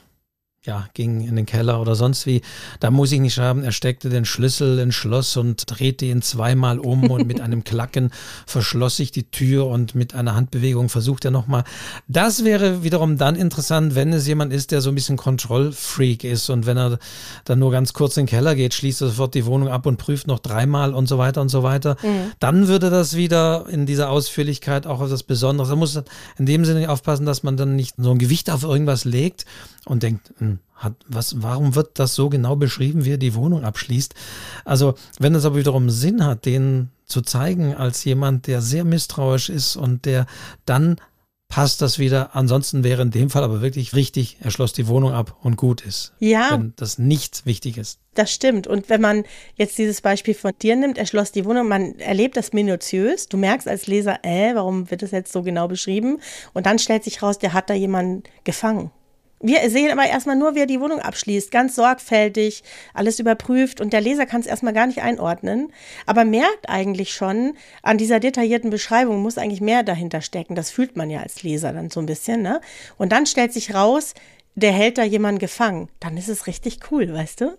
ja, 0.65 0.87
ging 0.93 1.21
in 1.21 1.35
den 1.35 1.45
Keller 1.45 1.79
oder 1.79 1.95
sonst 1.95 2.25
wie. 2.25 2.41
Da 2.79 2.91
muss 2.91 3.11
ich 3.11 3.19
nicht 3.19 3.33
schreiben, 3.33 3.63
er 3.63 3.71
steckte 3.71 4.09
den 4.09 4.25
Schlüssel 4.25 4.79
ins 4.79 4.95
Schloss 4.95 5.37
und 5.37 5.63
drehte 5.67 6.05
ihn 6.05 6.21
zweimal 6.21 6.79
um 6.79 7.09
und 7.09 7.27
mit 7.27 7.41
einem 7.41 7.63
Klacken 7.65 8.11
verschloss 8.45 8.97
sich 8.97 9.11
die 9.11 9.29
Tür 9.29 9.67
und 9.67 9.95
mit 9.95 10.15
einer 10.15 10.35
Handbewegung 10.35 10.89
versucht 10.89 11.25
er 11.25 11.31
nochmal. 11.31 11.63
Das 12.07 12.43
wäre 12.43 12.83
wiederum 12.83 13.17
dann 13.17 13.35
interessant, 13.35 13.95
wenn 13.95 14.11
es 14.13 14.27
jemand 14.27 14.53
ist, 14.53 14.71
der 14.71 14.81
so 14.81 14.89
ein 14.89 14.95
bisschen 14.95 15.17
Kontrollfreak 15.17 16.23
ist 16.23 16.49
und 16.49 16.65
wenn 16.65 16.77
er 16.77 16.99
dann 17.45 17.59
nur 17.59 17.71
ganz 17.71 17.93
kurz 17.93 18.17
in 18.17 18.25
den 18.25 18.29
Keller 18.29 18.55
geht, 18.55 18.73
schließt 18.73 19.01
er 19.01 19.07
sofort 19.09 19.35
die 19.35 19.45
Wohnung 19.45 19.69
ab 19.69 19.85
und 19.85 19.97
prüft 19.97 20.27
noch 20.27 20.39
dreimal 20.39 20.93
und 20.93 21.07
so 21.07 21.17
weiter 21.17 21.41
und 21.41 21.49
so 21.49 21.63
weiter. 21.63 21.97
Mhm. 22.01 22.31
Dann 22.39 22.67
würde 22.67 22.89
das 22.89 23.15
wieder 23.15 23.65
in 23.69 23.85
dieser 23.85 24.09
Ausführlichkeit 24.09 24.87
auch 24.87 25.01
etwas 25.01 25.23
Besonderes. 25.23 25.69
Da 25.69 25.75
muss 25.75 26.01
in 26.37 26.45
dem 26.45 26.65
Sinne 26.65 26.89
aufpassen, 26.89 27.25
dass 27.25 27.43
man 27.43 27.57
dann 27.57 27.75
nicht 27.75 27.95
so 27.97 28.11
ein 28.11 28.17
Gewicht 28.17 28.49
auf 28.49 28.63
irgendwas 28.63 29.05
legt 29.05 29.45
und 29.85 30.03
denkt, 30.03 30.33
hat, 30.75 30.93
was, 31.07 31.41
warum 31.41 31.75
wird 31.75 31.99
das 31.99 32.15
so 32.15 32.29
genau 32.29 32.55
beschrieben, 32.55 33.05
wie 33.05 33.13
er 33.13 33.17
die 33.17 33.35
Wohnung 33.35 33.63
abschließt? 33.63 34.13
Also, 34.65 34.95
wenn 35.19 35.35
es 35.35 35.45
aber 35.45 35.57
wiederum 35.57 35.89
Sinn 35.89 36.25
hat, 36.25 36.45
den 36.45 36.89
zu 37.05 37.21
zeigen 37.21 37.75
als 37.75 38.03
jemand, 38.03 38.47
der 38.47 38.61
sehr 38.61 38.83
misstrauisch 38.83 39.49
ist 39.49 39.75
und 39.75 40.05
der 40.05 40.25
dann 40.65 40.97
passt 41.47 41.81
das 41.81 41.99
wieder. 41.99 42.35
Ansonsten 42.35 42.83
wäre 42.83 43.01
in 43.01 43.11
dem 43.11 43.29
Fall 43.29 43.43
aber 43.43 43.61
wirklich 43.61 43.95
richtig, 43.95 44.37
er 44.41 44.51
schloss 44.51 44.73
die 44.73 44.87
Wohnung 44.87 45.11
ab 45.11 45.37
und 45.41 45.57
gut 45.57 45.81
ist. 45.81 46.13
Ja. 46.19 46.49
Wenn 46.51 46.73
das 46.75 46.97
nicht 46.97 47.45
wichtig 47.45 47.77
ist. 47.77 47.99
Das 48.15 48.33
stimmt. 48.33 48.67
Und 48.67 48.89
wenn 48.89 49.01
man 49.01 49.23
jetzt 49.55 49.77
dieses 49.77 50.01
Beispiel 50.01 50.33
von 50.33 50.53
dir 50.61 50.75
nimmt, 50.75 50.97
er 50.97 51.05
schloss 51.05 51.31
die 51.31 51.45
Wohnung, 51.45 51.67
man 51.67 51.99
erlebt 51.99 52.35
das 52.35 52.53
minutiös. 52.53 53.27
Du 53.27 53.37
merkst 53.37 53.67
als 53.67 53.87
Leser, 53.87 54.19
äh, 54.23 54.55
warum 54.55 54.89
wird 54.89 55.01
das 55.01 55.11
jetzt 55.11 55.31
so 55.31 55.43
genau 55.43 55.67
beschrieben? 55.67 56.19
Und 56.53 56.65
dann 56.65 56.79
stellt 56.79 57.03
sich 57.03 57.21
raus, 57.21 57.37
der 57.37 57.53
hat 57.53 57.69
da 57.69 57.73
jemanden 57.73 58.23
gefangen. 58.43 58.91
Wir 59.47 59.69
sehen 59.69 59.91
aber 59.91 60.07
erstmal 60.07 60.35
nur, 60.35 60.55
wie 60.55 60.61
er 60.61 60.65
die 60.65 60.81
Wohnung 60.81 60.99
abschließt, 60.99 61.51
ganz 61.51 61.75
sorgfältig, 61.75 62.63
alles 62.95 63.19
überprüft 63.19 63.79
und 63.79 63.93
der 63.93 64.01
Leser 64.01 64.25
kann 64.25 64.41
es 64.41 64.47
erstmal 64.47 64.73
gar 64.73 64.87
nicht 64.87 65.03
einordnen, 65.03 65.71
aber 66.07 66.25
merkt 66.25 66.67
eigentlich 66.67 67.13
schon, 67.13 67.53
an 67.83 67.99
dieser 67.99 68.19
detaillierten 68.19 68.71
Beschreibung 68.71 69.21
muss 69.21 69.37
eigentlich 69.37 69.61
mehr 69.61 69.83
dahinter 69.83 70.21
stecken. 70.21 70.55
Das 70.55 70.71
fühlt 70.71 70.97
man 70.97 71.11
ja 71.11 71.19
als 71.21 71.43
Leser 71.43 71.73
dann 71.73 71.91
so 71.91 71.99
ein 71.99 72.07
bisschen, 72.07 72.41
ne? 72.41 72.59
Und 72.97 73.11
dann 73.11 73.27
stellt 73.27 73.53
sich 73.53 73.75
raus, 73.75 74.15
der 74.55 74.71
hält 74.71 74.97
da 74.97 75.03
jemanden 75.03 75.37
gefangen. 75.37 75.89
Dann 75.99 76.17
ist 76.17 76.27
es 76.27 76.47
richtig 76.47 76.79
cool, 76.89 77.13
weißt 77.13 77.41
du? 77.41 77.55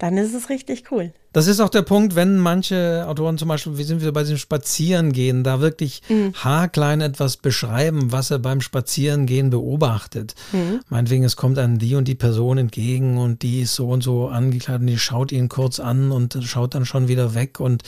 Dann 0.00 0.16
ist 0.16 0.32
es 0.32 0.48
richtig 0.48 0.90
cool. 0.90 1.12
Das 1.34 1.46
ist 1.46 1.60
auch 1.60 1.68
der 1.68 1.82
Punkt, 1.82 2.14
wenn 2.14 2.38
manche 2.38 3.04
Autoren 3.06 3.36
zum 3.36 3.48
Beispiel, 3.48 3.76
wie 3.76 3.82
sind 3.82 4.00
wir 4.00 4.12
bei 4.12 4.22
diesem 4.22 4.38
Spazierengehen, 4.38 5.44
da 5.44 5.60
wirklich 5.60 6.00
mhm. 6.08 6.32
haarklein 6.32 7.02
etwas 7.02 7.36
beschreiben, 7.36 8.10
was 8.10 8.30
er 8.30 8.38
beim 8.38 8.62
Spazierengehen 8.62 9.50
beobachtet. 9.50 10.34
Mhm. 10.52 10.80
Meinetwegen, 10.88 11.24
es 11.24 11.36
kommt 11.36 11.58
einem 11.58 11.78
die 11.78 11.96
und 11.96 12.08
die 12.08 12.14
Person 12.14 12.56
entgegen 12.56 13.18
und 13.18 13.42
die 13.42 13.60
ist 13.60 13.74
so 13.74 13.90
und 13.90 14.02
so 14.02 14.28
angekleidet 14.28 14.80
und 14.80 14.86
die 14.86 14.98
schaut 14.98 15.32
ihn 15.32 15.50
kurz 15.50 15.80
an 15.80 16.12
und 16.12 16.38
schaut 16.44 16.74
dann 16.74 16.86
schon 16.86 17.08
wieder 17.08 17.34
weg 17.34 17.60
und 17.60 17.82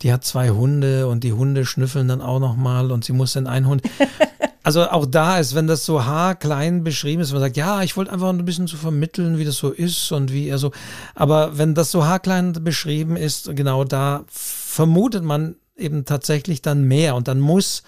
die 0.00 0.10
hat 0.10 0.24
zwei 0.24 0.48
Hunde 0.48 1.06
und 1.06 1.22
die 1.22 1.34
Hunde 1.34 1.66
schnüffeln 1.66 2.08
dann 2.08 2.22
auch 2.22 2.40
nochmal 2.40 2.90
und 2.90 3.04
sie 3.04 3.12
muss 3.12 3.34
den 3.34 3.46
einen 3.46 3.66
Hund. 3.66 3.82
Also 4.68 4.86
auch 4.90 5.06
da 5.06 5.38
ist, 5.38 5.54
wenn 5.54 5.66
das 5.66 5.86
so 5.86 6.04
haarklein 6.04 6.84
beschrieben 6.84 7.22
ist, 7.22 7.32
man 7.32 7.40
sagt, 7.40 7.56
ja, 7.56 7.82
ich 7.82 7.96
wollte 7.96 8.12
einfach 8.12 8.28
ein 8.28 8.44
bisschen 8.44 8.66
zu 8.66 8.76
so 8.76 8.82
vermitteln, 8.82 9.38
wie 9.38 9.46
das 9.46 9.56
so 9.56 9.70
ist 9.70 10.12
und 10.12 10.30
wie 10.30 10.46
er 10.46 10.58
so. 10.58 10.72
Aber 11.14 11.56
wenn 11.56 11.74
das 11.74 11.90
so 11.90 12.04
haarklein 12.04 12.52
beschrieben 12.52 13.16
ist, 13.16 13.56
genau 13.56 13.84
da 13.84 14.24
vermutet 14.28 15.24
man 15.24 15.56
eben 15.74 16.04
tatsächlich 16.04 16.60
dann 16.60 16.82
mehr 16.82 17.14
und 17.14 17.28
dann 17.28 17.40
muss 17.40 17.82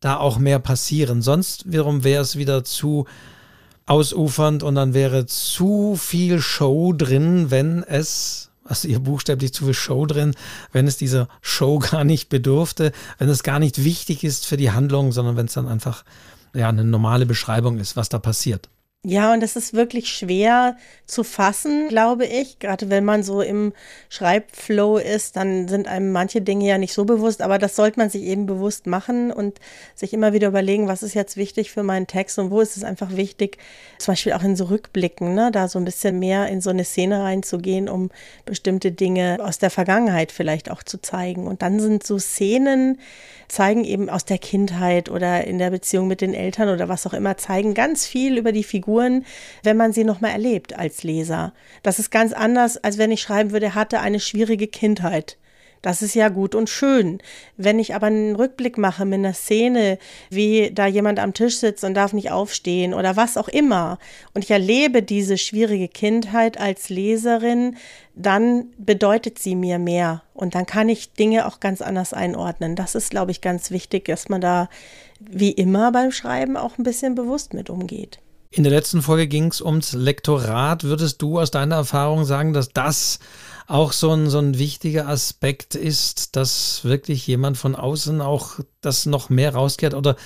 da 0.00 0.16
auch 0.16 0.38
mehr 0.38 0.58
passieren. 0.58 1.20
Sonst 1.20 1.70
wiederum 1.70 2.02
wäre 2.02 2.22
es 2.22 2.36
wieder 2.36 2.64
zu 2.64 3.04
ausufernd 3.84 4.62
und 4.62 4.74
dann 4.74 4.94
wäre 4.94 5.26
zu 5.26 5.96
viel 5.96 6.40
Show 6.40 6.94
drin, 6.94 7.50
wenn 7.50 7.82
es 7.82 8.48
also 8.68 8.88
ihr 8.88 9.00
buchstäblich 9.00 9.52
zu 9.52 9.64
viel 9.64 9.74
Show 9.74 10.06
drin, 10.06 10.34
wenn 10.72 10.86
es 10.86 10.96
dieser 10.96 11.28
Show 11.40 11.78
gar 11.90 12.04
nicht 12.04 12.28
bedurfte, 12.28 12.92
wenn 13.18 13.28
es 13.28 13.42
gar 13.42 13.58
nicht 13.58 13.84
wichtig 13.84 14.24
ist 14.24 14.46
für 14.46 14.56
die 14.56 14.70
Handlung, 14.70 15.12
sondern 15.12 15.36
wenn 15.36 15.46
es 15.46 15.54
dann 15.54 15.68
einfach 15.68 16.04
ja 16.54 16.68
eine 16.68 16.84
normale 16.84 17.26
Beschreibung 17.26 17.78
ist, 17.78 17.96
was 17.96 18.08
da 18.08 18.18
passiert. 18.18 18.68
Ja, 19.08 19.32
und 19.32 19.40
das 19.40 19.54
ist 19.54 19.72
wirklich 19.72 20.08
schwer 20.08 20.76
zu 21.06 21.22
fassen, 21.22 21.86
glaube 21.88 22.26
ich. 22.26 22.58
Gerade 22.58 22.90
wenn 22.90 23.04
man 23.04 23.22
so 23.22 23.40
im 23.40 23.72
Schreibflow 24.08 24.96
ist, 24.98 25.36
dann 25.36 25.68
sind 25.68 25.86
einem 25.86 26.10
manche 26.10 26.40
Dinge 26.40 26.66
ja 26.66 26.76
nicht 26.76 26.92
so 26.92 27.04
bewusst, 27.04 27.40
aber 27.40 27.58
das 27.58 27.76
sollte 27.76 28.00
man 28.00 28.10
sich 28.10 28.22
eben 28.22 28.46
bewusst 28.46 28.88
machen 28.88 29.30
und 29.30 29.60
sich 29.94 30.12
immer 30.12 30.32
wieder 30.32 30.48
überlegen, 30.48 30.88
was 30.88 31.04
ist 31.04 31.14
jetzt 31.14 31.36
wichtig 31.36 31.70
für 31.70 31.84
meinen 31.84 32.08
Text 32.08 32.36
und 32.40 32.50
wo 32.50 32.60
ist 32.60 32.76
es 32.76 32.82
einfach 32.82 33.14
wichtig, 33.14 33.58
zum 33.98 34.10
Beispiel 34.10 34.32
auch 34.32 34.42
in 34.42 34.56
so 34.56 34.64
Rückblicken, 34.64 35.36
ne, 35.36 35.52
da 35.52 35.68
so 35.68 35.78
ein 35.78 35.84
bisschen 35.84 36.18
mehr 36.18 36.48
in 36.48 36.60
so 36.60 36.70
eine 36.70 36.82
Szene 36.82 37.22
reinzugehen, 37.22 37.88
um 37.88 38.10
bestimmte 38.44 38.90
Dinge 38.90 39.38
aus 39.40 39.58
der 39.58 39.70
Vergangenheit 39.70 40.32
vielleicht 40.32 40.68
auch 40.68 40.82
zu 40.82 41.00
zeigen. 41.00 41.46
Und 41.46 41.62
dann 41.62 41.78
sind 41.78 42.04
so 42.04 42.18
Szenen, 42.18 42.98
zeigen 43.46 43.84
eben 43.84 44.10
aus 44.10 44.24
der 44.24 44.38
Kindheit 44.38 45.08
oder 45.08 45.44
in 45.44 45.58
der 45.58 45.70
Beziehung 45.70 46.08
mit 46.08 46.20
den 46.20 46.34
Eltern 46.34 46.70
oder 46.70 46.88
was 46.88 47.06
auch 47.06 47.14
immer, 47.14 47.36
zeigen 47.36 47.74
ganz 47.74 48.04
viel 48.04 48.36
über 48.36 48.50
die 48.50 48.64
Figuren, 48.96 49.24
wenn 49.62 49.76
man 49.76 49.92
sie 49.92 50.04
nochmal 50.04 50.32
erlebt 50.32 50.78
als 50.78 51.02
Leser. 51.02 51.52
Das 51.82 51.98
ist 51.98 52.10
ganz 52.10 52.32
anders, 52.32 52.76
als 52.78 52.98
wenn 52.98 53.10
ich 53.10 53.20
schreiben 53.20 53.52
würde, 53.52 53.74
hatte 53.74 54.00
eine 54.00 54.20
schwierige 54.20 54.66
Kindheit. 54.66 55.36
Das 55.82 56.02
ist 56.02 56.14
ja 56.14 56.30
gut 56.30 56.54
und 56.54 56.68
schön. 56.68 57.18
Wenn 57.56 57.78
ich 57.78 57.94
aber 57.94 58.06
einen 58.06 58.34
Rückblick 58.34 58.76
mache 58.78 59.04
mit 59.04 59.18
einer 59.18 59.34
Szene, 59.34 59.98
wie 60.30 60.70
da 60.72 60.86
jemand 60.86 61.20
am 61.20 61.34
Tisch 61.34 61.58
sitzt 61.58 61.84
und 61.84 61.94
darf 61.94 62.12
nicht 62.12 62.30
aufstehen 62.30 62.94
oder 62.94 63.16
was 63.16 63.36
auch 63.36 63.48
immer, 63.48 63.98
und 64.34 64.42
ich 64.42 64.50
erlebe 64.50 65.02
diese 65.02 65.38
schwierige 65.38 65.86
Kindheit 65.86 66.58
als 66.58 66.88
Leserin, 66.88 67.76
dann 68.14 68.68
bedeutet 68.78 69.38
sie 69.38 69.54
mir 69.54 69.78
mehr 69.78 70.22
und 70.34 70.54
dann 70.54 70.66
kann 70.66 70.88
ich 70.88 71.12
Dinge 71.12 71.46
auch 71.46 71.60
ganz 71.60 71.82
anders 71.82 72.14
einordnen. 72.14 72.74
Das 72.74 72.94
ist, 72.94 73.10
glaube 73.10 73.30
ich, 73.30 73.40
ganz 73.40 73.70
wichtig, 73.70 74.06
dass 74.06 74.28
man 74.28 74.40
da 74.40 74.68
wie 75.20 75.52
immer 75.52 75.92
beim 75.92 76.10
Schreiben 76.10 76.56
auch 76.56 76.78
ein 76.78 76.84
bisschen 76.84 77.14
bewusst 77.14 77.54
mit 77.54 77.70
umgeht. 77.70 78.18
In 78.50 78.62
der 78.62 78.72
letzten 78.72 79.02
Folge 79.02 79.26
ging 79.26 79.48
es 79.48 79.60
ums 79.60 79.92
Lektorat. 79.92 80.84
Würdest 80.84 81.20
du 81.20 81.38
aus 81.40 81.50
deiner 81.50 81.76
Erfahrung 81.76 82.24
sagen, 82.24 82.52
dass 82.52 82.68
das 82.68 83.18
auch 83.66 83.92
so 83.92 84.12
ein, 84.12 84.30
so 84.30 84.38
ein 84.38 84.58
wichtiger 84.58 85.08
Aspekt 85.08 85.74
ist, 85.74 86.36
dass 86.36 86.84
wirklich 86.84 87.26
jemand 87.26 87.58
von 87.58 87.74
außen 87.74 88.20
auch 88.20 88.60
das 88.80 89.06
noch 89.06 89.28
mehr 89.28 89.54
rauskehrt? 89.54 89.94
Oder 89.94 90.16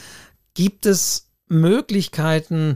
gibt 0.55 0.87
es 0.87 1.29
Möglichkeiten, 1.49 2.75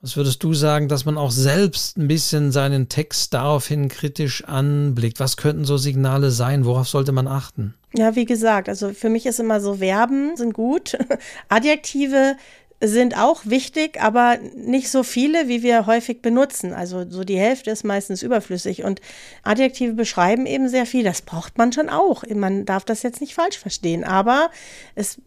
was 0.00 0.16
würdest 0.16 0.42
du 0.42 0.54
sagen, 0.54 0.88
dass 0.88 1.04
man 1.04 1.18
auch 1.18 1.30
selbst 1.30 1.96
ein 1.96 2.08
bisschen 2.08 2.52
seinen 2.52 2.88
Text 2.88 3.34
daraufhin 3.34 3.88
kritisch 3.88 4.44
anblickt? 4.44 5.20
Was 5.20 5.36
könnten 5.36 5.64
so 5.64 5.76
Signale 5.76 6.30
sein? 6.30 6.64
Worauf 6.64 6.88
sollte 6.88 7.12
man 7.12 7.26
achten? 7.26 7.74
Ja, 7.94 8.14
wie 8.14 8.24
gesagt, 8.24 8.68
also 8.68 8.92
für 8.92 9.08
mich 9.08 9.26
ist 9.26 9.40
immer 9.40 9.60
so, 9.60 9.74
Verben 9.76 10.36
sind 10.36 10.52
gut, 10.52 10.96
Adjektive 11.48 12.36
sind 12.80 13.16
auch 13.16 13.46
wichtig, 13.46 14.00
aber 14.02 14.38
nicht 14.54 14.90
so 14.90 15.02
viele, 15.02 15.48
wie 15.48 15.62
wir 15.62 15.86
häufig 15.86 16.20
benutzen. 16.20 16.74
Also 16.74 17.08
so 17.08 17.24
die 17.24 17.38
Hälfte 17.38 17.70
ist 17.70 17.84
meistens 17.84 18.22
überflüssig. 18.22 18.84
Und 18.84 19.00
Adjektive 19.42 19.94
beschreiben 19.94 20.46
eben 20.46 20.68
sehr 20.68 20.84
viel. 20.84 21.02
Das 21.02 21.22
braucht 21.22 21.56
man 21.56 21.72
schon 21.72 21.88
auch. 21.88 22.24
Man 22.28 22.66
darf 22.66 22.84
das 22.84 23.02
jetzt 23.02 23.20
nicht 23.20 23.34
falsch 23.34 23.58
verstehen. 23.58 24.04
Aber 24.04 24.50
es 24.94 25.18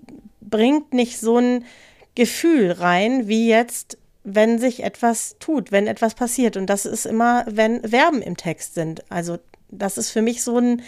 bringt 0.42 0.94
nicht 0.94 1.20
so 1.20 1.38
ein 1.38 1.66
Gefühl 2.14 2.72
rein, 2.72 3.28
wie 3.28 3.50
jetzt, 3.50 3.98
wenn 4.24 4.60
sich 4.60 4.84
etwas 4.84 5.36
tut, 5.40 5.72
wenn 5.72 5.88
etwas 5.88 6.14
passiert. 6.14 6.56
Und 6.56 6.68
das 6.68 6.86
ist 6.86 7.06
immer, 7.06 7.46
wenn 7.48 7.82
Verben 7.82 8.22
im 8.22 8.38
Text 8.38 8.76
sind. 8.76 9.04
Also 9.10 9.40
das 9.72 9.98
ist 9.98 10.12
für 10.12 10.22
mich 10.22 10.44
so 10.44 10.58
ein 10.58 10.84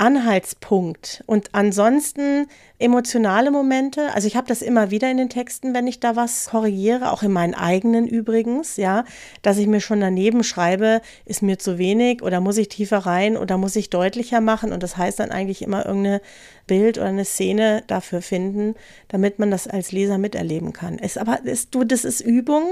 Anhaltspunkt. 0.00 1.22
Und 1.26 1.50
ansonsten 1.52 2.46
emotionale 2.78 3.50
Momente. 3.50 4.14
Also 4.14 4.26
ich 4.26 4.34
habe 4.34 4.46
das 4.46 4.62
immer 4.62 4.90
wieder 4.90 5.10
in 5.10 5.18
den 5.18 5.28
Texten, 5.28 5.74
wenn 5.74 5.86
ich 5.86 6.00
da 6.00 6.16
was 6.16 6.48
korrigiere, 6.48 7.12
auch 7.12 7.22
in 7.22 7.30
meinen 7.30 7.54
eigenen 7.54 8.08
übrigens, 8.08 8.78
ja, 8.78 9.04
dass 9.42 9.58
ich 9.58 9.66
mir 9.66 9.82
schon 9.82 10.00
daneben 10.00 10.42
schreibe, 10.42 11.02
ist 11.26 11.42
mir 11.42 11.58
zu 11.58 11.76
wenig 11.76 12.22
oder 12.22 12.40
muss 12.40 12.56
ich 12.56 12.68
tiefer 12.68 12.98
rein 12.98 13.36
oder 13.36 13.58
muss 13.58 13.76
ich 13.76 13.90
deutlicher 13.90 14.40
machen. 14.40 14.72
Und 14.72 14.82
das 14.82 14.96
heißt 14.96 15.20
dann 15.20 15.30
eigentlich 15.30 15.60
immer 15.60 15.84
irgendeine 15.84 16.22
Bild 16.66 16.96
oder 16.96 17.08
eine 17.08 17.26
Szene 17.26 17.82
dafür 17.86 18.22
finden, 18.22 18.76
damit 19.08 19.38
man 19.38 19.50
das 19.50 19.68
als 19.68 19.92
Leser 19.92 20.16
miterleben 20.16 20.72
kann. 20.72 20.98
Es 20.98 21.18
aber 21.18 21.40
ist 21.44 21.74
du, 21.74 21.84
das 21.84 22.06
ist 22.06 22.22
Übung. 22.22 22.64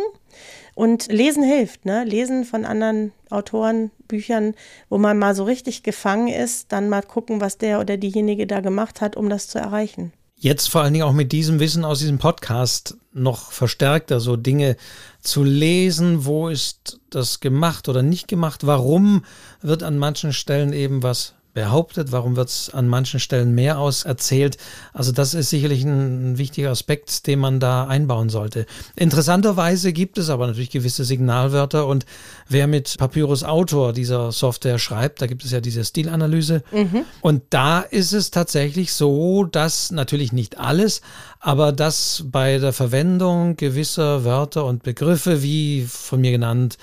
Und 0.78 1.08
Lesen 1.10 1.42
hilft, 1.42 1.86
ne? 1.86 2.04
Lesen 2.04 2.44
von 2.44 2.64
anderen 2.64 3.10
Autoren, 3.30 3.90
Büchern, 4.06 4.54
wo 4.88 4.96
man 4.96 5.18
mal 5.18 5.34
so 5.34 5.42
richtig 5.42 5.82
gefangen 5.82 6.28
ist, 6.28 6.70
dann 6.70 6.88
mal 6.88 7.02
gucken, 7.02 7.40
was 7.40 7.58
der 7.58 7.80
oder 7.80 7.96
diejenige 7.96 8.46
da 8.46 8.60
gemacht 8.60 9.00
hat, 9.00 9.16
um 9.16 9.28
das 9.28 9.48
zu 9.48 9.58
erreichen. 9.58 10.12
Jetzt 10.36 10.68
vor 10.68 10.82
allen 10.82 10.92
Dingen 10.92 11.04
auch 11.04 11.12
mit 11.12 11.32
diesem 11.32 11.58
Wissen 11.58 11.84
aus 11.84 11.98
diesem 11.98 12.18
Podcast 12.18 12.96
noch 13.12 13.50
verstärkter, 13.50 14.20
so 14.20 14.36
Dinge 14.36 14.76
zu 15.20 15.42
lesen, 15.42 16.24
wo 16.26 16.48
ist 16.48 17.00
das 17.10 17.40
gemacht 17.40 17.88
oder 17.88 18.04
nicht 18.04 18.28
gemacht, 18.28 18.64
warum 18.64 19.24
wird 19.60 19.82
an 19.82 19.98
manchen 19.98 20.32
Stellen 20.32 20.72
eben 20.72 21.02
was 21.02 21.34
behauptet, 21.54 22.12
warum 22.12 22.36
wird 22.36 22.48
es 22.48 22.70
an 22.70 22.88
manchen 22.88 23.20
Stellen 23.20 23.54
mehr 23.54 23.78
auserzählt. 23.78 24.58
Also 24.92 25.12
das 25.12 25.34
ist 25.34 25.50
sicherlich 25.50 25.82
ein, 25.84 26.38
wichtiger 26.38 26.70
Aspekt, 26.70 27.26
den 27.26 27.38
man 27.38 27.58
da 27.58 27.86
einbauen 27.86 28.28
sollte. 28.28 28.66
Interessanterweise 28.96 29.92
gibt 29.92 30.18
es 30.18 30.30
aber 30.30 30.46
natürlich 30.46 30.70
gewisse 30.70 31.04
Signalwörter 31.04 31.86
und 31.86 32.06
wer 32.48 32.66
mit 32.66 32.96
Papyrus 32.98 33.42
Autor 33.44 33.92
dieser 33.92 34.30
Software 34.30 34.78
schreibt, 34.78 35.20
da 35.20 35.26
gibt 35.26 35.44
es 35.44 35.50
ja 35.50 35.60
diese 35.60 35.84
Stilanalyse 35.84 36.62
mhm. 36.70 37.04
und 37.22 37.42
da 37.50 37.80
ist 37.80 38.12
es 38.12 38.30
tatsächlich 38.30 38.92
so, 38.92 39.44
dass 39.44 39.90
natürlich 39.90 40.32
nicht 40.32 40.58
alles, 40.58 41.00
aber 41.40 41.72
dass 41.72 42.24
bei 42.26 42.58
der 42.58 42.72
Verwendung 42.72 43.56
gewisser 43.56 44.24
Wörter 44.24 44.64
und 44.64 44.82
Begriffe, 44.82 45.42
wie 45.42 45.86
von 45.88 46.20
mir 46.20 46.30
genannt, 46.30 46.78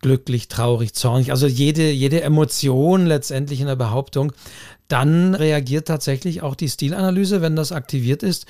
glücklich, 0.00 0.48
traurig, 0.48 0.94
zornig, 0.94 1.30
also 1.30 1.46
jede, 1.46 1.90
jede 1.90 2.22
Emotion 2.22 3.06
letztendlich 3.06 3.60
in 3.60 3.66
der 3.66 3.76
Behauptung, 3.76 4.32
dann 4.88 5.34
reagiert 5.34 5.88
tatsächlich 5.88 6.42
auch 6.42 6.54
die 6.54 6.68
Stilanalyse, 6.68 7.42
wenn 7.42 7.56
das 7.56 7.72
aktiviert 7.72 8.22
ist 8.22 8.46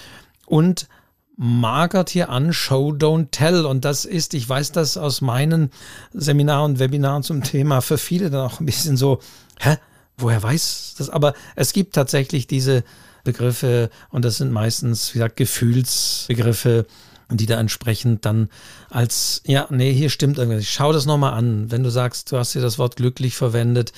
und 0.47 0.89
magert 1.37 2.11
hier 2.11 2.29
an 2.29 2.53
Show, 2.53 2.91
Don't 2.91 3.29
Tell. 3.31 3.65
Und 3.65 3.85
das 3.85 4.05
ist, 4.05 4.35
ich 4.35 4.49
weiß 4.49 4.73
das 4.73 4.97
aus 4.97 5.23
meinen 5.23 5.71
Seminaren 6.13 6.73
und 6.73 6.79
Webinaren 6.79 7.23
zum 7.23 7.43
Thema, 7.43 7.81
für 7.81 7.99
viele 7.99 8.31
dann 8.31 8.43
auch 8.47 8.61
ein 8.61 8.67
bisschen 8.67 8.97
so, 8.97 9.21
hä, 9.59 9.77
woher 10.19 10.43
weiß 10.43 10.97
das? 10.99 11.09
Aber 11.09 11.35
es 11.57 11.73
gibt 11.73 11.95
tatsächlich 11.95 12.47
diese 12.47 12.85
Begriffe 13.25 13.91
und 14.11 14.25
das 14.25 14.37
sind 14.37 14.53
meistens, 14.53 15.15
wie 15.15 15.19
gesagt, 15.19 15.37
Gefühlsbegriffe, 15.37 16.87
die 17.31 17.47
da 17.47 17.59
entsprechend 17.59 18.25
dann 18.25 18.49
als, 18.89 19.43
ja, 19.47 19.67
nee, 19.71 19.93
hier 19.93 20.11
stimmt 20.11 20.39
irgendwas. 20.39 20.67
Schau 20.67 20.93
das 20.93 21.07
nochmal 21.07 21.35
an. 21.35 21.71
Wenn 21.71 21.83
du 21.83 21.91
sagst, 21.91 22.33
du 22.33 22.37
hast 22.37 22.53
hier 22.53 22.63
das 22.63 22.79
Wort 22.79 22.97
glücklich 22.97 23.37
verwendet, 23.37 23.93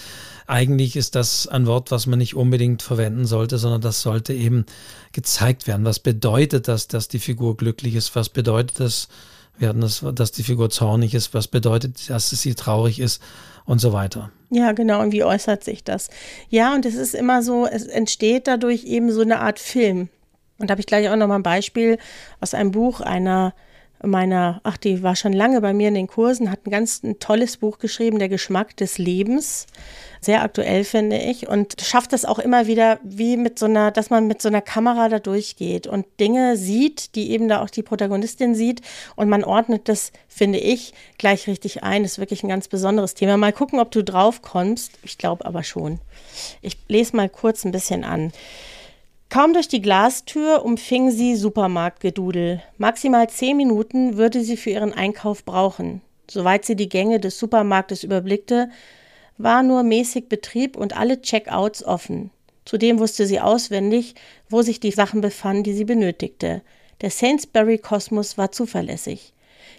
eigentlich 0.47 0.97
ist 0.97 1.14
das 1.14 1.47
ein 1.47 1.66
Wort, 1.66 1.91
was 1.91 2.07
man 2.07 2.18
nicht 2.18 2.35
unbedingt 2.35 2.83
verwenden 2.83 3.26
sollte, 3.26 3.59
sondern 3.59 3.80
das 3.80 4.03
sollte 4.03 4.35
eben 4.35 4.66
gezeigt 5.12 5.66
werden. 5.66 5.85
Was 5.85 5.99
bedeutet 5.99 6.68
das, 6.68 6.89
dass 6.89 7.09
die 7.09 7.18
Figur 7.18 7.57
glücklich 7.57 7.95
ist? 7.95 8.14
Was 8.16 8.28
bedeutet 8.28 8.80
das, 8.80 9.09
wir 9.59 9.72
das, 9.72 10.05
dass 10.14 10.33
die 10.33 10.43
Figur 10.43 10.70
zornig 10.70 11.14
ist? 11.14 11.33
Was 11.35 11.49
bedeutet, 11.49 12.11
dass 12.11 12.30
sie 12.30 12.55
traurig 12.55 13.01
ist? 13.01 13.22
Und 13.64 13.80
so 13.80 13.93
weiter. 13.93 14.33
Ja, 14.51 14.72
genau. 14.72 15.01
Und 15.03 15.12
wie 15.12 15.22
äußert 15.22 15.62
sich 15.62 15.85
das? 15.85 16.11
Ja, 16.49 16.74
und 16.74 16.85
es 16.85 16.97
ist 16.97 17.14
immer 17.14 17.45
so, 17.45 17.64
es 17.64 17.85
entsteht 17.85 18.49
dadurch 18.49 18.83
eben 18.83 19.12
so 19.12 19.20
eine 19.20 19.39
Art 19.39 19.61
Film. 19.61 20.09
Und 20.63 20.69
da 20.69 20.73
habe 20.73 20.81
ich 20.81 20.87
gleich 20.87 21.09
auch 21.09 21.17
nochmal 21.17 21.41
ein 21.41 21.43
Beispiel 21.43 21.99
aus 22.41 22.55
einem 22.55 22.71
Buch 22.71 23.01
einer 23.01 23.53
meiner, 24.05 24.61
ach, 24.65 24.77
die 24.77 25.03
war 25.03 25.17
schon 25.17 25.33
lange 25.33 25.61
bei 25.61 25.73
mir 25.73 25.89
in 25.89 25.95
den 25.95 26.07
Kursen, 26.07 26.51
hat 26.51 26.67
ein 26.67 26.71
ganz 26.71 27.03
ein 27.03 27.19
tolles 27.19 27.57
Buch 27.57 27.79
geschrieben, 27.79 28.19
Der 28.19 28.29
Geschmack 28.29 28.77
des 28.77 28.99
Lebens. 28.99 29.67
Sehr 30.21 30.43
aktuell, 30.43 30.85
finde 30.85 31.19
ich. 31.19 31.49
Und 31.49 31.81
schafft 31.81 32.13
das 32.13 32.25
auch 32.25 32.39
immer 32.39 32.69
wieder, 32.69 33.01
wie 33.03 33.37
mit 33.37 33.59
so 33.59 33.67
einer, 33.67 33.91
dass 33.91 34.09
man 34.09 34.29
mit 34.29 34.41
so 34.41 34.49
einer 34.49 34.61
Kamera 34.61 35.09
da 35.09 35.19
durchgeht 35.19 35.89
und 35.89 36.07
Dinge 36.21 36.57
sieht, 36.57 37.17
die 37.17 37.33
eben 37.33 37.49
da 37.49 37.61
auch 37.61 37.71
die 37.71 37.83
Protagonistin 37.83 38.55
sieht. 38.55 38.83
Und 39.17 39.29
man 39.29 39.43
ordnet 39.43 39.89
das, 39.89 40.13
finde 40.29 40.59
ich, 40.59 40.95
gleich 41.19 41.49
richtig 41.49 41.83
ein. 41.83 42.05
Das 42.05 42.13
ist 42.13 42.19
wirklich 42.19 42.45
ein 42.45 42.49
ganz 42.49 42.69
besonderes 42.69 43.15
Thema. 43.15 43.37
Mal 43.37 43.53
gucken, 43.53 43.81
ob 43.81 43.91
du 43.91 44.05
drauf 44.05 44.43
kommst. 44.43 44.93
Ich 45.03 45.19
glaube 45.19 45.45
aber 45.45 45.65
schon. 45.65 45.99
Ich 46.61 46.77
lese 46.89 47.17
mal 47.17 47.29
kurz 47.29 47.65
ein 47.65 47.73
bisschen 47.73 48.05
an. 48.05 48.33
Kaum 49.33 49.55
durch 49.55 49.68
die 49.68 49.80
Glastür 49.80 50.62
umfing 50.62 51.11
sie 51.11 51.37
Supermarktgedudel. 51.37 52.62
Maximal 52.76 53.30
zehn 53.30 53.57
Minuten 53.57 54.18
würde 54.18 54.43
sie 54.43 54.59
für 54.59 54.68
ihren 54.68 54.93
Einkauf 54.93 55.47
brauchen. 55.47 56.03
Soweit 56.30 56.66
sie 56.66 56.76
die 56.76 56.91
Gänge 56.91 57.18
des 57.18 57.39
Supermarktes 57.39 58.05
überblickte, 58.05 58.68
war 59.39 59.62
nur 59.62 59.85
mäßig 59.85 60.28
Betrieb 60.28 60.76
und 60.76 60.95
alle 60.95 61.22
Checkouts 61.22 61.83
offen. 61.83 62.30
Zudem 62.66 62.99
wusste 62.99 63.24
sie 63.24 63.41
auswendig, 63.41 64.16
wo 64.51 64.61
sich 64.61 64.80
die 64.80 64.91
Sachen 64.91 65.22
befanden, 65.22 65.62
die 65.62 65.72
sie 65.72 65.87
benötigte. 65.87 66.61
Der 67.01 67.09
Sainsbury-Kosmos 67.09 68.37
war 68.37 68.53
zuverlässig. 68.53 69.33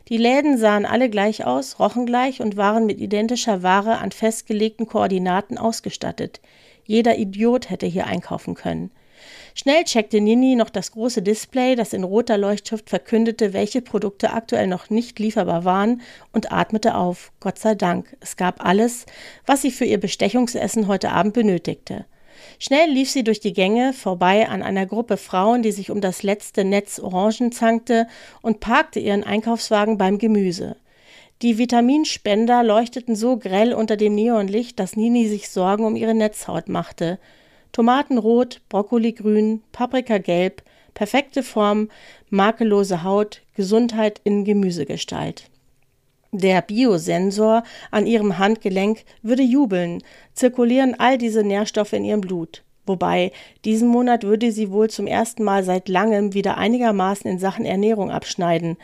Die 0.10 0.18
Läden 0.18 0.58
sahen 0.58 0.88
alle 0.88 1.12
gleich 1.12 1.46
aus, 1.46 1.78
rochen 1.78 2.08
gleich 2.08 2.42
und 2.42 2.58
waren 2.58 2.88
mit 2.88 3.00
identischer 3.00 3.62
Ware 3.62 4.00
an 4.00 4.12
festgelegten 4.12 4.88
Koordinaten 4.88 5.60
ausgestattet. 5.60 6.42
Jeder 6.86 7.20
Idiot 7.20 7.70
hätte 7.70 7.86
hier 7.86 8.08
einkaufen 8.08 8.56
können. 8.56 8.90
Schnell 9.56 9.84
checkte 9.84 10.20
Nini 10.20 10.56
noch 10.56 10.70
das 10.70 10.92
große 10.92 11.22
Display, 11.22 11.76
das 11.76 11.94
in 11.94 12.04
roter 12.04 12.38
Leuchtschrift 12.38 12.90
verkündete, 12.90 13.54
welche 13.54 13.82
Produkte 13.82 14.34
aktuell 14.34 14.68
noch 14.68 14.90
nicht 14.90 15.20
lieferbar 15.20 15.64
waren, 15.64 16.02
und 16.32 16.52
atmete 16.52 16.96
auf. 16.96 17.32
Gott 17.40 17.60
sei 17.60 17.76
Dank, 17.76 18.18
es 18.20 18.36
gab 18.36 18.66
alles, 18.66 19.06
was 19.46 19.62
sie 19.62 19.72
für 19.72 19.86
ihr 19.86 20.00
Bestechungsessen 20.00 20.88
heute 20.88 21.12
Abend 21.12 21.34
benötigte. 21.34 22.06
Schnell 22.58 22.90
lief 22.90 23.12
sie 23.12 23.24
durch 23.24 23.40
die 23.40 23.54
Gänge 23.54 23.94
vorbei 23.94 24.50
an 24.50 24.64
einer 24.64 24.88
Gruppe 24.88 25.18
Frauen, 25.18 25.62
die 25.62 25.72
sich 25.72 25.92
um 25.92 26.02
das 26.02 26.24
letzte 26.24 26.64
Netz 26.64 27.00
Orangen 27.00 27.52
zankte, 27.52 28.08
und 28.42 28.60
parkte 28.60 29.00
ihren 29.00 29.24
Einkaufswagen 29.24 29.98
beim 29.98 30.18
Gemüse. 30.18 30.76
Die 31.44 31.58
Vitaminspender 31.58 32.64
leuchteten 32.64 33.16
so 33.16 33.38
grell 33.38 33.74
unter 33.74 33.98
dem 33.98 34.16
Neonlicht, 34.16 34.80
dass 34.80 34.96
Nini 34.96 35.28
sich 35.28 35.50
Sorgen 35.50 35.86
um 35.86 35.96
ihre 35.96 36.14
Netzhaut 36.14 36.70
machte. 36.70 37.20
Tomatenrot, 37.74 38.62
Brokkoligrün, 38.70 39.64
Paprikagelb, 39.72 40.62
perfekte 40.94 41.42
Form, 41.42 41.90
makellose 42.30 43.04
Haut, 43.04 43.42
Gesundheit 43.56 44.22
in 44.24 44.46
Gemüsegestalt. 44.46 45.50
Der 46.32 46.62
Biosensor 46.62 47.64
an 47.90 48.06
ihrem 48.06 48.38
Handgelenk 48.38 49.04
würde 49.24 49.42
jubeln, 49.42 50.04
zirkulieren 50.34 51.00
all 51.00 51.18
diese 51.18 51.44
Nährstoffe 51.44 51.94
in 51.94 52.06
ihrem 52.06 52.22
Blut. 52.22 52.64
Wobei, 52.86 53.32
diesen 53.66 53.88
Monat 53.88 54.24
würde 54.24 54.52
sie 54.52 54.70
wohl 54.72 54.90
zum 54.90 55.08
ersten 55.08 55.44
Mal 55.44 55.64
seit 55.64 55.90
langem 55.90 56.36
wieder 56.36 56.58
einigermaßen 56.58 57.30
in 57.30 57.40
Sachen 57.40 57.66
Ernährung 57.66 58.12
abschneiden. 58.12 58.78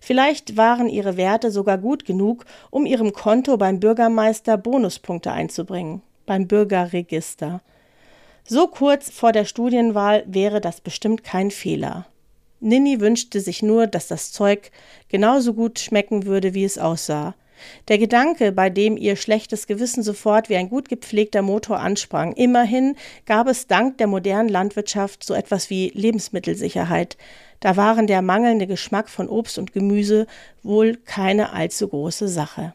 Vielleicht 0.00 0.56
waren 0.56 0.88
ihre 0.88 1.16
Werte 1.16 1.50
sogar 1.50 1.78
gut 1.78 2.04
genug, 2.04 2.44
um 2.70 2.86
ihrem 2.86 3.12
Konto 3.12 3.56
beim 3.56 3.80
Bürgermeister 3.80 4.56
Bonuspunkte 4.56 5.32
einzubringen. 5.32 6.02
Beim 6.26 6.46
Bürgerregister. 6.46 7.60
So 8.48 8.68
kurz 8.68 9.10
vor 9.10 9.32
der 9.32 9.44
Studienwahl 9.44 10.22
wäre 10.28 10.60
das 10.60 10.80
bestimmt 10.80 11.24
kein 11.24 11.50
Fehler. 11.50 12.06
Nini 12.60 13.00
wünschte 13.00 13.40
sich 13.40 13.60
nur, 13.60 13.88
dass 13.88 14.06
das 14.06 14.30
Zeug 14.30 14.70
genauso 15.08 15.52
gut 15.52 15.80
schmecken 15.80 16.26
würde, 16.26 16.54
wie 16.54 16.64
es 16.64 16.78
aussah. 16.78 17.34
Der 17.88 17.98
Gedanke, 17.98 18.52
bei 18.52 18.70
dem 18.70 18.96
ihr 18.96 19.16
schlechtes 19.16 19.66
Gewissen 19.66 20.04
sofort 20.04 20.48
wie 20.48 20.54
ein 20.54 20.68
gut 20.68 20.88
gepflegter 20.88 21.42
Motor 21.42 21.80
ansprang, 21.80 22.34
immerhin 22.34 22.94
gab 23.24 23.48
es 23.48 23.66
dank 23.66 23.98
der 23.98 24.06
modernen 24.06 24.48
Landwirtschaft 24.48 25.24
so 25.24 25.34
etwas 25.34 25.68
wie 25.68 25.90
Lebensmittelsicherheit. 25.94 27.16
Da 27.58 27.76
waren 27.76 28.06
der 28.06 28.22
mangelnde 28.22 28.68
Geschmack 28.68 29.08
von 29.08 29.28
Obst 29.28 29.58
und 29.58 29.72
Gemüse 29.72 30.28
wohl 30.62 30.96
keine 30.96 31.52
allzu 31.52 31.88
große 31.88 32.28
Sache. 32.28 32.74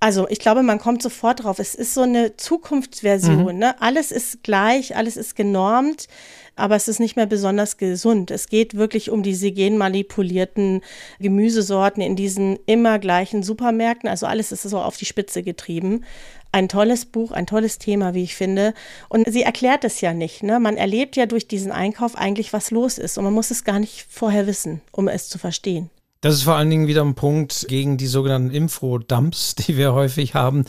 Also 0.00 0.28
ich 0.28 0.38
glaube, 0.38 0.62
man 0.62 0.78
kommt 0.78 1.02
sofort 1.02 1.42
drauf. 1.42 1.58
Es 1.58 1.74
ist 1.74 1.94
so 1.94 2.02
eine 2.02 2.36
Zukunftsversion. 2.36 3.54
Mhm. 3.54 3.58
Ne? 3.58 3.82
Alles 3.82 4.12
ist 4.12 4.44
gleich, 4.44 4.96
alles 4.96 5.16
ist 5.16 5.34
genormt, 5.34 6.06
aber 6.54 6.76
es 6.76 6.86
ist 6.86 7.00
nicht 7.00 7.16
mehr 7.16 7.26
besonders 7.26 7.78
gesund. 7.78 8.30
Es 8.30 8.48
geht 8.48 8.76
wirklich 8.76 9.10
um 9.10 9.24
diese 9.24 9.50
genmanipulierten 9.50 10.82
Gemüsesorten 11.18 12.00
in 12.00 12.14
diesen 12.14 12.60
immer 12.66 13.00
gleichen 13.00 13.42
Supermärkten. 13.42 14.08
Also 14.08 14.26
alles 14.26 14.52
ist 14.52 14.62
so 14.62 14.78
auf 14.78 14.96
die 14.96 15.04
Spitze 15.04 15.42
getrieben. 15.42 16.04
Ein 16.52 16.68
tolles 16.68 17.04
Buch, 17.04 17.32
ein 17.32 17.46
tolles 17.46 17.78
Thema, 17.78 18.14
wie 18.14 18.22
ich 18.22 18.36
finde. 18.36 18.74
Und 19.08 19.30
sie 19.30 19.42
erklärt 19.42 19.82
es 19.84 20.00
ja 20.00 20.14
nicht. 20.14 20.44
Ne? 20.44 20.60
Man 20.60 20.76
erlebt 20.76 21.16
ja 21.16 21.26
durch 21.26 21.48
diesen 21.48 21.72
Einkauf 21.72 22.16
eigentlich, 22.16 22.52
was 22.52 22.70
los 22.70 22.98
ist. 22.98 23.18
Und 23.18 23.24
man 23.24 23.34
muss 23.34 23.50
es 23.50 23.64
gar 23.64 23.80
nicht 23.80 24.06
vorher 24.08 24.46
wissen, 24.46 24.80
um 24.92 25.08
es 25.08 25.28
zu 25.28 25.38
verstehen. 25.38 25.90
Das 26.20 26.34
ist 26.34 26.42
vor 26.42 26.56
allen 26.56 26.68
Dingen 26.70 26.88
wieder 26.88 27.02
ein 27.02 27.14
Punkt 27.14 27.66
gegen 27.68 27.96
die 27.96 28.06
sogenannten 28.08 28.50
Infodumps, 28.50 29.54
die 29.54 29.76
wir 29.76 29.92
häufig 29.94 30.34
haben. 30.34 30.64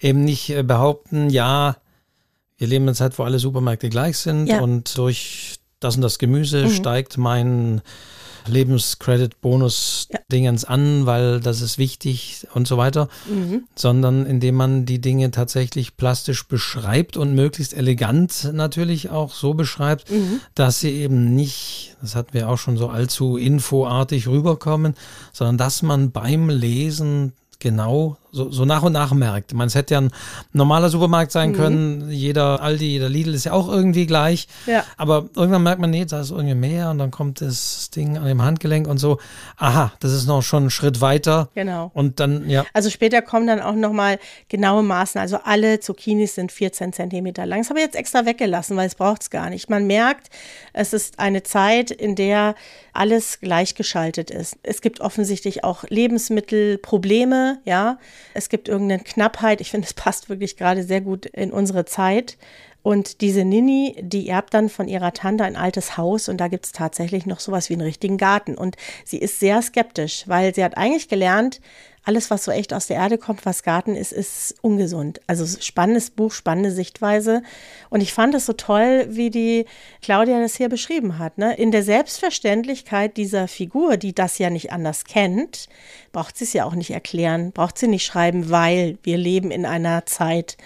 Eben 0.00 0.24
nicht 0.24 0.50
äh, 0.50 0.62
behaupten, 0.62 1.28
ja, 1.30 1.76
wir 2.58 2.66
leben 2.68 2.84
in 2.84 2.90
einer 2.90 2.96
Zeit, 2.96 3.18
wo 3.18 3.24
alle 3.24 3.38
Supermärkte 3.40 3.88
gleich 3.88 4.18
sind 4.18 4.46
Ja. 4.46 4.60
und 4.60 4.96
durch 4.96 5.56
das 5.80 5.96
und 5.96 6.02
das 6.02 6.18
Gemüse 6.20 6.64
Mhm. 6.66 6.70
steigt 6.70 7.18
mein 7.18 7.80
Lebenscredit-Bonus-Dingens 8.46 10.64
an, 10.64 11.06
weil 11.06 11.40
das 11.40 11.60
ist 11.60 11.78
wichtig 11.78 12.46
und 12.54 12.66
so 12.66 12.76
weiter, 12.76 13.08
Mhm. 13.28 13.64
sondern 13.74 14.26
indem 14.26 14.54
man 14.56 14.86
die 14.86 15.00
Dinge 15.00 15.30
tatsächlich 15.30 15.96
plastisch 15.96 16.46
beschreibt 16.46 17.16
und 17.16 17.34
möglichst 17.34 17.74
elegant 17.74 18.50
natürlich 18.52 19.10
auch 19.10 19.34
so 19.34 19.54
beschreibt, 19.54 20.10
Mhm. 20.10 20.40
dass 20.54 20.80
sie 20.80 20.90
eben 20.90 21.34
nicht, 21.34 21.96
das 22.00 22.14
hatten 22.14 22.34
wir 22.34 22.48
auch 22.48 22.58
schon 22.58 22.76
so 22.76 22.88
allzu 22.88 23.36
infoartig 23.36 24.28
rüberkommen, 24.28 24.94
sondern 25.32 25.58
dass 25.58 25.82
man 25.82 26.10
beim 26.10 26.48
Lesen 26.48 27.32
genau 27.58 28.16
so, 28.32 28.50
so 28.50 28.64
nach 28.64 28.82
und 28.82 28.92
nach 28.94 29.12
merkt. 29.12 29.52
Man, 29.54 29.66
es 29.68 29.74
hätte 29.74 29.94
ja 29.94 30.00
ein 30.00 30.10
normaler 30.52 30.88
Supermarkt 30.88 31.30
sein 31.32 31.52
können, 31.52 32.10
jeder 32.10 32.62
Aldi, 32.62 32.86
jeder 32.86 33.08
Lidl 33.10 33.34
ist 33.34 33.44
ja 33.44 33.52
auch 33.52 33.68
irgendwie 33.68 34.06
gleich, 34.06 34.48
Ja. 34.66 34.84
aber 34.96 35.28
irgendwann 35.36 35.62
merkt 35.62 35.80
man, 35.80 35.90
nee, 35.90 36.04
da 36.06 36.20
ist 36.22 36.30
irgendwie 36.30 36.54
mehr 36.54 36.90
und 36.90 36.98
dann 36.98 37.10
kommt 37.10 37.40
das 37.42 37.90
Ding 37.90 38.16
an 38.16 38.24
dem 38.26 38.42
Handgelenk 38.42 38.88
und 38.88 38.96
so, 38.98 39.18
aha, 39.58 39.92
das 40.00 40.12
ist 40.12 40.26
noch 40.26 40.42
schon 40.42 40.66
ein 40.66 40.70
Schritt 40.70 41.00
weiter 41.02 41.50
Genau. 41.54 41.90
und 41.94 42.20
dann, 42.20 42.48
ja, 42.48 42.64
Also 42.72 42.88
später 42.90 43.20
kommen 43.22 43.46
dann 43.46 43.60
auch 43.60 43.74
nochmal 43.74 44.18
genaue 44.48 44.82
Maßen. 44.82 45.20
Also 45.20 45.38
alle 45.44 45.80
Zucchinis 45.80 46.34
sind 46.34 46.50
14 46.52 46.92
Zentimeter 46.92 47.44
lang. 47.44 47.60
Das 47.60 47.68
habe 47.68 47.80
ich 47.80 47.84
jetzt 47.84 47.96
extra 47.96 48.24
weggelassen, 48.24 48.76
weil 48.76 48.86
es 48.86 48.94
braucht 48.94 49.22
es 49.22 49.30
gar 49.30 49.50
nicht. 49.50 49.68
Man 49.68 49.86
merkt, 49.86 50.28
es 50.72 50.94
ist 50.94 51.18
eine 51.18 51.42
Zeit, 51.42 51.90
in 51.90 52.14
der 52.16 52.54
alles 52.94 53.40
gleichgeschaltet 53.40 54.30
ist. 54.30 54.56
Es 54.62 54.80
gibt 54.80 55.00
offensichtlich 55.00 55.64
auch 55.64 55.84
Lebensmittelprobleme, 55.88 57.58
ja. 57.64 57.98
Es 58.34 58.48
gibt 58.48 58.68
irgendeine 58.68 59.02
Knappheit. 59.02 59.60
Ich 59.60 59.70
finde, 59.70 59.86
es 59.86 59.94
passt 59.94 60.28
wirklich 60.28 60.56
gerade 60.56 60.82
sehr 60.82 61.00
gut 61.00 61.26
in 61.26 61.52
unsere 61.52 61.84
Zeit. 61.84 62.36
Und 62.82 63.20
diese 63.20 63.44
Nini, 63.44 63.96
die 64.00 64.28
erbt 64.28 64.54
dann 64.54 64.68
von 64.68 64.88
ihrer 64.88 65.12
Tante 65.12 65.44
ein 65.44 65.56
altes 65.56 65.96
Haus 65.96 66.28
und 66.28 66.38
da 66.38 66.48
gibt 66.48 66.66
es 66.66 66.72
tatsächlich 66.72 67.26
noch 67.26 67.38
sowas 67.38 67.70
wie 67.70 67.74
einen 67.74 67.82
richtigen 67.82 68.18
Garten. 68.18 68.56
Und 68.56 68.76
sie 69.04 69.18
ist 69.18 69.38
sehr 69.38 69.62
skeptisch, 69.62 70.24
weil 70.26 70.52
sie 70.54 70.64
hat 70.64 70.76
eigentlich 70.76 71.08
gelernt, 71.08 71.60
alles, 72.04 72.30
was 72.30 72.44
so 72.44 72.50
echt 72.50 72.74
aus 72.74 72.88
der 72.88 72.96
Erde 72.96 73.16
kommt, 73.16 73.46
was 73.46 73.62
Garten 73.62 73.94
ist, 73.94 74.12
ist 74.12 74.56
ungesund. 74.60 75.20
Also 75.28 75.46
spannendes 75.60 76.10
Buch, 76.10 76.32
spannende 76.32 76.72
Sichtweise. 76.72 77.42
Und 77.90 78.00
ich 78.00 78.12
fand 78.12 78.34
es 78.34 78.46
so 78.46 78.54
toll, 78.54 79.06
wie 79.08 79.30
die 79.30 79.66
Claudia 80.02 80.40
das 80.40 80.56
hier 80.56 80.68
beschrieben 80.68 81.18
hat. 81.18 81.38
Ne? 81.38 81.54
In 81.54 81.70
der 81.70 81.84
Selbstverständlichkeit 81.84 83.16
dieser 83.16 83.46
Figur, 83.46 83.96
die 83.96 84.14
das 84.14 84.38
ja 84.38 84.50
nicht 84.50 84.72
anders 84.72 85.04
kennt, 85.04 85.68
braucht 86.10 86.36
sie 86.36 86.44
es 86.44 86.52
ja 86.52 86.64
auch 86.64 86.74
nicht 86.74 86.90
erklären, 86.90 87.52
braucht 87.52 87.78
sie 87.78 87.88
nicht 87.88 88.04
schreiben, 88.04 88.50
weil 88.50 88.98
wir 89.04 89.16
leben 89.16 89.52
in 89.52 89.64
einer 89.64 90.04
Zeit, 90.06 90.56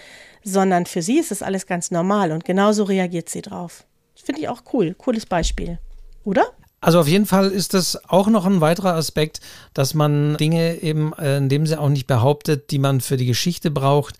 sondern 0.42 0.86
für 0.86 1.02
sie 1.02 1.18
ist 1.18 1.32
es 1.32 1.42
alles 1.42 1.66
ganz 1.66 1.90
normal 1.90 2.32
und 2.32 2.44
genauso 2.44 2.84
reagiert 2.84 3.28
sie 3.28 3.42
drauf. 3.42 3.84
Finde 4.14 4.40
ich 4.40 4.48
auch 4.48 4.62
cool, 4.72 4.94
cooles 4.94 5.26
Beispiel, 5.26 5.78
oder? 6.24 6.52
Also 6.80 7.00
auf 7.00 7.08
jeden 7.08 7.26
Fall 7.26 7.50
ist 7.50 7.74
das 7.74 7.98
auch 8.08 8.28
noch 8.28 8.44
ein 8.44 8.60
weiterer 8.60 8.94
Aspekt, 8.94 9.40
dass 9.74 9.94
man 9.94 10.36
Dinge 10.36 10.82
eben 10.82 11.12
äh, 11.14 11.38
in 11.38 11.48
dem 11.48 11.66
Sinne 11.66 11.80
auch 11.80 11.88
nicht 11.88 12.06
behauptet, 12.06 12.70
die 12.70 12.78
man 12.78 13.00
für 13.00 13.16
die 13.16 13.26
Geschichte 13.26 13.70
braucht. 13.70 14.16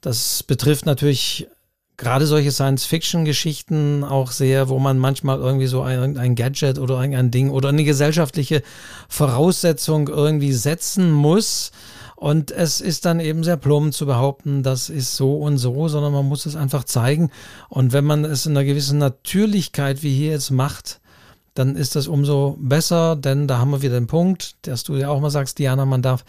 Das 0.00 0.42
betrifft 0.42 0.86
natürlich 0.86 1.48
gerade 1.96 2.26
solche 2.26 2.50
Science-Fiction-Geschichten 2.50 4.04
auch 4.04 4.32
sehr, 4.32 4.68
wo 4.68 4.78
man 4.78 4.98
manchmal 4.98 5.38
irgendwie 5.38 5.66
so 5.66 5.82
ein, 5.82 6.18
ein 6.18 6.34
Gadget 6.34 6.78
oder 6.78 6.98
ein 6.98 7.30
Ding 7.30 7.50
oder 7.50 7.68
eine 7.68 7.84
gesellschaftliche 7.84 8.62
Voraussetzung 9.08 10.08
irgendwie 10.08 10.52
setzen 10.52 11.12
muss. 11.12 11.70
Und 12.16 12.50
es 12.50 12.80
ist 12.80 13.04
dann 13.04 13.20
eben 13.20 13.44
sehr 13.44 13.56
plump 13.56 13.92
zu 13.92 14.06
behaupten, 14.06 14.62
das 14.62 14.88
ist 14.88 15.16
so 15.16 15.36
und 15.36 15.58
so, 15.58 15.88
sondern 15.88 16.12
man 16.12 16.26
muss 16.26 16.46
es 16.46 16.56
einfach 16.56 16.84
zeigen. 16.84 17.30
Und 17.68 17.92
wenn 17.92 18.04
man 18.04 18.24
es 18.24 18.46
in 18.46 18.52
einer 18.52 18.64
gewissen 18.64 18.98
Natürlichkeit 18.98 20.02
wie 20.02 20.14
hier 20.14 20.32
jetzt 20.32 20.50
macht, 20.50 21.00
dann 21.54 21.76
ist 21.76 21.96
das 21.96 22.08
umso 22.08 22.56
besser, 22.58 23.16
denn 23.16 23.46
da 23.46 23.58
haben 23.58 23.70
wir 23.70 23.82
wieder 23.82 23.98
den 23.98 24.08
Punkt, 24.08 24.56
dass 24.66 24.82
du 24.82 24.96
ja 24.96 25.08
auch 25.08 25.20
mal 25.20 25.30
sagst, 25.30 25.58
Diana, 25.58 25.84
man 25.84 26.02
darf 26.02 26.24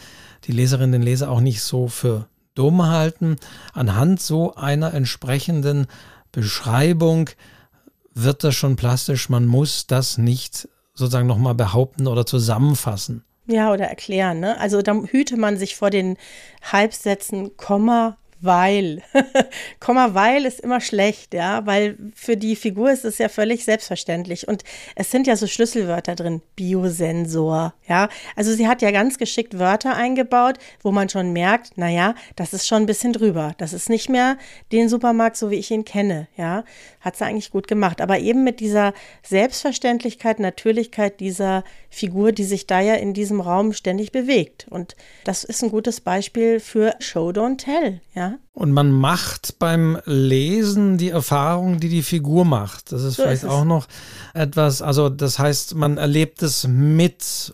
die 0.45 0.51
Leserin, 0.51 0.91
den 0.91 1.01
Leser 1.01 1.31
auch 1.31 1.41
nicht 1.41 1.61
so 1.61 1.87
für 1.87 2.27
dumm 2.53 2.85
halten. 2.87 3.35
Anhand 3.73 4.21
so 4.21 4.55
einer 4.55 4.93
entsprechenden 4.93 5.87
Beschreibung 6.31 7.29
wird 8.13 8.43
das 8.43 8.55
schon 8.55 8.75
plastisch. 8.75 9.29
Man 9.29 9.45
muss 9.45 9.87
das 9.87 10.17
nicht 10.17 10.69
sozusagen 10.93 11.27
nochmal 11.27 11.55
behaupten 11.55 12.07
oder 12.07 12.25
zusammenfassen. 12.25 13.23
Ja, 13.47 13.71
oder 13.71 13.85
erklären, 13.85 14.39
ne? 14.39 14.59
Also 14.59 14.81
da 14.81 14.93
hüte 14.93 15.37
man 15.37 15.57
sich 15.57 15.75
vor 15.75 15.89
den 15.89 16.17
Halbsätzen, 16.63 17.57
Komma, 17.57 18.17
weil. 18.41 19.01
Komma, 19.79 20.13
weil 20.13 20.45
ist 20.45 20.59
immer 20.59 20.81
schlecht, 20.81 21.33
ja, 21.33 21.65
weil 21.65 21.97
für 22.15 22.37
die 22.37 22.55
Figur 22.55 22.91
ist 22.91 23.05
es 23.05 23.17
ja 23.17 23.29
völlig 23.29 23.65
selbstverständlich. 23.65 24.47
Und 24.47 24.63
es 24.95 25.11
sind 25.11 25.27
ja 25.27 25.35
so 25.35 25.47
Schlüsselwörter 25.47 26.15
drin, 26.15 26.41
Biosensor, 26.55 27.73
ja. 27.87 28.09
Also 28.35 28.53
sie 28.53 28.67
hat 28.67 28.81
ja 28.81 28.91
ganz 28.91 29.17
geschickt 29.17 29.59
Wörter 29.59 29.95
eingebaut, 29.95 30.57
wo 30.81 30.91
man 30.91 31.09
schon 31.09 31.33
merkt, 31.33 31.77
naja, 31.77 32.15
das 32.35 32.53
ist 32.53 32.67
schon 32.67 32.83
ein 32.83 32.87
bisschen 32.87 33.13
drüber. 33.13 33.53
Das 33.57 33.73
ist 33.73 33.89
nicht 33.89 34.09
mehr 34.09 34.37
den 34.71 34.89
Supermarkt, 34.89 35.37
so 35.37 35.49
wie 35.51 35.55
ich 35.55 35.71
ihn 35.71 35.85
kenne, 35.85 36.27
ja. 36.37 36.63
Hat 37.05 37.15
sie 37.15 37.23
eigentlich 37.23 37.51
gut 37.51 37.67
gemacht. 37.67 38.01
Aber 38.01 38.17
eben 38.17 38.43
mit 38.43 38.59
dieser 38.59 38.93
Selbstverständlichkeit, 39.21 40.39
Natürlichkeit 40.39 41.19
dieser 41.19 41.63
Figur, 41.91 42.31
die 42.31 42.43
sich 42.43 42.65
da 42.65 42.81
ja 42.81 42.95
in 42.95 43.13
diesem 43.13 43.41
Raum 43.41 43.73
ständig 43.73 44.11
bewegt. 44.11 44.65
Und 44.71 44.95
das 45.23 45.43
ist 45.43 45.63
ein 45.63 45.69
gutes 45.69 46.01
Beispiel 46.01 46.59
für 46.59 46.95
Show, 46.99 47.29
Don't 47.29 47.59
Tell, 47.59 48.01
ja. 48.15 48.39
Und 48.53 48.71
man 48.71 48.89
macht 48.89 49.59
beim 49.59 49.99
Lesen 50.05 50.97
die 50.97 51.09
Erfahrung, 51.09 51.79
die 51.79 51.89
die 51.89 52.01
Figur 52.01 52.43
macht. 52.43 52.91
Das 52.91 53.03
ist 53.03 53.17
So 53.17 53.23
vielleicht 53.23 53.43
ist 53.43 53.49
auch 53.49 53.65
noch 53.65 53.87
etwas, 54.33 54.81
also 54.81 55.09
das 55.09 55.37
heißt, 55.37 55.75
man 55.75 55.97
erlebt 55.97 56.41
es 56.41 56.67
mit, 56.67 57.53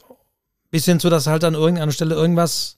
bis 0.69 0.85
hin 0.85 1.01
zu, 1.01 1.09
dass 1.09 1.27
halt 1.27 1.43
an 1.43 1.55
irgendeiner 1.55 1.91
Stelle 1.91 2.15
irgendwas 2.15 2.77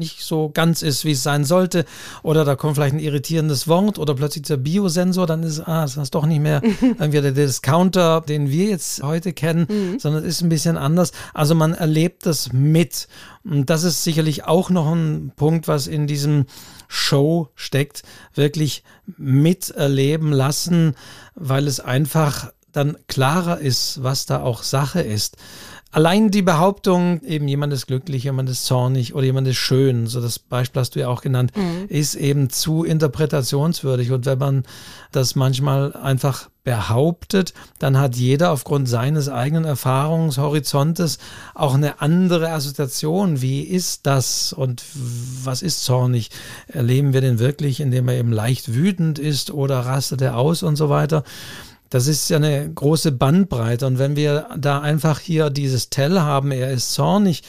nicht 0.00 0.22
so 0.22 0.50
ganz 0.52 0.82
ist, 0.82 1.04
wie 1.04 1.12
es 1.12 1.22
sein 1.22 1.44
sollte. 1.44 1.84
Oder 2.24 2.44
da 2.44 2.56
kommt 2.56 2.74
vielleicht 2.74 2.94
ein 2.94 2.98
irritierendes 2.98 3.68
Wort 3.68 3.98
oder 4.00 4.14
plötzlich 4.14 4.44
der 4.46 4.56
Biosensor, 4.56 5.28
dann 5.28 5.44
ist, 5.44 5.60
ah, 5.60 5.82
das 5.82 5.96
ist 5.96 6.14
doch 6.14 6.26
nicht 6.26 6.40
mehr 6.40 6.60
irgendwie 6.80 7.20
der 7.20 7.30
Discounter, 7.30 8.22
den 8.22 8.50
wir 8.50 8.64
jetzt 8.64 9.02
heute 9.04 9.32
kennen, 9.32 9.98
sondern 10.00 10.24
es 10.24 10.36
ist 10.36 10.42
ein 10.42 10.48
bisschen 10.48 10.76
anders. 10.76 11.12
Also 11.32 11.54
man 11.54 11.74
erlebt 11.74 12.26
das 12.26 12.52
mit. 12.52 13.06
Und 13.44 13.70
das 13.70 13.84
ist 13.84 14.02
sicherlich 14.02 14.44
auch 14.44 14.70
noch 14.70 14.92
ein 14.92 15.32
Punkt, 15.36 15.68
was 15.68 15.86
in 15.86 16.08
diesem 16.08 16.46
Show 16.88 17.48
steckt, 17.54 18.02
wirklich 18.34 18.82
miterleben 19.16 20.32
lassen, 20.32 20.96
weil 21.36 21.68
es 21.68 21.78
einfach 21.78 22.52
dann 22.72 22.96
klarer 23.08 23.58
ist, 23.58 24.02
was 24.02 24.26
da 24.26 24.42
auch 24.42 24.62
Sache 24.62 25.00
ist. 25.00 25.36
Allein 25.92 26.30
die 26.30 26.42
Behauptung, 26.42 27.20
eben 27.24 27.48
jemand 27.48 27.72
ist 27.72 27.86
glücklich, 27.86 28.22
jemand 28.22 28.48
ist 28.48 28.64
zornig 28.64 29.14
oder 29.14 29.24
jemand 29.24 29.48
ist 29.48 29.56
schön, 29.56 30.06
so 30.06 30.20
das 30.20 30.38
Beispiel 30.38 30.80
hast 30.80 30.94
du 30.94 31.00
ja 31.00 31.08
auch 31.08 31.20
genannt, 31.20 31.52
ist 31.88 32.14
eben 32.14 32.48
zu 32.48 32.84
interpretationswürdig. 32.84 34.12
Und 34.12 34.24
wenn 34.24 34.38
man 34.38 34.62
das 35.10 35.34
manchmal 35.34 35.94
einfach 35.94 36.48
behauptet, 36.62 37.54
dann 37.80 37.98
hat 37.98 38.14
jeder 38.14 38.52
aufgrund 38.52 38.88
seines 38.88 39.28
eigenen 39.28 39.64
Erfahrungshorizontes 39.64 41.18
auch 41.54 41.74
eine 41.74 42.00
andere 42.00 42.50
Assoziation. 42.50 43.42
Wie 43.42 43.62
ist 43.62 44.06
das 44.06 44.52
und 44.52 44.84
was 45.42 45.62
ist 45.62 45.82
zornig? 45.82 46.30
Erleben 46.68 47.12
wir 47.12 47.20
den 47.20 47.40
wirklich, 47.40 47.80
indem 47.80 48.08
er 48.08 48.14
eben 48.14 48.30
leicht 48.30 48.74
wütend 48.74 49.18
ist 49.18 49.50
oder 49.50 49.80
rastet 49.80 50.22
er 50.22 50.36
aus 50.36 50.62
und 50.62 50.76
so 50.76 50.88
weiter? 50.88 51.24
Das 51.90 52.06
ist 52.06 52.30
ja 52.30 52.36
eine 52.36 52.72
große 52.72 53.12
Bandbreite. 53.12 53.86
Und 53.86 53.98
wenn 53.98 54.16
wir 54.16 54.48
da 54.56 54.80
einfach 54.80 55.18
hier 55.18 55.50
dieses 55.50 55.90
Tell 55.90 56.20
haben, 56.20 56.52
er 56.52 56.70
ist 56.70 56.94
zornig, 56.94 57.42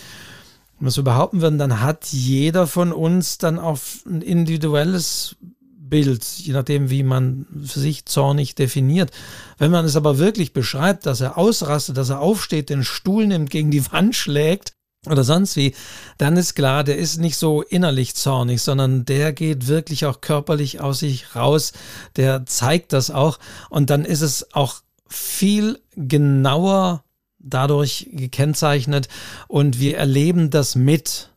wenn 0.80 0.94
wir 0.94 1.04
behaupten 1.04 1.42
würden, 1.42 1.60
dann 1.60 1.80
hat 1.80 2.08
jeder 2.08 2.66
von 2.66 2.92
uns 2.92 3.38
dann 3.38 3.60
auch 3.60 3.78
ein 4.08 4.22
individuelles 4.24 5.36
Bild, 5.78 6.24
je 6.24 6.54
nachdem, 6.54 6.90
wie 6.90 7.04
man 7.04 7.46
für 7.66 7.80
sich 7.80 8.06
zornig 8.06 8.56
definiert. 8.56 9.12
Wenn 9.60 9.70
man 9.70 9.86
es 9.86 9.96
aber 9.96 10.18
wirklich 10.18 10.54
beschreibt, 10.54 11.06
dass 11.06 11.22
er 11.22 11.38
ausrastet, 11.38 11.98
dass 11.98 12.10
er 12.10 12.20
aufsteht, 12.20 12.70
den 12.70 12.84
Stuhl 12.84 13.28
nimmt, 13.28 13.52
gegen 13.52 13.70
die 13.70 13.92
Wand 13.92 14.16
schlägt, 14.16 14.74
oder 15.08 15.24
sonst 15.24 15.56
wie, 15.56 15.74
dann 16.20 16.38
ist 16.38 16.54
klar, 16.54 16.84
der 16.84 16.98
ist 16.98 17.18
nicht 17.18 17.36
so 17.36 17.64
innerlich 17.64 18.16
zornig, 18.16 18.62
sondern 18.62 19.04
der 19.06 19.34
geht 19.34 19.68
wirklich 19.68 20.06
auch 20.06 20.22
körperlich 20.22 20.80
aus 20.80 21.00
sich 21.00 21.36
raus, 21.36 21.74
der 22.18 22.46
zeigt 22.46 22.94
das 22.94 23.10
auch. 23.10 23.40
Und 23.70 23.90
dann 23.90 24.06
ist 24.06 24.22
es 24.22 24.54
auch 24.54 24.82
viel 25.08 25.80
genauer 25.96 27.04
dadurch 27.40 28.10
gekennzeichnet. 28.12 29.08
Und 29.48 29.80
wir 29.80 29.98
erleben 29.98 30.52
das 30.52 30.76
mit. 30.76 31.30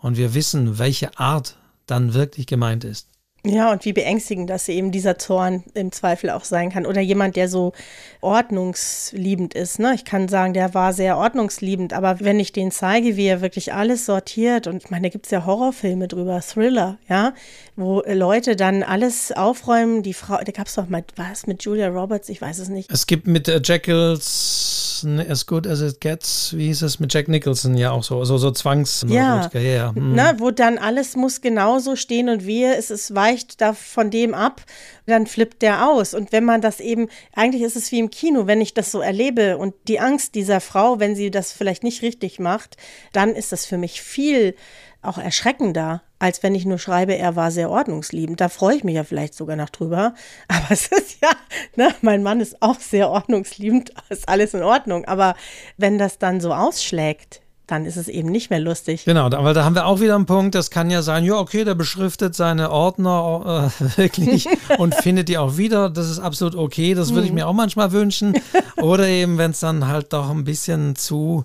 Und 0.00 0.16
wir 0.16 0.34
wissen, 0.34 0.78
welche 0.78 1.18
Art 1.18 1.56
dann 1.86 2.14
wirklich 2.14 2.46
gemeint 2.46 2.84
ist. 2.84 3.07
Ja, 3.44 3.70
und 3.70 3.84
wie 3.84 3.92
beängstigend 3.92 4.50
das 4.50 4.68
eben 4.68 4.90
dieser 4.90 5.16
Zorn 5.16 5.62
im 5.74 5.92
Zweifel 5.92 6.30
auch 6.30 6.44
sein 6.44 6.70
kann. 6.70 6.84
Oder 6.84 7.00
jemand, 7.00 7.36
der 7.36 7.48
so 7.48 7.72
ordnungsliebend 8.20 9.54
ist. 9.54 9.78
Ne? 9.78 9.94
Ich 9.94 10.04
kann 10.04 10.28
sagen, 10.28 10.54
der 10.54 10.74
war 10.74 10.92
sehr 10.92 11.16
ordnungsliebend, 11.16 11.92
aber 11.92 12.18
wenn 12.20 12.40
ich 12.40 12.52
den 12.52 12.72
zeige, 12.72 13.16
wie 13.16 13.26
er 13.26 13.40
wirklich 13.40 13.72
alles 13.72 14.06
sortiert, 14.06 14.66
und 14.66 14.82
ich 14.82 14.90
meine, 14.90 15.08
da 15.08 15.12
gibt 15.12 15.26
es 15.26 15.30
ja 15.30 15.46
Horrorfilme 15.46 16.08
drüber, 16.08 16.40
Thriller, 16.40 16.98
ja, 17.08 17.32
wo 17.76 18.02
Leute 18.06 18.56
dann 18.56 18.82
alles 18.82 19.30
aufräumen, 19.30 20.02
die 20.02 20.14
Frau, 20.14 20.38
da 20.44 20.50
gab 20.50 20.66
es 20.66 20.74
doch 20.74 20.88
mal, 20.88 21.04
was 21.14 21.46
mit 21.46 21.62
Julia 21.62 21.88
Roberts, 21.88 22.28
ich 22.28 22.42
weiß 22.42 22.58
es 22.58 22.68
nicht. 22.68 22.90
Es 22.90 23.06
gibt 23.06 23.28
mit 23.28 23.46
äh, 23.46 23.60
Jackals 23.62 24.87
As 25.04 25.46
Good 25.46 25.66
As 25.66 25.80
It 25.80 26.00
Gets, 26.00 26.54
wie 26.56 26.66
hieß 26.66 26.82
es, 26.82 26.98
mit 27.00 27.12
Jack 27.12 27.28
Nicholson 27.28 27.76
ja 27.76 27.90
auch 27.90 28.02
so, 28.02 28.24
so, 28.24 28.38
so 28.38 28.50
Zwangs. 28.50 29.04
Ja, 29.08 29.48
ja, 29.52 29.60
ja. 29.60 29.94
Hm. 29.94 30.14
Na, 30.14 30.38
wo 30.38 30.50
dann 30.50 30.78
alles 30.78 31.16
muss 31.16 31.40
genauso 31.40 31.96
stehen 31.96 32.28
und 32.28 32.46
wehe, 32.46 32.74
es 32.76 32.90
ist 32.90 33.14
weicht 33.14 33.60
da 33.60 33.72
von 33.72 34.10
dem 34.10 34.34
ab, 34.34 34.62
dann 35.06 35.26
flippt 35.26 35.62
der 35.62 35.88
aus. 35.88 36.14
Und 36.14 36.32
wenn 36.32 36.44
man 36.44 36.60
das 36.60 36.80
eben, 36.80 37.08
eigentlich 37.34 37.62
ist 37.62 37.76
es 37.76 37.92
wie 37.92 37.98
im 37.98 38.10
Kino, 38.10 38.46
wenn 38.46 38.60
ich 38.60 38.74
das 38.74 38.92
so 38.92 39.00
erlebe 39.00 39.58
und 39.58 39.74
die 39.88 40.00
Angst 40.00 40.34
dieser 40.34 40.60
Frau, 40.60 41.00
wenn 41.00 41.14
sie 41.14 41.30
das 41.30 41.52
vielleicht 41.52 41.82
nicht 41.82 42.02
richtig 42.02 42.38
macht, 42.38 42.76
dann 43.12 43.34
ist 43.34 43.52
das 43.52 43.66
für 43.66 43.78
mich 43.78 44.02
viel 44.02 44.54
auch 45.02 45.18
erschreckender, 45.18 46.02
als 46.18 46.42
wenn 46.42 46.54
ich 46.54 46.64
nur 46.64 46.78
schreibe, 46.78 47.16
er 47.16 47.36
war 47.36 47.50
sehr 47.50 47.70
ordnungsliebend. 47.70 48.40
Da 48.40 48.48
freue 48.48 48.76
ich 48.76 48.84
mich 48.84 48.96
ja 48.96 49.04
vielleicht 49.04 49.34
sogar 49.34 49.56
noch 49.56 49.70
drüber. 49.70 50.14
Aber 50.48 50.70
es 50.70 50.86
ist 50.86 51.20
ja, 51.20 51.30
ne, 51.76 51.94
mein 52.02 52.22
Mann 52.22 52.40
ist 52.40 52.60
auch 52.60 52.80
sehr 52.80 53.08
ordnungsliebend, 53.10 53.92
ist 54.08 54.28
alles 54.28 54.54
in 54.54 54.62
Ordnung. 54.62 55.04
Aber 55.04 55.34
wenn 55.76 55.98
das 55.98 56.18
dann 56.18 56.40
so 56.40 56.52
ausschlägt, 56.52 57.40
dann 57.68 57.84
ist 57.84 57.96
es 57.96 58.08
eben 58.08 58.30
nicht 58.30 58.48
mehr 58.48 58.60
lustig. 58.60 59.04
Genau, 59.04 59.30
weil 59.30 59.52
da 59.52 59.62
haben 59.62 59.74
wir 59.74 59.84
auch 59.84 60.00
wieder 60.00 60.14
einen 60.14 60.24
Punkt, 60.24 60.54
das 60.54 60.70
kann 60.70 60.90
ja 60.90 61.02
sein, 61.02 61.22
ja, 61.22 61.34
okay, 61.34 61.64
der 61.64 61.74
beschriftet 61.74 62.34
seine 62.34 62.70
Ordner 62.70 63.70
äh, 63.78 63.84
wirklich 63.98 64.48
und 64.78 64.94
findet 64.94 65.28
die 65.28 65.36
auch 65.36 65.58
wieder. 65.58 65.90
Das 65.90 66.08
ist 66.08 66.18
absolut 66.18 66.54
okay, 66.54 66.94
das 66.94 67.12
würde 67.12 67.26
ich 67.26 67.30
mhm. 67.30 67.36
mir 67.36 67.46
auch 67.46 67.52
manchmal 67.52 67.92
wünschen. 67.92 68.40
Oder 68.76 69.06
eben, 69.06 69.36
wenn 69.36 69.50
es 69.50 69.60
dann 69.60 69.86
halt 69.86 70.14
doch 70.14 70.30
ein 70.30 70.44
bisschen 70.44 70.96
zu 70.96 71.44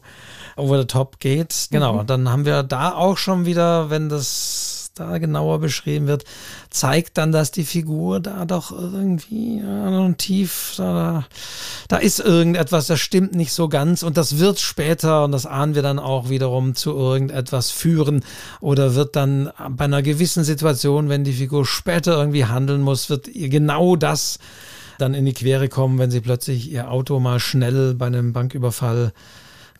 over 0.55 0.79
the 0.79 0.87
top 0.87 1.19
geht. 1.19 1.67
Genau, 1.71 2.01
mhm. 2.01 2.07
dann 2.07 2.29
haben 2.29 2.45
wir 2.45 2.63
da 2.63 2.93
auch 2.93 3.17
schon 3.17 3.45
wieder, 3.45 3.89
wenn 3.89 4.09
das 4.09 4.83
da 4.95 5.17
genauer 5.17 5.59
beschrieben 5.59 6.05
wird, 6.05 6.23
zeigt 6.69 7.17
dann, 7.17 7.31
dass 7.31 7.49
die 7.49 7.63
Figur 7.63 8.19
da 8.19 8.45
doch 8.45 8.71
irgendwie 8.71 9.59
äh, 9.59 10.13
tief, 10.13 10.75
da, 10.77 11.25
da 11.87 11.97
ist 11.97 12.19
irgendetwas, 12.19 12.87
das 12.87 12.99
stimmt 12.99 13.33
nicht 13.33 13.53
so 13.53 13.69
ganz 13.69 14.03
und 14.03 14.17
das 14.17 14.37
wird 14.37 14.59
später, 14.59 15.23
und 15.23 15.31
das 15.31 15.47
ahnen 15.47 15.73
wir 15.73 15.81
dann 15.81 15.97
auch 15.97 16.29
wiederum, 16.29 16.75
zu 16.75 16.91
irgendetwas 16.91 17.71
führen 17.71 18.23
oder 18.61 18.93
wird 18.93 19.15
dann 19.15 19.51
bei 19.69 19.85
einer 19.85 20.03
gewissen 20.03 20.43
Situation, 20.43 21.09
wenn 21.09 21.23
die 21.23 21.33
Figur 21.33 21.65
später 21.65 22.17
irgendwie 22.17 22.45
handeln 22.45 22.81
muss, 22.81 23.09
wird 23.09 23.27
ihr 23.27 23.49
genau 23.49 23.95
das 23.95 24.37
dann 24.99 25.15
in 25.15 25.25
die 25.25 25.33
Quere 25.33 25.69
kommen, 25.69 25.97
wenn 25.97 26.11
sie 26.11 26.21
plötzlich 26.21 26.71
ihr 26.71 26.91
Auto 26.91 27.19
mal 27.19 27.39
schnell 27.39 27.95
bei 27.95 28.05
einem 28.05 28.31
Banküberfall 28.31 29.11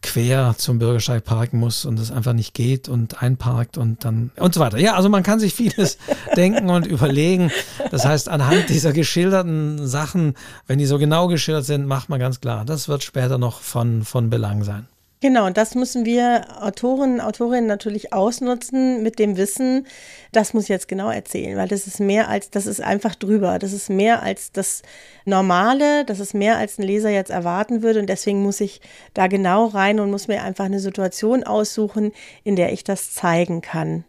quer 0.04 0.54
zum 0.58 0.78
Bürgersteig 0.78 1.24
parken 1.24 1.60
muss 1.60 1.86
und 1.86 2.00
es 2.00 2.12
einfach 2.12 2.34
nicht 2.34 2.54
geht 2.54 2.88
und 2.90 3.24
einparkt 3.24 3.78
und 3.78 4.06
dann 4.06 4.32
und 4.38 4.54
so 4.54 4.60
weiter. 4.60 4.78
Ja, 4.78 4.94
also 4.94 5.10
man 5.10 5.24
kann 5.24 5.40
sich 5.40 5.56
vieles 5.56 5.98
denken 6.36 6.70
und 6.70 6.86
überlegen. 6.86 7.52
Das 7.90 8.06
heißt, 8.06 8.30
anhand 8.30 8.70
dieser 8.70 8.94
geschilderten 8.94 9.88
Sachen, 9.88 10.36
wenn 10.68 10.78
die 10.78 10.86
so 10.86 11.00
genau 11.00 11.28
geschildert 11.28 11.66
sind, 11.66 11.88
macht 11.88 12.10
man 12.10 12.20
ganz 12.20 12.40
klar, 12.42 12.66
das 12.66 12.88
wird 12.88 13.04
später 13.04 13.38
noch 13.38 13.62
von, 13.62 14.04
von 14.04 14.30
Belang 14.30 14.64
sein. 14.64 14.88
Genau, 15.24 15.46
und 15.46 15.56
das 15.56 15.74
müssen 15.74 16.04
wir 16.04 16.62
Autoren, 16.62 17.22
Autorinnen 17.22 17.66
natürlich 17.66 18.12
ausnutzen 18.12 19.04
mit 19.04 19.20
dem 19.20 19.38
Wissen, 19.38 19.88
das 20.36 20.54
muss 20.54 20.64
ich 20.64 20.70
jetzt 20.70 20.88
genau 20.88 21.10
erzählen, 21.10 21.58
weil 21.58 21.68
das 21.68 21.88
ist 21.88 22.00
mehr 22.00 22.30
als, 22.30 22.50
das 22.50 22.66
ist 22.66 22.82
einfach 22.82 23.16
drüber. 23.16 23.60
Das 23.60 23.74
ist 23.74 23.90
mehr 23.90 24.24
als 24.24 24.52
das 24.52 24.82
Normale, 25.26 26.06
das 26.06 26.20
ist 26.20 26.34
mehr 26.34 26.58
als 26.58 26.78
ein 26.78 26.84
Leser 26.84 27.10
jetzt 27.10 27.32
erwarten 27.32 27.82
würde. 27.82 28.00
Und 28.00 28.08
deswegen 28.08 28.44
muss 28.44 28.60
ich 28.60 28.82
da 29.14 29.28
genau 29.28 29.68
rein 29.68 30.00
und 30.00 30.12
muss 30.12 30.28
mir 30.28 30.44
einfach 30.44 30.66
eine 30.66 30.80
Situation 30.80 31.44
aussuchen, 31.44 32.12
in 32.44 32.56
der 32.56 32.74
ich 32.74 32.84
das 32.84 33.14
zeigen 33.14 33.62
kann. 33.62 34.04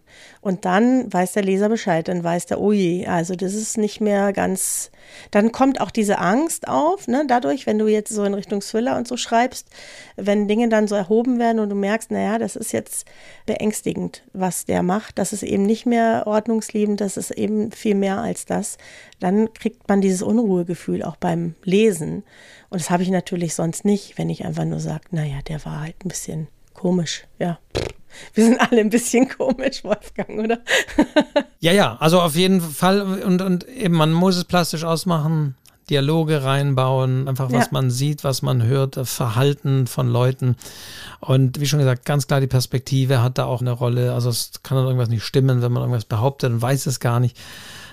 Und 0.44 0.66
dann 0.66 1.10
weiß 1.10 1.32
der 1.32 1.42
Leser 1.42 1.70
Bescheid, 1.70 2.06
dann 2.06 2.22
weiß 2.22 2.44
der, 2.44 2.60
oh 2.60 2.74
also 3.06 3.34
das 3.34 3.54
ist 3.54 3.78
nicht 3.78 4.02
mehr 4.02 4.34
ganz, 4.34 4.90
dann 5.30 5.52
kommt 5.52 5.80
auch 5.80 5.90
diese 5.90 6.18
Angst 6.18 6.68
auf, 6.68 7.08
ne, 7.08 7.24
dadurch, 7.26 7.64
wenn 7.66 7.78
du 7.78 7.88
jetzt 7.88 8.12
so 8.12 8.24
in 8.24 8.34
Richtung 8.34 8.60
Thriller 8.60 8.98
und 8.98 9.08
so 9.08 9.16
schreibst, 9.16 9.68
wenn 10.16 10.46
Dinge 10.46 10.68
dann 10.68 10.86
so 10.86 10.96
erhoben 10.96 11.38
werden 11.38 11.60
und 11.60 11.70
du 11.70 11.74
merkst, 11.74 12.10
naja, 12.10 12.36
das 12.36 12.56
ist 12.56 12.72
jetzt 12.72 13.06
beängstigend, 13.46 14.22
was 14.34 14.66
der 14.66 14.82
macht, 14.82 15.18
das 15.18 15.32
ist 15.32 15.44
eben 15.44 15.62
nicht 15.62 15.86
mehr 15.86 16.24
ordnungsliebend, 16.26 17.00
das 17.00 17.16
ist 17.16 17.30
eben 17.30 17.72
viel 17.72 17.94
mehr 17.94 18.18
als 18.18 18.44
das, 18.44 18.76
dann 19.20 19.50
kriegt 19.54 19.88
man 19.88 20.02
dieses 20.02 20.20
Unruhegefühl 20.20 21.04
auch 21.04 21.16
beim 21.16 21.54
Lesen. 21.64 22.22
Und 22.68 22.82
das 22.82 22.90
habe 22.90 23.02
ich 23.02 23.08
natürlich 23.08 23.54
sonst 23.54 23.86
nicht, 23.86 24.18
wenn 24.18 24.28
ich 24.28 24.44
einfach 24.44 24.66
nur 24.66 24.80
sage, 24.80 25.04
naja, 25.10 25.38
der 25.48 25.64
war 25.64 25.80
halt 25.80 26.04
ein 26.04 26.08
bisschen 26.08 26.48
komisch, 26.74 27.24
ja. 27.38 27.58
Wir 28.34 28.44
sind 28.44 28.60
alle 28.60 28.80
ein 28.80 28.90
bisschen 28.90 29.28
komisch, 29.28 29.84
Wolfgang, 29.84 30.44
oder? 30.44 30.58
ja, 31.60 31.72
ja, 31.72 31.96
also 32.00 32.20
auf 32.20 32.36
jeden 32.36 32.60
Fall. 32.60 33.02
Und, 33.22 33.42
und 33.42 33.68
eben, 33.68 33.94
man 33.94 34.12
muss 34.12 34.36
es 34.36 34.44
plastisch 34.44 34.84
ausmachen, 34.84 35.56
Dialoge 35.90 36.42
reinbauen, 36.42 37.28
einfach 37.28 37.52
was 37.52 37.66
ja. 37.66 37.72
man 37.72 37.90
sieht, 37.90 38.24
was 38.24 38.42
man 38.42 38.62
hört, 38.62 38.98
Verhalten 39.06 39.86
von 39.86 40.08
Leuten. 40.08 40.56
Und 41.20 41.60
wie 41.60 41.66
schon 41.66 41.78
gesagt, 41.78 42.06
ganz 42.06 42.26
klar, 42.26 42.40
die 42.40 42.46
Perspektive 42.46 43.22
hat 43.22 43.38
da 43.38 43.44
auch 43.44 43.60
eine 43.60 43.72
Rolle. 43.72 44.14
Also 44.14 44.30
es 44.30 44.52
kann 44.62 44.76
dann 44.76 44.86
irgendwas 44.86 45.10
nicht 45.10 45.24
stimmen, 45.24 45.60
wenn 45.62 45.72
man 45.72 45.82
irgendwas 45.82 46.06
behauptet 46.06 46.52
und 46.52 46.62
weiß 46.62 46.86
es 46.86 47.00
gar 47.00 47.20
nicht. 47.20 47.36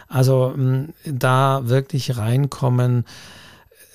Also 0.08 0.54
da 1.06 1.62
wirklich 1.66 2.18
reinkommen, 2.18 3.06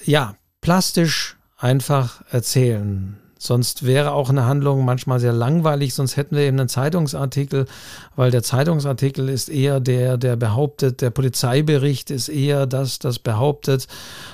ja, 0.04 0.34
plastisch 0.60 1.36
einfach 1.58 2.22
erzählen. 2.30 3.18
Sonst 3.39 3.84
wäre 3.84 4.12
auch 4.12 4.30
eine 4.30 4.47
Handlung 4.47 4.84
manchmal 4.87 5.20
sehr 5.20 5.32
langweilig, 5.32 5.93
sonst 5.93 6.16
hätten 6.16 6.37
wir 6.37 6.45
eben 6.45 6.59
einen 6.59 6.70
Zeitungsartikel, 6.70 7.66
weil 8.16 8.30
der 8.30 8.43
Zeitungsartikel 8.43 9.28
ist 9.28 9.51
eher 9.51 9.78
der, 9.78 10.16
der 10.16 10.37
behauptet, 10.37 11.03
der 11.03 11.11
Polizeibericht 11.11 12.11
ist 12.11 12.30
eher 12.30 12.66
das, 12.66 12.99
das 12.99 13.18
behauptet, 13.18 13.89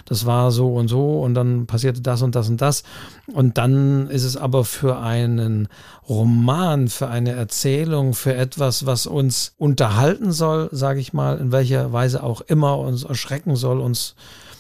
das 0.05 0.25
war 0.25 0.53
so 0.53 0.75
und 0.75 0.87
so 0.87 1.21
und 1.21 1.35
dann 1.35 1.67
passierte 1.67 2.01
das 2.01 2.23
und 2.23 2.37
das 2.37 2.49
und 2.49 2.61
das. 2.61 2.85
Und 3.27 3.59
dann 3.59 4.09
ist 4.09 4.23
es 4.23 4.37
aber 4.37 4.65
für 4.65 4.99
einen 5.01 5.67
Roman, 6.09 6.87
für 6.87 7.09
eine 7.09 7.33
Erzählung, 7.33 8.15
für 8.15 8.35
etwas, 8.35 8.87
was 8.87 9.07
uns 9.07 9.53
unterhalten 9.59 10.31
soll, 10.31 10.69
sage 10.71 11.01
ich 11.01 11.13
mal, 11.13 11.39
in 11.39 11.51
welcher 11.51 11.93
Weise 11.93 12.23
auch 12.23 12.41
immer 12.41 12.79
uns 12.79 13.03
erschrecken 13.03 13.57
soll, 13.57 13.81
uns 13.81 14.15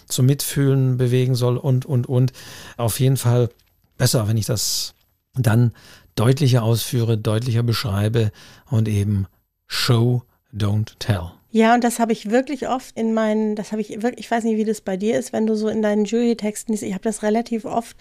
zum 0.08 0.26
Mitfühlen 0.26 0.96
bewegen 0.96 1.34
soll 1.36 1.56
und, 1.56 1.86
und, 1.86 2.08
und. 2.08 2.32
Auf 2.76 3.00
jeden 3.00 3.16
Fall 3.16 3.48
besser, 3.96 4.28
wenn 4.28 4.36
ich 4.36 4.46
das 4.46 4.94
dann 5.34 5.72
deutlicher 6.14 6.62
ausführe, 6.62 7.18
deutlicher 7.18 7.62
beschreibe 7.62 8.32
und 8.66 8.88
eben 8.88 9.26
Show, 9.66 10.22
don't 10.52 10.92
tell. 10.98 11.32
Ja, 11.54 11.74
und 11.74 11.84
das 11.84 11.98
habe 11.98 12.12
ich 12.12 12.30
wirklich 12.30 12.66
oft 12.66 12.96
in 12.96 13.12
meinen, 13.12 13.56
das 13.56 13.72
habe 13.72 13.82
ich 13.82 13.90
wirklich, 14.00 14.20
ich 14.20 14.30
weiß 14.30 14.44
nicht, 14.44 14.56
wie 14.56 14.64
das 14.64 14.80
bei 14.80 14.96
dir 14.96 15.18
ist, 15.18 15.34
wenn 15.34 15.46
du 15.46 15.54
so 15.54 15.68
in 15.68 15.82
deinen 15.82 16.06
Jurytexten 16.06 16.72
liest, 16.72 16.82
ich 16.82 16.94
habe 16.94 17.04
das 17.04 17.22
relativ 17.22 17.66
oft, 17.66 17.94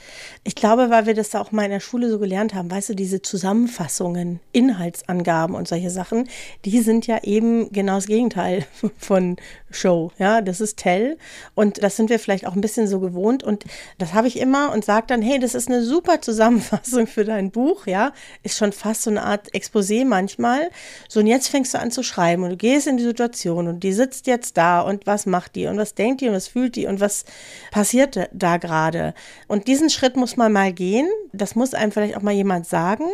ich 0.46 0.56
glaube, 0.56 0.90
weil 0.90 1.06
wir 1.06 1.14
das 1.14 1.32
da 1.32 1.42
auch 1.42 1.52
mal 1.52 1.66
in 1.66 1.72
der 1.72 1.82
Schule 1.82 2.10
so 2.10 2.18
gelernt 2.18 2.54
haben, 2.54 2.72
weißt 2.72 2.90
du, 2.90 2.96
diese 2.96 3.22
Zusammenfassungen, 3.22 4.40
Inhaltsangaben 4.54 5.54
und 5.54 5.68
solche 5.68 5.90
Sachen, 5.90 6.30
die 6.64 6.80
sind 6.80 7.08
ja 7.08 7.26
eben 7.26 7.74
genau 7.74 7.96
das 7.96 8.08
Gegenteil 8.08 8.66
von 8.98 9.36
Show, 9.70 10.14
ja, 10.18 10.40
das 10.42 10.62
ist 10.62 10.78
Tell. 10.78 11.18
Und 11.54 11.84
das 11.84 11.98
sind 11.98 12.10
wir 12.10 12.20
vielleicht 12.20 12.48
auch 12.48 12.56
ein 12.56 12.62
bisschen 12.62 12.88
so 12.88 13.02
gewohnt 13.02 13.44
und 13.44 13.66
das 13.98 14.14
habe 14.14 14.30
ich 14.30 14.40
immer 14.40 14.72
und 14.72 14.86
sage 14.86 15.08
dann, 15.08 15.22
hey, 15.22 15.40
das 15.40 15.56
ist 15.56 15.68
eine 15.68 15.84
super 15.84 16.22
Zusammenfassung 16.22 17.06
für 17.06 17.26
dein 17.26 17.52
Buch, 17.52 17.86
ja, 17.86 18.14
ist 18.44 18.58
schon 18.58 18.72
fast 18.72 19.02
so 19.02 19.10
eine 19.10 19.24
Art 19.24 19.54
Exposé 19.54 20.06
manchmal, 20.06 20.70
so 21.10 21.20
und 21.20 21.28
jetzt 21.28 21.50
fängst 21.50 21.74
du 21.74 21.80
an 21.80 21.92
zu 21.92 22.02
schreiben 22.02 22.44
und 22.44 22.52
du 22.52 22.58
gehst 22.58 22.88
in 22.88 22.96
die 22.96 23.04
Situation, 23.04 23.41
Situation 23.42 23.68
und 23.68 23.84
die 23.84 23.94
sitzt 23.94 24.28
jetzt 24.28 24.58
da 24.58 24.82
und 24.82 25.08
was 25.08 25.26
macht 25.26 25.56
die 25.56 25.68
und 25.68 25.78
was 25.78 25.96
denkt 25.96 26.22
die 26.22 26.28
und 26.28 26.36
was 26.36 26.48
fühlt 26.48 26.76
die 26.76 26.86
und 26.86 27.00
was 27.00 27.26
passiert 27.72 28.30
da 28.32 28.58
gerade. 28.58 29.14
Und 29.48 29.68
diesen 29.68 29.90
Schritt 29.90 30.16
muss 30.16 30.38
man 30.38 30.52
mal 30.52 30.72
gehen. 30.72 31.10
Das 31.34 31.56
muss 31.56 31.74
einem 31.74 31.92
vielleicht 31.92 32.16
auch 32.16 32.22
mal 32.22 32.34
jemand 32.34 32.68
sagen. 32.68 33.06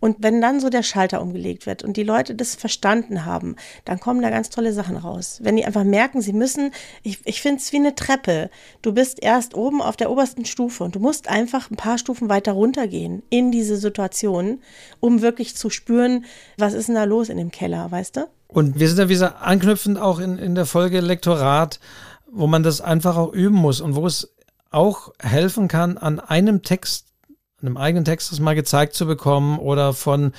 Und 0.00 0.16
wenn 0.20 0.40
dann 0.40 0.60
so 0.60 0.70
der 0.70 0.82
Schalter 0.82 1.20
umgelegt 1.20 1.66
wird 1.66 1.82
und 1.82 1.96
die 1.96 2.04
Leute 2.04 2.34
das 2.34 2.54
verstanden 2.54 3.24
haben, 3.24 3.56
dann 3.84 4.00
kommen 4.00 4.22
da 4.22 4.30
ganz 4.30 4.48
tolle 4.48 4.72
Sachen 4.72 4.96
raus. 4.96 5.40
Wenn 5.42 5.56
die 5.56 5.64
einfach 5.64 5.84
merken, 5.84 6.22
sie 6.22 6.32
müssen, 6.32 6.70
ich, 7.02 7.18
ich 7.24 7.42
finde 7.42 7.60
es 7.60 7.72
wie 7.72 7.76
eine 7.76 7.94
Treppe. 7.94 8.50
Du 8.80 8.92
bist 8.92 9.22
erst 9.22 9.54
oben 9.54 9.82
auf 9.82 9.96
der 9.96 10.10
obersten 10.10 10.44
Stufe 10.44 10.84
und 10.84 10.94
du 10.94 11.00
musst 11.00 11.28
einfach 11.28 11.70
ein 11.70 11.76
paar 11.76 11.98
Stufen 11.98 12.28
weiter 12.28 12.52
runtergehen 12.52 13.22
in 13.28 13.50
diese 13.50 13.76
Situation, 13.76 14.60
um 15.00 15.20
wirklich 15.20 15.56
zu 15.56 15.68
spüren, 15.68 16.24
was 16.56 16.74
ist 16.74 16.86
denn 16.86 16.94
da 16.94 17.04
los 17.04 17.28
in 17.28 17.36
dem 17.36 17.50
Keller, 17.50 17.90
weißt 17.90 18.16
du? 18.16 18.37
Und 18.48 18.80
wir 18.80 18.88
sind 18.88 18.98
ja 18.98 19.08
wieder 19.08 19.42
anknüpfend 19.42 19.98
auch 19.98 20.18
in, 20.18 20.38
in 20.38 20.54
der 20.54 20.66
Folge 20.66 21.00
Lektorat, 21.00 21.78
wo 22.30 22.46
man 22.46 22.62
das 22.62 22.80
einfach 22.80 23.16
auch 23.16 23.32
üben 23.32 23.56
muss 23.56 23.80
und 23.80 23.94
wo 23.94 24.06
es 24.06 24.34
auch 24.70 25.12
helfen 25.20 25.68
kann, 25.68 25.98
an 25.98 26.18
einem 26.18 26.62
Text, 26.62 27.06
einem 27.62 27.76
eigenen 27.76 28.04
Text 28.04 28.32
das 28.32 28.40
mal 28.40 28.54
gezeigt 28.54 28.94
zu 28.94 29.06
bekommen 29.06 29.58
oder 29.58 29.92
von 29.92 30.32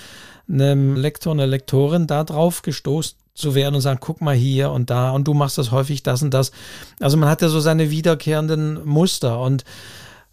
einem 0.47 0.95
Lektor, 0.95 1.33
einer 1.33 1.47
Lektorin 1.47 2.07
da 2.07 2.23
drauf 2.23 2.63
gestoßen 2.63 3.17
zu 3.35 3.55
werden 3.55 3.75
und 3.75 3.81
sagen, 3.81 3.99
guck 4.01 4.21
mal 4.21 4.35
hier 4.35 4.71
und 4.71 4.89
da 4.89 5.11
und 5.11 5.27
du 5.27 5.33
machst 5.33 5.57
das 5.57 5.71
häufig 5.71 6.03
das 6.03 6.21
und 6.21 6.33
das. 6.33 6.51
Also 6.99 7.15
man 7.15 7.29
hat 7.29 7.41
ja 7.41 7.49
so 7.49 7.59
seine 7.59 7.89
wiederkehrenden 7.89 8.85
Muster 8.85 9.39
und 9.39 9.63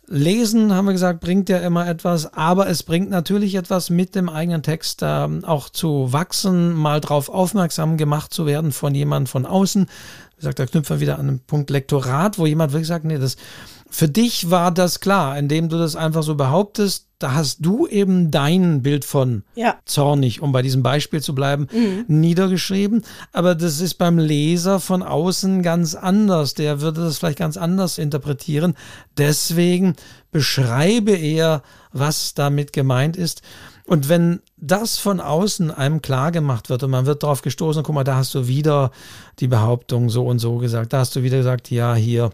Lesen, 0.08 0.72
haben 0.72 0.86
wir 0.86 0.92
gesagt, 0.92 1.20
bringt 1.20 1.48
ja 1.48 1.58
immer 1.58 1.88
etwas, 1.88 2.32
aber 2.32 2.68
es 2.68 2.84
bringt 2.84 3.10
natürlich 3.10 3.56
etwas 3.56 3.90
mit 3.90 4.14
dem 4.14 4.28
eigenen 4.28 4.62
Text 4.62 5.02
äh, 5.02 5.28
auch 5.42 5.68
zu 5.68 6.12
wachsen, 6.12 6.74
mal 6.74 7.00
drauf 7.00 7.28
aufmerksam 7.28 7.96
gemacht 7.96 8.32
zu 8.32 8.46
werden 8.46 8.70
von 8.70 8.94
jemandem 8.94 9.26
von 9.26 9.46
außen. 9.46 9.86
Wie 9.86 10.36
gesagt, 10.36 10.58
da 10.60 10.66
knüpfen 10.66 10.96
wir 10.96 11.00
wieder 11.00 11.18
an 11.18 11.26
den 11.26 11.40
Punkt 11.40 11.70
Lektorat, 11.70 12.38
wo 12.38 12.46
jemand 12.46 12.72
wirklich 12.72 12.86
sagt, 12.86 13.04
nee, 13.04 13.18
das 13.18 13.36
für 13.90 14.08
dich 14.08 14.50
war 14.50 14.72
das 14.72 15.00
klar, 15.00 15.38
indem 15.38 15.68
du 15.68 15.78
das 15.78 15.96
einfach 15.96 16.22
so 16.22 16.34
behauptest, 16.34 17.06
da 17.18 17.32
hast 17.32 17.64
du 17.64 17.86
eben 17.86 18.30
dein 18.30 18.82
Bild 18.82 19.04
von 19.06 19.42
ja. 19.54 19.76
zornig, 19.86 20.42
um 20.42 20.52
bei 20.52 20.60
diesem 20.60 20.82
Beispiel 20.82 21.22
zu 21.22 21.34
bleiben, 21.34 21.66
mhm. 21.72 22.04
niedergeschrieben. 22.08 23.04
Aber 23.32 23.54
das 23.54 23.80
ist 23.80 23.94
beim 23.94 24.18
Leser 24.18 24.80
von 24.80 25.02
außen 25.02 25.62
ganz 25.62 25.94
anders. 25.94 26.52
Der 26.54 26.82
würde 26.82 27.00
das 27.00 27.18
vielleicht 27.18 27.38
ganz 27.38 27.56
anders 27.56 27.96
interpretieren. 27.96 28.74
Deswegen 29.16 29.96
beschreibe 30.30 31.12
er, 31.12 31.62
was 31.92 32.34
damit 32.34 32.74
gemeint 32.74 33.16
ist. 33.16 33.40
Und 33.86 34.08
wenn 34.08 34.40
das 34.56 34.98
von 34.98 35.20
außen 35.20 35.70
einem 35.70 36.02
klar 36.02 36.32
gemacht 36.32 36.68
wird 36.68 36.82
und 36.82 36.90
man 36.90 37.06
wird 37.06 37.22
darauf 37.22 37.40
gestoßen, 37.40 37.82
guck 37.82 37.94
mal, 37.94 38.04
da 38.04 38.16
hast 38.16 38.34
du 38.34 38.46
wieder 38.46 38.90
die 39.38 39.48
Behauptung 39.48 40.10
so 40.10 40.26
und 40.26 40.38
so 40.38 40.56
gesagt, 40.58 40.92
da 40.92 40.98
hast 40.98 41.16
du 41.16 41.22
wieder 41.22 41.38
gesagt, 41.38 41.70
ja, 41.70 41.94
hier, 41.94 42.30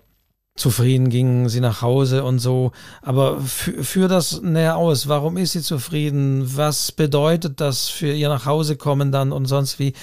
zufrieden 0.55 1.09
gingen 1.09 1.49
sie 1.49 1.61
nach 1.61 1.83
Hause 1.83 2.25
und 2.25 2.39
so. 2.39 2.73
Aber 3.01 3.41
führ 3.41 4.09
das 4.09 4.43
näher 4.43 4.77
aus. 4.77 5.09
Warum 5.09 5.37
ist 5.37 5.53
sie 5.53 5.63
zufrieden? 5.63 6.57
Was 6.57 6.93
bedeutet 6.93 7.61
das 7.61 7.89
für 7.89 8.13
ihr 8.13 8.29
nach 8.29 8.47
Hause 8.47 8.77
kommen 8.77 9.13
dann 9.13 9.33
und 9.33 9.47
sonst 9.47 9.79
wie? 9.79 9.95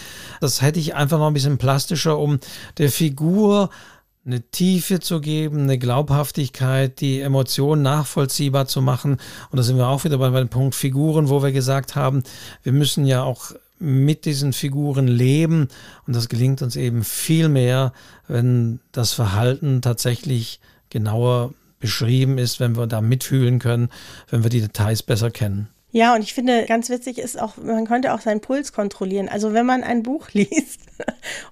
Das 0.41 0.61
hätte 0.61 0.79
ich 0.79 0.95
einfach 0.95 1.19
noch 1.19 1.27
ein 1.27 1.33
bisschen 1.33 1.57
plastischer, 1.57 2.17
um 2.17 2.39
der 2.77 2.89
Figur 2.89 3.69
eine 4.25 4.41
Tiefe 4.41 4.99
zu 4.99 5.21
geben, 5.21 5.63
eine 5.63 5.77
Glaubhaftigkeit, 5.77 6.99
die 6.99 7.21
Emotionen 7.21 7.81
nachvollziehbar 7.81 8.67
zu 8.67 8.81
machen. 8.81 9.13
Und 9.49 9.57
da 9.57 9.63
sind 9.63 9.77
wir 9.77 9.87
auch 9.87 10.03
wieder 10.03 10.17
bei, 10.17 10.29
bei 10.29 10.39
dem 10.39 10.49
Punkt 10.49 10.75
Figuren, 10.75 11.29
wo 11.29 11.41
wir 11.41 11.51
gesagt 11.51 11.95
haben, 11.95 12.23
wir 12.63 12.73
müssen 12.73 13.05
ja 13.05 13.23
auch 13.23 13.51
mit 13.80 14.25
diesen 14.25 14.53
Figuren 14.53 15.07
leben. 15.07 15.69
Und 16.05 16.15
das 16.15 16.30
gelingt 16.30 16.61
uns 16.61 16.75
eben 16.75 17.03
viel 17.03 17.49
mehr, 17.49 17.93
wenn 18.27 18.80
das 18.91 19.13
Verhalten 19.13 19.82
tatsächlich 19.82 20.59
genauer 20.89 21.53
beschrieben 21.80 22.38
ist, 22.38 22.59
wenn 22.59 22.75
wir 22.75 22.88
da 22.88 23.01
mitfühlen 23.01 23.59
können, 23.59 23.89
wenn 24.30 24.43
wir 24.43 24.49
die 24.49 24.61
Details 24.61 25.01
besser 25.01 25.32
kennen. 25.32 25.69
Ja, 25.91 26.13
und 26.13 26.21
ich 26.21 26.35
finde, 26.35 26.65
ganz 26.65 26.89
witzig 26.89 27.17
ist 27.17 27.41
auch, 27.41 27.57
man 27.57 27.87
könnte 27.87 28.13
auch 28.13 28.21
seinen 28.21 28.41
Puls 28.41 28.73
kontrollieren. 28.73 29.27
Also 29.27 29.53
wenn 29.53 29.65
man 29.65 29.83
ein 29.83 30.03
Buch 30.03 30.29
liest 30.33 30.81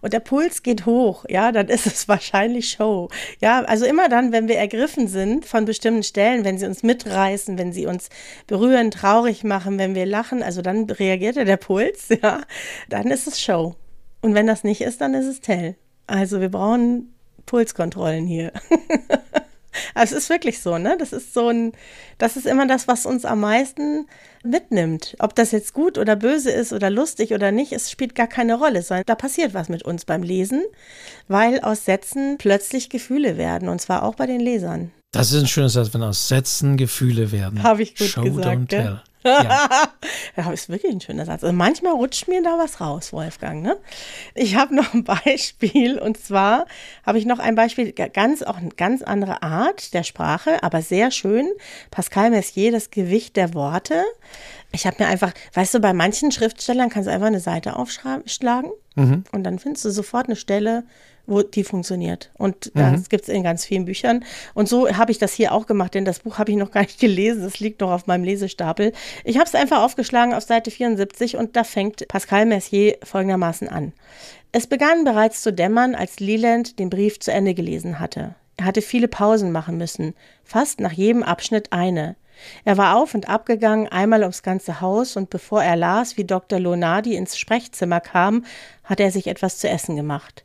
und 0.01 0.13
der 0.13 0.19
Puls 0.19 0.61
geht 0.61 0.85
hoch, 0.85 1.25
ja, 1.27 1.51
dann 1.51 1.67
ist 1.69 1.87
es 1.87 2.07
wahrscheinlich 2.07 2.69
Show. 2.69 3.09
Ja, 3.41 3.63
also 3.63 3.85
immer 3.85 4.09
dann, 4.09 4.31
wenn 4.31 4.47
wir 4.47 4.57
ergriffen 4.57 5.07
sind 5.07 5.45
von 5.45 5.65
bestimmten 5.65 6.03
Stellen, 6.03 6.43
wenn 6.43 6.59
sie 6.59 6.67
uns 6.67 6.83
mitreißen, 6.83 7.57
wenn 7.57 7.73
sie 7.73 7.87
uns 7.87 8.09
berühren, 8.45 8.91
traurig 8.91 9.43
machen, 9.43 9.79
wenn 9.79 9.95
wir 9.95 10.05
lachen, 10.05 10.43
also 10.43 10.61
dann 10.61 10.87
reagiert 10.87 11.35
ja 11.35 11.43
der 11.43 11.57
Puls, 11.57 12.09
ja, 12.21 12.41
dann 12.89 13.07
ist 13.09 13.27
es 13.27 13.41
Show. 13.41 13.75
Und 14.21 14.35
wenn 14.35 14.45
das 14.45 14.63
nicht 14.63 14.81
ist, 14.81 15.01
dann 15.01 15.15
ist 15.15 15.25
es 15.25 15.41
Tell. 15.41 15.75
Also 16.05 16.41
wir 16.41 16.49
brauchen 16.49 17.13
Pulskontrollen 17.47 18.27
hier. 18.27 18.51
Also 19.93 20.15
es 20.15 20.23
ist 20.23 20.29
wirklich 20.29 20.61
so, 20.61 20.77
ne? 20.77 20.95
Das 20.99 21.13
ist 21.13 21.33
so 21.33 21.49
ein, 21.49 21.73
das 22.17 22.37
ist 22.37 22.45
immer 22.45 22.67
das, 22.67 22.87
was 22.87 23.05
uns 23.05 23.25
am 23.25 23.41
meisten 23.41 24.07
mitnimmt. 24.43 25.15
Ob 25.19 25.35
das 25.35 25.51
jetzt 25.51 25.73
gut 25.73 25.97
oder 25.97 26.15
böse 26.15 26.51
ist 26.51 26.73
oder 26.73 26.89
lustig 26.89 27.33
oder 27.33 27.51
nicht, 27.51 27.73
es 27.73 27.91
spielt 27.91 28.15
gar 28.15 28.27
keine 28.27 28.55
Rolle, 28.55 28.81
sondern 28.81 29.05
da 29.05 29.15
passiert 29.15 29.53
was 29.53 29.69
mit 29.69 29.83
uns 29.83 30.05
beim 30.05 30.23
Lesen, 30.23 30.63
weil 31.27 31.59
aus 31.61 31.85
Sätzen 31.85 32.37
plötzlich 32.37 32.89
Gefühle 32.89 33.37
werden 33.37 33.69
und 33.69 33.81
zwar 33.81 34.03
auch 34.03 34.15
bei 34.15 34.25
den 34.25 34.39
Lesern. 34.39 34.91
Das 35.11 35.31
ist 35.31 35.41
ein 35.41 35.47
schönes 35.47 35.73
Satz, 35.73 35.93
wenn 35.93 36.03
aus 36.03 36.27
Sätzen 36.27 36.77
Gefühle 36.77 37.31
werden. 37.31 37.63
Habe 37.63 37.81
ich 37.81 37.95
gut 37.95 38.07
Show, 38.07 38.23
gesagt. 38.23 38.45
Don't 38.45 38.67
tell. 38.67 39.01
Ja. 39.27 39.69
ja, 40.37 40.51
ist 40.51 40.69
wirklich 40.69 40.91
ein 40.91 41.01
schöner 41.01 41.25
Satz. 41.25 41.43
Also 41.43 41.53
manchmal 41.53 41.93
rutscht 41.93 42.27
mir 42.27 42.41
da 42.41 42.57
was 42.57 42.81
raus, 42.81 43.13
Wolfgang. 43.13 43.61
Ne? 43.61 43.77
Ich 44.35 44.55
habe 44.55 44.75
noch 44.75 44.93
ein 44.93 45.03
Beispiel 45.25 45.99
und 45.99 46.17
zwar 46.17 46.65
habe 47.05 47.17
ich 47.17 47.25
noch 47.25 47.39
ein 47.39 47.55
Beispiel, 47.55 47.91
ganz 47.91 48.43
auch 48.43 48.57
eine 48.57 48.69
ganz 48.69 49.01
andere 49.01 49.43
Art 49.43 49.93
der 49.93 50.03
Sprache, 50.03 50.63
aber 50.63 50.81
sehr 50.81 51.11
schön. 51.11 51.47
Pascal 51.91 52.29
Messier, 52.29 52.71
das 52.71 52.91
Gewicht 52.91 53.35
der 53.35 53.53
Worte. 53.53 54.03
Ich 54.71 54.85
habe 54.85 54.97
mir 54.99 55.09
einfach, 55.09 55.33
weißt 55.53 55.75
du, 55.75 55.79
bei 55.79 55.93
manchen 55.93 56.31
Schriftstellern 56.31 56.89
kannst 56.89 57.07
du 57.07 57.11
einfach 57.11 57.27
eine 57.27 57.39
Seite 57.39 57.75
aufschlagen 57.75 58.71
mhm. 58.95 59.23
und 59.31 59.43
dann 59.43 59.59
findest 59.59 59.85
du 59.85 59.91
sofort 59.91 60.25
eine 60.25 60.35
Stelle, 60.35 60.83
wo 61.27 61.43
die 61.43 61.63
funktioniert. 61.63 62.31
Und 62.37 62.71
das 62.73 63.01
mhm. 63.01 63.05
gibt 63.09 63.23
es 63.23 63.29
in 63.29 63.43
ganz 63.43 63.65
vielen 63.65 63.85
Büchern. 63.85 64.23
Und 64.53 64.67
so 64.67 64.89
habe 64.89 65.11
ich 65.11 65.19
das 65.19 65.33
hier 65.33 65.51
auch 65.51 65.67
gemacht, 65.67 65.93
denn 65.93 66.05
das 66.05 66.19
Buch 66.19 66.39
habe 66.39 66.51
ich 66.51 66.57
noch 66.57 66.71
gar 66.71 66.81
nicht 66.81 66.99
gelesen. 66.99 67.43
Es 67.43 67.59
liegt 67.59 67.81
noch 67.81 67.91
auf 67.91 68.07
meinem 68.07 68.23
Lesestapel. 68.23 68.93
Ich 69.23 69.37
habe 69.37 69.45
es 69.45 69.53
einfach 69.53 69.83
aufgeschlagen 69.83 70.33
auf 70.33 70.43
Seite 70.43 70.71
74 70.71 71.37
und 71.37 71.55
da 71.55 71.63
fängt 71.63 72.07
Pascal 72.07 72.45
Mercier 72.45 72.97
folgendermaßen 73.03 73.67
an. 73.67 73.93
Es 74.51 74.65
begann 74.65 75.03
bereits 75.03 75.41
zu 75.41 75.51
dämmern, 75.51 75.93
als 75.93 76.19
Leland 76.19 76.79
den 76.79 76.89
Brief 76.89 77.19
zu 77.19 77.31
Ende 77.31 77.53
gelesen 77.53 77.99
hatte. 77.99 78.35
Er 78.55 78.65
hatte 78.65 78.81
viele 78.81 79.07
Pausen 79.07 79.51
machen 79.51 79.77
müssen, 79.77 80.15
fast 80.43 80.79
nach 80.79 80.93
jedem 80.93 81.21
Abschnitt 81.21 81.73
eine. 81.73 82.15
Er 82.65 82.77
war 82.77 82.97
auf 82.97 83.13
und 83.13 83.29
ab 83.29 83.45
gegangen, 83.45 83.87
einmal 83.87 84.21
ums 84.21 84.43
ganze 84.43 84.81
Haus, 84.81 85.15
und 85.15 85.29
bevor 85.29 85.63
er 85.63 85.75
las, 85.75 86.17
wie 86.17 86.23
Dr. 86.23 86.59
Lonardi 86.59 87.15
ins 87.15 87.37
Sprechzimmer 87.37 87.99
kam, 87.99 88.45
hatte 88.83 89.03
er 89.03 89.11
sich 89.11 89.27
etwas 89.27 89.59
zu 89.59 89.69
essen 89.69 89.95
gemacht. 89.95 90.43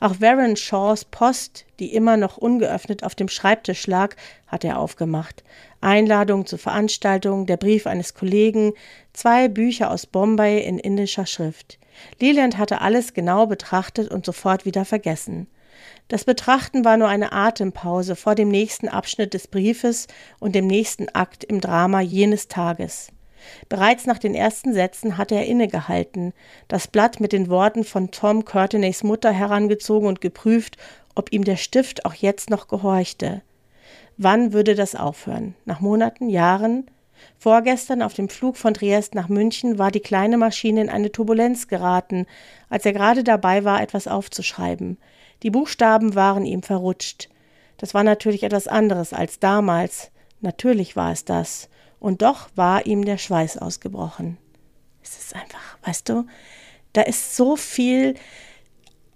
Auch 0.00 0.20
Warren 0.20 0.56
Shaws 0.56 1.04
Post, 1.04 1.64
die 1.78 1.94
immer 1.94 2.16
noch 2.16 2.36
ungeöffnet 2.36 3.04
auf 3.04 3.14
dem 3.14 3.28
Schreibtisch 3.28 3.86
lag, 3.86 4.16
hat 4.46 4.64
er 4.64 4.78
aufgemacht. 4.78 5.44
Einladung 5.80 6.46
zur 6.46 6.58
Veranstaltung, 6.58 7.46
der 7.46 7.56
Brief 7.56 7.86
eines 7.86 8.14
Kollegen, 8.14 8.72
zwei 9.12 9.48
Bücher 9.48 9.90
aus 9.90 10.06
Bombay 10.06 10.64
in 10.64 10.78
indischer 10.78 11.26
Schrift. 11.26 11.78
Leland 12.20 12.58
hatte 12.58 12.80
alles 12.80 13.14
genau 13.14 13.46
betrachtet 13.46 14.10
und 14.10 14.26
sofort 14.26 14.64
wieder 14.64 14.84
vergessen. 14.84 15.46
Das 16.08 16.24
Betrachten 16.24 16.84
war 16.84 16.96
nur 16.96 17.08
eine 17.08 17.32
Atempause 17.32 18.16
vor 18.16 18.34
dem 18.34 18.48
nächsten 18.48 18.88
Abschnitt 18.88 19.34
des 19.34 19.48
Briefes 19.48 20.06
und 20.38 20.54
dem 20.54 20.66
nächsten 20.66 21.08
Akt 21.08 21.44
im 21.44 21.60
Drama 21.60 22.00
jenes 22.00 22.48
Tages. 22.48 23.08
Bereits 23.68 24.06
nach 24.06 24.18
den 24.18 24.34
ersten 24.34 24.72
Sätzen 24.72 25.18
hatte 25.18 25.34
er 25.34 25.46
innegehalten, 25.46 26.32
das 26.68 26.86
Blatt 26.86 27.20
mit 27.20 27.32
den 27.32 27.48
Worten 27.48 27.84
von 27.84 28.10
Tom 28.10 28.44
Courtenays 28.44 29.02
Mutter 29.02 29.32
herangezogen 29.32 30.08
und 30.08 30.20
geprüft, 30.20 30.76
ob 31.14 31.32
ihm 31.32 31.44
der 31.44 31.56
Stift 31.56 32.04
auch 32.04 32.14
jetzt 32.14 32.50
noch 32.50 32.68
gehorchte. 32.68 33.42
Wann 34.16 34.52
würde 34.52 34.74
das 34.74 34.94
aufhören? 34.94 35.54
Nach 35.64 35.80
Monaten, 35.80 36.28
Jahren? 36.28 36.90
Vorgestern 37.38 38.02
auf 38.02 38.14
dem 38.14 38.28
Flug 38.28 38.56
von 38.56 38.74
Triest 38.74 39.14
nach 39.14 39.28
München 39.28 39.78
war 39.78 39.90
die 39.90 40.00
kleine 40.00 40.36
Maschine 40.36 40.82
in 40.82 40.88
eine 40.88 41.10
Turbulenz 41.10 41.68
geraten, 41.68 42.26
als 42.68 42.86
er 42.86 42.92
gerade 42.92 43.24
dabei 43.24 43.64
war, 43.64 43.82
etwas 43.82 44.08
aufzuschreiben. 44.08 44.98
Die 45.42 45.50
Buchstaben 45.50 46.14
waren 46.14 46.44
ihm 46.44 46.62
verrutscht. 46.62 47.28
Das 47.76 47.94
war 47.94 48.04
natürlich 48.04 48.44
etwas 48.44 48.68
anderes 48.68 49.12
als 49.12 49.40
damals. 49.40 50.10
Natürlich 50.40 50.96
war 50.96 51.12
es 51.12 51.24
das. 51.24 51.68
Und 52.04 52.20
doch 52.20 52.50
war 52.54 52.84
ihm 52.84 53.06
der 53.06 53.16
Schweiß 53.16 53.56
ausgebrochen. 53.56 54.36
Es 55.02 55.16
ist 55.16 55.34
einfach, 55.34 55.78
weißt 55.84 56.06
du, 56.10 56.26
da 56.92 57.00
ist 57.00 57.34
so 57.34 57.56
viel 57.56 58.12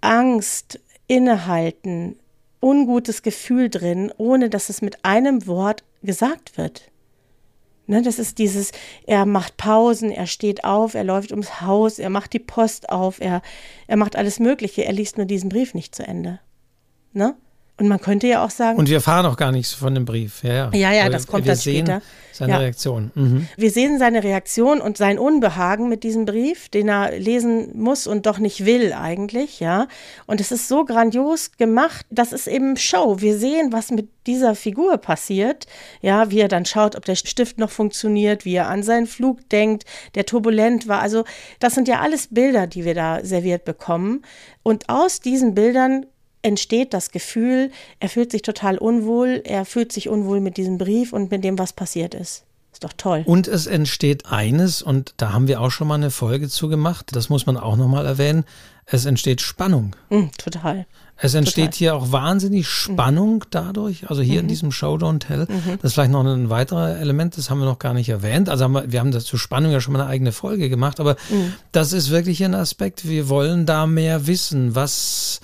Angst, 0.01 0.81
Innehalten, 1.07 2.19
ungutes 2.63 3.21
Gefühl 3.21 3.69
drin, 3.69 4.11
ohne 4.17 4.49
dass 4.49 4.71
es 4.71 4.81
mit 4.81 5.05
einem 5.05 5.47
Wort 5.47 5.85
gesagt 6.03 6.57
wird. 6.57 6.91
Ne, 7.89 8.01
das 8.01 8.19
ist 8.19 8.39
dieses, 8.39 8.73
er 9.07 9.27
macht 9.27 9.59
Pausen, 9.59 10.11
er 10.11 10.27
steht 10.27 10.65
auf, 10.65 10.95
er 10.95 11.05
läuft 11.05 11.31
ums 11.31 11.61
Haus, 11.61 11.99
er 11.99 12.09
macht 12.09 12.33
die 12.33 12.39
Post 12.39 12.89
auf, 12.89 13.21
er, 13.21 13.43
er 13.87 13.99
macht 13.99 14.17
alles 14.17 14.41
Mögliche, 14.41 14.87
er 14.87 14.95
liest 14.95 15.19
nur 15.19 15.27
diesen 15.27 15.51
Brief 15.51 15.75
nicht 15.75 15.95
zu 15.95 16.07
Ende. 16.07 16.41
Ne? 17.13 17.37
Und 17.79 17.87
man 17.87 18.01
könnte 18.01 18.27
ja 18.27 18.45
auch 18.45 18.51
sagen. 18.51 18.77
Und 18.77 18.89
wir 18.89 18.97
erfahren 18.97 19.25
auch 19.27 19.37
gar 19.37 19.53
nichts 19.53 19.73
von 19.73 19.95
dem 19.95 20.05
Brief. 20.05 20.43
Ja, 20.43 20.53
ja, 20.53 20.71
ja, 20.73 20.93
ja 20.93 21.09
das 21.09 21.29
kommt 21.29 21.45
wir 21.45 21.53
dann 21.53 21.61
später. 21.61 22.03
Seine 22.33 22.53
ja. 22.53 22.59
Reaktion. 22.59 23.11
Mhm. 23.15 23.49
Wir 23.57 23.71
sehen 23.71 23.99
seine 23.99 24.23
Reaktion 24.23 24.81
und 24.81 24.97
sein 24.97 25.19
Unbehagen 25.19 25.89
mit 25.89 26.05
diesem 26.05 26.25
Brief, 26.25 26.69
den 26.69 26.89
er 26.89 27.19
lesen 27.19 27.77
muss 27.77 28.07
und 28.07 28.27
doch 28.27 28.39
nicht 28.39 28.65
will 28.65 28.93
eigentlich, 28.93 29.59
ja. 29.59 29.89
Und 30.27 30.41
es 30.41 30.53
ist 30.53 30.69
so 30.69 30.85
grandios 30.85 31.53
gemacht, 31.53 32.07
das 32.11 32.33
ist 32.33 32.47
eben 32.47 32.77
Show. 32.77 33.17
Wir 33.21 33.37
sehen, 33.37 33.73
was 33.73 33.91
mit 33.91 34.09
dieser 34.27 34.55
Figur 34.55 34.99
passiert, 34.99 35.67
ja, 36.01 36.31
wie 36.31 36.41
er 36.41 36.49
dann 36.49 36.65
schaut, 36.65 36.95
ob 36.95 37.05
der 37.05 37.17
Stift 37.17 37.59
noch 37.59 37.71
funktioniert, 37.71 38.45
wie 38.45 38.55
er 38.55 38.69
an 38.69 38.85
seinen 38.85 39.07
Flug 39.07 39.49
denkt, 39.49 39.85
der 40.15 40.27
turbulent 40.27 40.87
war. 40.87 41.01
Also, 41.01 41.25
das 41.59 41.75
sind 41.75 41.89
ja 41.89 42.01
alles 42.01 42.29
Bilder, 42.29 42.69
die 42.69 42.85
wir 42.85 42.95
da 42.95 43.25
serviert 43.25 43.65
bekommen. 43.65 44.23
Und 44.63 44.89
aus 44.89 45.21
diesen 45.21 45.55
Bildern 45.55 46.07
entsteht 46.43 46.95
das 46.95 47.11
Gefühl, 47.11 47.71
er 48.01 48.09
fühlt 48.09 48.31
sich 48.31 48.43
total 48.43 48.79
unwohl, 48.79 49.43
er 49.45 49.65
fühlt 49.65 49.93
sich 49.93 50.09
unwohl 50.09 50.41
mit 50.41 50.57
diesem 50.57 50.79
Brief 50.79 51.13
und 51.13 51.31
mit 51.31 51.45
dem, 51.45 51.59
was 51.59 51.73
passiert 51.73 52.15
ist. 52.15 52.45
Ist 52.73 52.85
doch 52.85 52.93
toll. 52.97 53.23
Und 53.27 53.49
es 53.49 53.67
entsteht 53.67 54.27
eines, 54.27 54.83
und 54.83 55.15
da 55.17 55.33
haben 55.33 55.49
wir 55.49 55.61
auch 55.61 55.71
schon 55.71 55.89
mal 55.89 55.95
eine 55.95 56.11
Folge 56.11 56.49
zu 56.49 56.69
gemacht, 56.69 57.07
das 57.13 57.29
muss 57.29 57.47
man 57.47 57.57
auch 57.57 57.77
nochmal 57.77 58.07
erwähnen, 58.07 58.45
es 58.87 59.05
entsteht 59.05 59.41
Spannung. 59.41 59.97
Mm, 60.11 60.27
total. 60.39 60.87
Es 61.21 61.35
entsteht 61.35 61.73
Total. 61.73 61.79
hier 61.79 61.95
auch 61.97 62.13
wahnsinnig 62.13 62.69
Spannung 62.69 63.45
dadurch. 63.51 64.09
Also 64.09 64.23
hier 64.23 64.35
mhm. 64.35 64.41
in 64.41 64.49
diesem 64.49 64.73
Show 64.73 64.95
Don't 64.95 65.19
Tell. 65.19 65.47
Mhm. 65.49 65.79
Das 65.83 65.91
ist 65.91 65.95
vielleicht 65.95 66.13
noch 66.13 66.25
ein 66.25 66.49
weiteres 66.49 67.01
Element, 67.01 67.37
das 67.37 67.51
haben 67.51 67.59
wir 67.59 67.65
noch 67.65 67.81
gar 67.81 67.93
nicht 67.93 68.09
erwähnt. 68.09 68.49
Also 68.49 68.65
haben 68.65 68.73
wir, 68.73 68.93
wir 68.93 69.01
haben 69.01 69.11
dazu 69.11 69.37
Spannung 69.37 69.73
ja 69.73 69.81
schon 69.81 69.95
mal 69.95 70.01
eine 70.03 70.09
eigene 70.09 70.31
Folge 70.31 70.69
gemacht, 70.69 71.01
aber 71.01 71.17
mhm. 71.29 71.55
das 71.73 71.93
ist 71.93 72.11
wirklich 72.11 72.45
ein 72.45 72.55
Aspekt. 72.55 73.09
Wir 73.09 73.29
wollen 73.29 73.67
da 73.67 73.87
mehr 73.87 74.29
wissen. 74.29 74.77
Was 74.77 75.41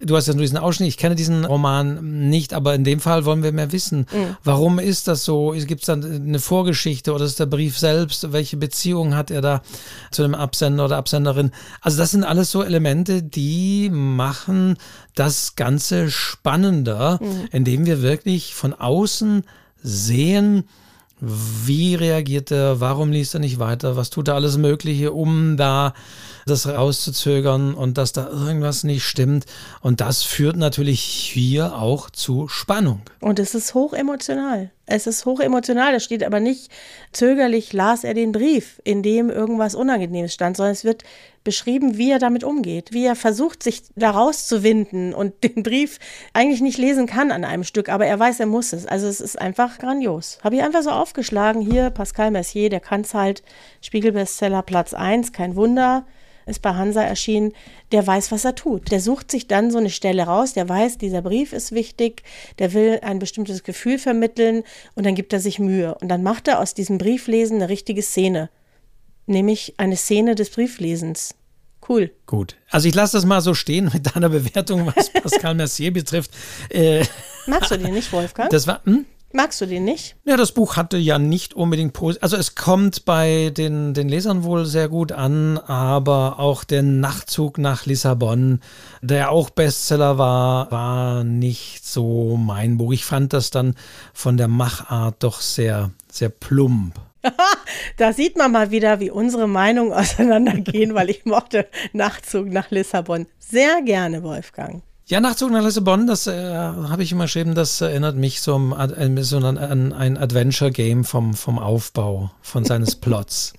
Du 0.00 0.16
hast 0.16 0.26
ja 0.26 0.34
nur 0.34 0.42
diesen 0.42 0.58
Ausschnitt, 0.58 0.88
ich 0.88 0.98
kenne 0.98 1.14
diesen 1.14 1.44
Roman 1.44 2.28
nicht, 2.28 2.54
aber 2.54 2.74
in 2.74 2.84
dem 2.84 3.00
Fall 3.00 3.24
wollen 3.24 3.42
wir 3.42 3.52
mehr 3.52 3.72
wissen. 3.72 4.06
Mhm. 4.12 4.36
Warum 4.42 4.78
ist 4.78 5.08
das 5.08 5.24
so? 5.24 5.54
Gibt 5.56 5.82
es 5.82 5.86
dann 5.86 6.04
eine 6.04 6.38
Vorgeschichte 6.38 7.12
oder 7.12 7.24
ist 7.24 7.40
der 7.40 7.46
Brief 7.46 7.78
selbst? 7.78 8.32
Welche 8.32 8.56
Beziehung 8.56 9.14
hat 9.14 9.30
er 9.30 9.40
da 9.40 9.62
zu 10.10 10.22
dem 10.22 10.34
Absender 10.34 10.86
oder 10.86 10.96
Absenderin? 10.96 11.52
Also 11.80 11.98
das 11.98 12.10
sind 12.10 12.24
alles 12.24 12.50
so 12.50 12.62
Elemente, 12.62 13.22
die 13.22 13.90
machen 13.90 14.76
das 15.14 15.56
Ganze 15.56 16.10
spannender, 16.10 17.18
mhm. 17.20 17.48
indem 17.52 17.86
wir 17.86 18.02
wirklich 18.02 18.54
von 18.54 18.72
außen 18.72 19.44
sehen, 19.82 20.64
wie 21.26 21.94
reagiert 21.94 22.50
er, 22.50 22.80
warum 22.80 23.10
liest 23.10 23.34
er 23.34 23.40
nicht 23.40 23.58
weiter, 23.58 23.96
was 23.96 24.10
tut 24.10 24.28
er 24.28 24.34
alles 24.34 24.56
Mögliche, 24.56 25.12
um 25.12 25.56
da 25.56 25.94
das 26.46 26.66
rauszuzögern 26.66 27.74
und 27.74 27.96
dass 27.98 28.12
da 28.12 28.28
irgendwas 28.28 28.84
nicht 28.84 29.04
stimmt. 29.04 29.46
Und 29.80 30.00
das 30.00 30.22
führt 30.22 30.56
natürlich 30.56 31.00
hier 31.00 31.76
auch 31.76 32.10
zu 32.10 32.48
Spannung. 32.48 33.02
Und 33.20 33.38
es 33.38 33.54
ist 33.54 33.74
hoch 33.74 33.92
emotional. 33.92 34.70
Es 34.86 35.06
ist 35.06 35.24
hoch 35.24 35.40
emotional. 35.40 35.92
Da 35.92 36.00
steht 36.00 36.22
aber 36.22 36.40
nicht 36.40 36.70
zögerlich 37.12 37.72
las 37.72 38.04
er 38.04 38.14
den 38.14 38.32
Brief, 38.32 38.80
in 38.84 39.02
dem 39.02 39.30
irgendwas 39.30 39.74
Unangenehmes 39.74 40.34
stand, 40.34 40.56
sondern 40.56 40.72
es 40.72 40.84
wird 40.84 41.04
beschrieben, 41.42 41.96
wie 41.96 42.10
er 42.10 42.18
damit 42.18 42.44
umgeht, 42.44 42.92
wie 42.92 43.04
er 43.04 43.16
versucht, 43.16 43.62
sich 43.62 43.82
da 43.96 44.10
rauszuwinden 44.10 45.14
und 45.14 45.32
den 45.44 45.62
Brief 45.62 45.98
eigentlich 46.32 46.60
nicht 46.60 46.78
lesen 46.78 47.06
kann 47.06 47.30
an 47.30 47.44
einem 47.44 47.64
Stück, 47.64 47.88
aber 47.88 48.06
er 48.06 48.18
weiß, 48.18 48.40
er 48.40 48.46
muss 48.46 48.72
es. 48.72 48.86
Also 48.86 49.06
es 49.06 49.20
ist 49.20 49.40
einfach 49.40 49.78
grandios. 49.78 50.38
Habe 50.42 50.56
ich 50.56 50.62
einfach 50.62 50.82
so 50.82 50.90
aufgeschlagen. 50.90 51.62
Hier 51.62 51.90
Pascal 51.90 52.30
Mercier, 52.30 52.70
der 52.70 52.80
kann 52.80 53.02
es 53.02 53.14
halt. 53.14 53.42
Spiegelbestseller 53.80 54.62
Platz 54.62 54.94
1, 54.94 55.32
kein 55.32 55.56
Wunder 55.56 56.06
ist 56.46 56.62
bei 56.62 56.74
Hansa 56.74 57.02
erschienen, 57.02 57.52
der 57.92 58.06
weiß, 58.06 58.32
was 58.32 58.44
er 58.44 58.54
tut. 58.54 58.90
Der 58.90 59.00
sucht 59.00 59.30
sich 59.30 59.46
dann 59.46 59.70
so 59.70 59.78
eine 59.78 59.90
Stelle 59.90 60.24
raus, 60.24 60.52
der 60.52 60.68
weiß, 60.68 60.98
dieser 60.98 61.22
Brief 61.22 61.52
ist 61.52 61.72
wichtig, 61.72 62.22
der 62.58 62.72
will 62.72 63.00
ein 63.02 63.18
bestimmtes 63.18 63.62
Gefühl 63.62 63.98
vermitteln 63.98 64.62
und 64.94 65.06
dann 65.06 65.14
gibt 65.14 65.32
er 65.32 65.40
sich 65.40 65.58
Mühe. 65.58 65.94
Und 65.96 66.08
dann 66.08 66.22
macht 66.22 66.48
er 66.48 66.60
aus 66.60 66.74
diesem 66.74 66.98
Brieflesen 66.98 67.56
eine 67.56 67.68
richtige 67.68 68.02
Szene, 68.02 68.50
nämlich 69.26 69.74
eine 69.78 69.96
Szene 69.96 70.34
des 70.34 70.50
Brieflesens. 70.50 71.34
Cool. 71.86 72.10
Gut. 72.26 72.56
Also 72.70 72.88
ich 72.88 72.94
lasse 72.94 73.16
das 73.16 73.26
mal 73.26 73.40
so 73.40 73.52
stehen 73.54 73.90
mit 73.92 74.14
deiner 74.14 74.30
Bewertung, 74.30 74.90
was 74.94 75.10
Pascal 75.12 75.54
Mercier 75.54 75.92
betrifft. 75.92 76.30
Äh, 76.70 77.04
Magst 77.46 77.70
du 77.70 77.78
den 77.78 77.92
nicht, 77.92 78.10
Wolfgang? 78.12 78.48
Das 78.50 78.66
war. 78.66 78.80
Hm? 78.84 79.04
Magst 79.36 79.60
du 79.60 79.66
den 79.66 79.84
nicht? 79.84 80.14
Ja, 80.24 80.36
das 80.36 80.52
Buch 80.52 80.76
hatte 80.76 80.96
ja 80.96 81.18
nicht 81.18 81.54
unbedingt 81.54 81.92
positiv. 81.92 82.22
Also 82.22 82.36
es 82.36 82.54
kommt 82.54 83.04
bei 83.04 83.50
den, 83.50 83.92
den 83.92 84.08
Lesern 84.08 84.44
wohl 84.44 84.64
sehr 84.64 84.88
gut 84.88 85.10
an, 85.10 85.58
aber 85.58 86.38
auch 86.38 86.62
der 86.62 86.84
Nachtzug 86.84 87.58
nach 87.58 87.84
Lissabon, 87.84 88.60
der 89.02 89.32
auch 89.32 89.50
Bestseller 89.50 90.18
war, 90.18 90.70
war 90.70 91.24
nicht 91.24 91.84
so 91.84 92.36
mein 92.36 92.76
Buch. 92.76 92.92
Ich 92.92 93.04
fand 93.04 93.32
das 93.32 93.50
dann 93.50 93.74
von 94.12 94.36
der 94.36 94.46
Machart 94.46 95.16
doch 95.24 95.40
sehr, 95.40 95.90
sehr 96.08 96.28
plump. 96.28 96.94
da 97.96 98.12
sieht 98.12 98.38
man 98.38 98.52
mal 98.52 98.70
wieder, 98.70 99.00
wie 99.00 99.10
unsere 99.10 99.48
Meinungen 99.48 99.92
auseinandergehen, 99.94 100.94
weil 100.94 101.10
ich 101.10 101.24
mochte 101.24 101.66
Nachtzug 101.92 102.46
nach 102.52 102.70
Lissabon 102.70 103.26
sehr 103.40 103.82
gerne, 103.82 104.22
Wolfgang. 104.22 104.84
Ja, 105.06 105.20
Nachzug 105.20 105.50
nach 105.50 105.62
Lissabon, 105.62 106.06
das 106.06 106.26
äh, 106.26 106.32
habe 106.32 107.02
ich 107.02 107.12
immer 107.12 107.24
geschrieben, 107.24 107.54
das 107.54 107.78
erinnert 107.82 108.16
mich 108.16 108.40
so, 108.40 108.54
um, 108.54 108.72
äh, 108.72 109.22
so 109.22 109.36
an, 109.36 109.58
an, 109.58 109.92
ein 109.92 110.16
Adventure-Game 110.16 111.04
vom, 111.04 111.34
vom 111.34 111.58
Aufbau, 111.58 112.30
von 112.40 112.64
seines 112.64 112.96
Plots. 113.00 113.52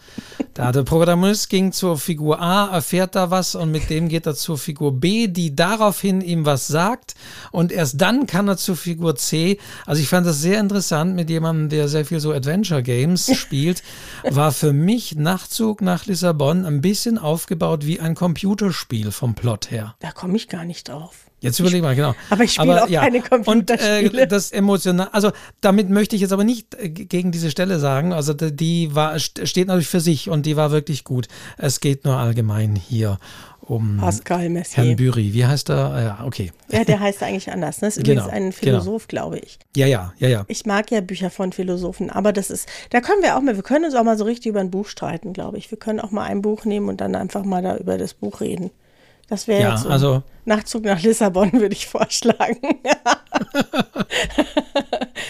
da 0.56 0.72
der 0.72 0.82
Protagonist 0.82 1.52
ging 1.52 1.72
zur 1.72 2.00
Figur 2.00 2.41
A, 2.41 2.74
erfährt 2.74 3.14
da 3.14 3.30
was 3.30 3.54
und 3.54 3.70
mit 3.70 3.91
dem 3.91 4.10
geht 4.10 4.26
er 4.26 4.34
zur 4.34 4.58
Figur 4.58 5.00
B, 5.00 5.28
die 5.28 5.56
daraufhin 5.56 6.22
ihm 6.22 6.48
was 6.48 6.66
sagt 6.66 7.14
und 7.52 7.72
erst 7.72 8.02
dann 8.02 8.26
kann 8.26 8.48
er 8.48 8.58
zur 8.58 8.76
Figur 8.76 9.16
C. 9.16 9.60
Also 9.86 10.02
ich 10.02 10.10
fand 10.10 10.26
das 10.26 10.41
sehr 10.41 10.60
interessant 10.60 11.14
mit 11.14 11.30
jemandem, 11.30 11.70
der 11.70 11.89
sehr 11.89 12.06
viel 12.06 12.20
so 12.20 12.34
Adventure-Games 12.34 13.36
spielt, 13.38 13.84
war 14.24 14.52
für 14.52 14.74
mich 14.74 15.16
Nachzug 15.16 15.84
nach 15.84 16.08
Lissabon 16.08 16.66
ein 16.66 16.82
bisschen 16.82 17.20
aufgebaut 17.20 17.86
wie 17.86 18.00
ein 18.00 18.16
Computerspiel 18.16 19.12
vom 19.12 19.36
Plot 19.36 19.70
her. 19.70 19.93
Da 20.00 20.12
komme 20.12 20.38
ich 20.38 20.48
gar 20.48 20.66
nicht 20.66 20.89
drauf. 20.89 21.26
Jetzt 21.46 21.60
überleg 21.60 21.82
mal, 21.82 21.96
genau. 21.96 22.16
Aber 22.30 22.43
ich 22.43 22.54
spiele 22.54 22.84
auch 22.84 22.89
ja. 22.89 23.02
keine 23.02 23.22
Computerspiele. 23.22 24.10
Und 24.10 24.18
äh, 24.18 24.28
das 24.28 24.52
emotional, 24.52 25.10
also 25.12 25.32
damit 25.62 25.89
möchte 25.89 26.16
ich 26.16 26.22
jetzt 26.22 26.34
aber 26.34 26.43
nicht 26.43 26.76
äh, 26.76 26.89
gegen 26.89 27.32
diese 27.32 27.52
Stelle 27.52 27.80
sagen. 27.80 28.14
Also 28.14 28.34
die 28.34 28.93
war, 28.96 29.18
steht 29.20 29.68
natürlich 29.68 29.88
für 29.88 30.00
sich 30.00 30.30
und 30.30 30.46
die 30.46 30.56
war 30.56 30.72
wirklich 30.72 31.04
gut. 31.04 31.28
Es 31.58 31.80
geht 31.80 32.06
nur 32.06 32.18
allgemein 32.18 32.76
hier 32.76 33.20
um 33.68 33.98
Pascal 33.98 34.50
Messier. 34.50 34.84
Herrn 34.84 34.96
Bury. 34.96 35.34
Wie 35.34 35.46
heißt 35.46 35.70
er? 35.70 36.02
Ja, 36.02 36.26
okay. 36.26 36.52
Ja, 36.72 36.84
der 36.84 37.00
heißt 37.00 37.24
eigentlich 37.24 37.52
anders. 37.52 37.82
Ne? 37.82 37.88
Das 37.88 37.98
ist 37.98 38.04
genau, 38.04 38.26
übrigens 38.26 38.34
ein 38.34 38.43
genau. 38.43 38.58
Philosoph, 38.58 39.08
genau. 39.08 39.22
glaube 39.24 39.39
ich. 39.39 39.60
Ja, 39.76 39.88
ja, 39.88 40.14
ja, 40.20 40.28
ja. 40.28 40.46
Ich 40.48 40.66
mag 40.66 40.91
ja 40.91 41.02
Bücher 41.02 41.30
von 41.30 41.52
Philosophen, 41.52 42.10
aber 42.10 42.34
das 42.34 42.50
ist, 42.50 42.68
da 42.91 43.02
können 43.02 43.22
wir 43.24 43.36
auch 43.36 43.41
mal, 43.41 43.56
wir 43.56 43.64
können 43.64 43.86
uns 43.86 43.96
auch 43.96 44.04
mal 44.04 44.18
so 44.18 44.26
richtig 44.26 44.48
über 44.48 44.60
ein 44.60 44.72
Buch 44.72 44.88
streiten, 44.88 45.34
glaube 45.34 45.58
ich. 45.58 45.72
Wir 45.72 45.80
können 45.80 46.00
auch 46.00 46.12
mal 46.12 46.24
ein 46.24 46.41
Buch 46.41 46.66
nehmen 46.66 46.89
und 46.89 47.02
dann 47.02 47.16
einfach 47.16 47.43
mal 47.43 47.62
da 47.62 47.78
über 47.78 47.98
das 47.98 48.14
Buch 48.14 48.41
reden. 48.41 48.72
Das 49.28 49.47
wäre 49.47 49.61
ja, 49.61 49.71
jetzt 49.71 49.84
so 49.84 49.89
also, 49.89 50.23
Nachtzug 50.45 50.84
nach 50.84 51.01
Lissabon, 51.01 51.51
würde 51.53 51.73
ich 51.73 51.88
vorschlagen. 51.88 52.80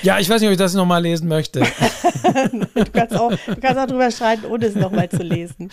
ja, 0.03 0.19
ich 0.19 0.29
weiß 0.29 0.41
nicht, 0.41 0.49
ob 0.49 0.53
ich 0.53 0.57
das 0.57 0.73
nochmal 0.73 1.01
lesen 1.01 1.27
möchte. 1.27 1.61
du, 2.51 2.85
kannst 2.91 3.15
auch, 3.15 3.31
du 3.31 3.55
kannst 3.55 3.77
auch 3.79 3.87
drüber 3.87 4.11
streiten, 4.11 4.45
ohne 4.45 4.65
es 4.65 4.75
nochmal 4.75 5.09
zu 5.09 5.23
lesen. 5.23 5.69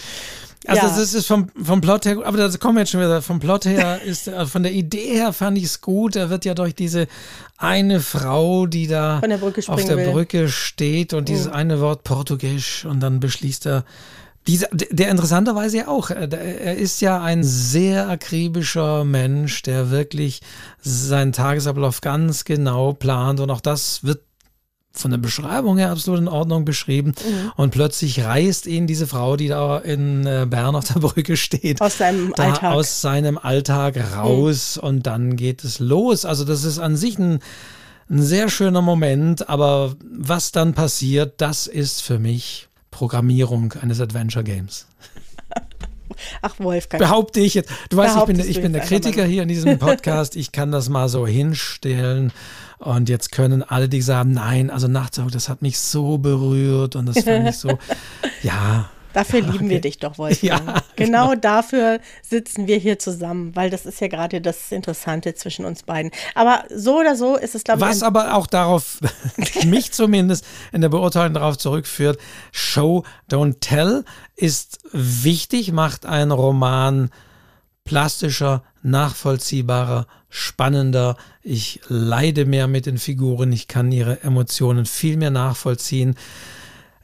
Also 0.66 0.86
ja. 0.86 0.96
das 0.96 1.14
ist 1.14 1.26
vom, 1.26 1.50
vom 1.60 1.80
Plot 1.80 2.04
her, 2.04 2.18
aber 2.24 2.38
das 2.38 2.58
kommen 2.60 2.76
wir 2.76 2.82
jetzt 2.82 2.92
schon 2.92 3.00
wieder, 3.00 3.20
vom 3.20 3.40
Plot 3.40 3.64
her 3.64 4.00
ist, 4.04 4.28
äh, 4.28 4.46
von 4.46 4.62
der 4.62 4.72
Idee 4.72 5.14
her 5.14 5.32
fand 5.32 5.58
ich 5.58 5.64
es 5.64 5.80
gut. 5.80 6.14
Er 6.14 6.30
wird 6.30 6.44
ja 6.44 6.54
durch 6.54 6.74
diese 6.74 7.08
eine 7.56 8.00
Frau, 8.00 8.66
die 8.66 8.86
da 8.86 9.20
der 9.20 9.42
auf 9.42 9.84
der 9.84 9.96
will. 9.96 10.12
Brücke 10.12 10.48
steht 10.48 11.14
und 11.14 11.28
dieses 11.28 11.46
mhm. 11.46 11.54
eine 11.54 11.80
Wort 11.80 12.04
Portugiesisch 12.04 12.84
und 12.84 13.00
dann 13.00 13.18
beschließt 13.18 13.66
er, 13.66 13.84
dieser, 14.46 14.68
der 14.72 15.10
interessanterweise 15.10 15.78
ja 15.78 15.88
auch, 15.88 16.10
äh, 16.10 16.28
er 16.30 16.76
ist 16.76 17.00
ja 17.00 17.22
ein 17.22 17.44
sehr 17.44 18.08
akribischer 18.08 19.04
Mensch, 19.04 19.62
der 19.62 19.90
wirklich 19.90 20.40
seinen 20.80 21.32
Tagesablauf 21.32 22.00
ganz 22.00 22.44
genau 22.44 22.92
plant 22.92 23.40
und 23.40 23.50
auch 23.50 23.60
das 23.60 24.04
wird 24.04 24.20
von 24.94 25.10
der 25.10 25.18
Beschreibung 25.18 25.78
her 25.78 25.90
absolut 25.90 26.20
in 26.20 26.28
Ordnung 26.28 26.64
beschrieben. 26.64 27.14
Mhm. 27.24 27.52
Und 27.56 27.70
plötzlich 27.70 28.22
reißt 28.22 28.66
ihn 28.66 28.86
diese 28.86 29.06
Frau, 29.06 29.36
die 29.36 29.48
da 29.48 29.78
in 29.78 30.26
äh, 30.26 30.46
Bern 30.48 30.76
auf 30.76 30.86
der 30.86 31.00
Brücke 31.00 31.36
steht, 31.36 31.80
aus 31.80 31.98
seinem 31.98 32.34
Alltag, 32.36 32.72
aus 32.72 33.00
seinem 33.00 33.38
Alltag 33.38 33.96
raus 34.14 34.76
mhm. 34.76 34.88
und 34.88 35.06
dann 35.06 35.36
geht 35.36 35.64
es 35.64 35.78
los. 35.78 36.24
Also 36.24 36.44
das 36.44 36.64
ist 36.64 36.78
an 36.78 36.96
sich 36.96 37.18
ein, 37.18 37.38
ein 38.10 38.22
sehr 38.22 38.50
schöner 38.50 38.82
Moment, 38.82 39.48
aber 39.48 39.94
was 40.04 40.52
dann 40.52 40.74
passiert, 40.74 41.40
das 41.40 41.66
ist 41.66 42.02
für 42.02 42.18
mich 42.18 42.68
Programmierung 42.92 43.72
eines 43.82 44.00
Adventure 44.00 44.44
Games. 44.44 44.86
Ach, 46.42 46.54
Wolfgang. 46.58 47.02
Behaupte 47.02 47.40
ich 47.40 47.54
jetzt. 47.54 47.70
Du 47.88 47.96
weißt, 47.96 48.16
ich 48.16 48.24
bin, 48.24 48.38
ich 48.38 48.62
bin 48.62 48.72
der 48.72 48.82
Kritiker 48.82 49.24
hier 49.24 49.42
in 49.42 49.48
diesem 49.48 49.78
Podcast. 49.80 50.36
Ich 50.36 50.52
kann 50.52 50.70
das 50.70 50.88
mal 50.88 51.08
so 51.08 51.26
hinstellen. 51.26 52.32
Und 52.78 53.08
jetzt 53.08 53.32
können 53.32 53.62
alle, 53.62 53.88
die 53.88 54.02
sagen, 54.02 54.32
nein, 54.32 54.70
also 54.70 54.88
Nachtzug, 54.88 55.30
das 55.30 55.48
hat 55.48 55.62
mich 55.62 55.78
so 55.78 56.18
berührt 56.18 56.96
und 56.96 57.06
das 57.06 57.22
fand 57.22 57.48
ich 57.48 57.56
so, 57.56 57.78
ja, 58.42 58.90
Dafür 59.12 59.40
lieben 59.40 59.66
okay. 59.66 59.68
wir 59.70 59.80
dich 59.80 59.98
doch, 59.98 60.18
Wolfgang. 60.18 60.42
Ja, 60.42 60.82
genau, 60.96 61.28
genau, 61.28 61.34
dafür 61.34 62.00
sitzen 62.22 62.66
wir 62.66 62.76
hier 62.78 62.98
zusammen, 62.98 63.54
weil 63.54 63.70
das 63.70 63.86
ist 63.86 64.00
ja 64.00 64.08
gerade 64.08 64.40
das 64.40 64.72
Interessante 64.72 65.34
zwischen 65.34 65.64
uns 65.64 65.82
beiden. 65.82 66.10
Aber 66.34 66.64
so 66.74 66.98
oder 66.98 67.16
so 67.16 67.36
ist 67.36 67.54
es, 67.54 67.64
glaube 67.64 67.80
ich. 67.80 67.86
Was 67.86 68.02
aber 68.02 68.34
auch 68.34 68.46
darauf, 68.46 68.98
mich 69.64 69.92
zumindest 69.92 70.44
in 70.72 70.80
der 70.80 70.88
Beurteilung 70.88 71.34
darauf 71.34 71.58
zurückführt, 71.58 72.18
Show, 72.50 73.04
don't 73.30 73.60
tell 73.60 74.04
ist 74.36 74.80
wichtig, 74.92 75.72
macht 75.72 76.06
einen 76.06 76.32
Roman 76.32 77.10
plastischer, 77.84 78.62
nachvollziehbarer, 78.82 80.06
spannender. 80.28 81.16
Ich 81.42 81.80
leide 81.88 82.44
mehr 82.44 82.68
mit 82.68 82.86
den 82.86 82.98
Figuren, 82.98 83.52
ich 83.52 83.68
kann 83.68 83.92
ihre 83.92 84.22
Emotionen 84.22 84.86
viel 84.86 85.16
mehr 85.16 85.30
nachvollziehen. 85.30 86.16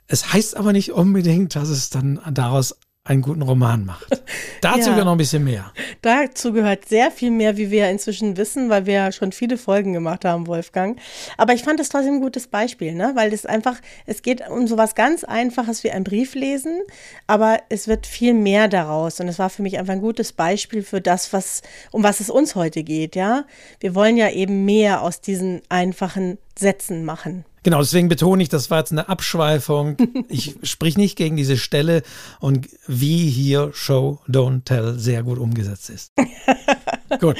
Es 0.08 0.32
heißt 0.32 0.56
aber 0.56 0.72
nicht 0.72 0.92
unbedingt, 0.92 1.54
dass 1.54 1.68
es 1.68 1.90
dann 1.90 2.18
daraus 2.32 2.74
einen 3.04 3.22
guten 3.22 3.42
Roman 3.42 3.84
macht. 3.86 4.06
Dazu 4.60 4.90
ja. 4.90 5.04
noch 5.04 5.12
ein 5.12 5.18
bisschen 5.18 5.44
mehr. 5.44 5.72
Dazu 6.02 6.52
gehört 6.52 6.86
sehr 6.86 7.10
viel 7.10 7.30
mehr, 7.30 7.56
wie 7.56 7.70
wir 7.70 7.88
inzwischen 7.88 8.36
wissen, 8.36 8.68
weil 8.68 8.86
wir 8.86 8.94
ja 8.94 9.12
schon 9.12 9.32
viele 9.32 9.56
Folgen 9.56 9.92
gemacht 9.94 10.24
haben, 10.24 10.46
Wolfgang. 10.46 10.98
Aber 11.38 11.54
ich 11.54 11.62
fand 11.62 11.80
es 11.80 11.88
trotzdem 11.88 12.14
ein 12.14 12.20
gutes 12.20 12.48
Beispiel, 12.48 12.94
ne? 12.94 13.12
weil 13.14 13.32
es 13.32 13.46
einfach, 13.46 13.80
es 14.04 14.22
geht 14.22 14.48
um 14.48 14.66
so 14.66 14.76
was 14.76 14.94
ganz 14.94 15.24
Einfaches 15.24 15.84
wie 15.84 15.90
ein 15.90 16.04
Brief 16.04 16.34
lesen, 16.34 16.80
aber 17.26 17.58
es 17.70 17.88
wird 17.88 18.06
viel 18.06 18.34
mehr 18.34 18.68
daraus. 18.68 19.20
Und 19.20 19.28
es 19.28 19.38
war 19.38 19.48
für 19.48 19.62
mich 19.62 19.78
einfach 19.78 19.94
ein 19.94 20.02
gutes 20.02 20.32
Beispiel 20.32 20.82
für 20.82 21.00
das, 21.00 21.32
was, 21.32 21.62
um 21.90 22.02
was 22.02 22.20
es 22.20 22.28
uns 22.28 22.54
heute 22.54 22.82
geht, 22.82 23.16
ja. 23.16 23.44
Wir 23.80 23.94
wollen 23.94 24.16
ja 24.18 24.30
eben 24.30 24.64
mehr 24.66 25.02
aus 25.02 25.20
diesen 25.20 25.62
einfachen 25.70 26.38
Sätzen 26.58 27.04
machen. 27.04 27.44
Genau, 27.68 27.80
deswegen 27.80 28.08
betone 28.08 28.42
ich, 28.42 28.48
das 28.48 28.70
war 28.70 28.78
jetzt 28.78 28.92
eine 28.92 29.10
Abschweifung. 29.10 29.98
Ich 30.30 30.56
sprich 30.62 30.96
nicht 30.96 31.16
gegen 31.16 31.36
diese 31.36 31.56
Stelle 31.56 32.02
und 32.40 32.68
wie 32.86 33.28
hier 33.28 33.70
Show, 33.72 34.20
Don't 34.26 34.64
Tell 34.64 34.98
sehr 34.98 35.22
gut 35.22 35.38
umgesetzt 35.38 35.90
ist. 35.90 36.12
gut. 37.20 37.36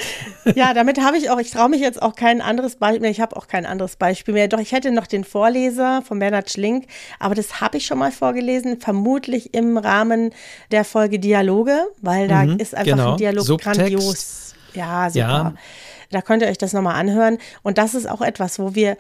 Ja, 0.55 0.75
damit 0.75 1.01
habe 1.01 1.17
ich 1.17 1.31
auch, 1.31 1.39
ich 1.39 1.51
traue 1.51 1.69
mich 1.71 1.81
jetzt 1.81 2.01
auch 2.01 2.15
kein 2.15 2.41
anderes 2.41 2.77
Beispiel 2.77 3.01
mehr, 3.01 3.11
ich 3.11 3.21
habe 3.21 3.37
auch 3.37 3.47
kein 3.47 3.67
anderes 3.67 3.97
Beispiel 3.97 4.35
mehr. 4.35 4.49
Doch 4.49 4.59
ich 4.59 4.73
hätte 4.73 4.91
noch 4.91 5.07
den 5.07 5.25
Vorleser 5.25 6.03
von 6.03 6.19
Bernhard 6.19 6.51
Schlink, 6.51 6.87
aber 7.19 7.35
das 7.35 7.61
habe 7.61 7.79
ich 7.79 7.87
schon 7.87 7.99
mal 7.99 8.13
vorgelesen, 8.13 8.81
vermutlich 8.81 9.55
im 9.55 9.79
Rahmen 9.79 10.33
der 10.71 10.85
Folge 10.85 11.19
Dialoge, 11.19 11.79
weil 12.01 12.29
da 12.29 12.45
mhm, 12.45 12.59
ist 12.59 12.75
einfach 12.75 12.97
genau. 12.97 13.13
ein 13.13 13.17
Dialog 13.19 13.45
Subtext. 13.45 13.81
grandios. 13.81 14.55
Ja, 14.75 15.09
super. 15.11 15.21
Ja. 15.21 15.55
Da 16.11 16.23
könnt 16.23 16.43
ihr 16.43 16.49
euch 16.49 16.59
das 16.59 16.73
nochmal 16.73 16.95
anhören. 16.95 17.39
Und 17.63 17.79
das 17.79 17.95
ist 17.95 18.09
auch 18.09 18.23
etwas, 18.23 18.59
wo 18.59 18.75
wir 18.75 18.97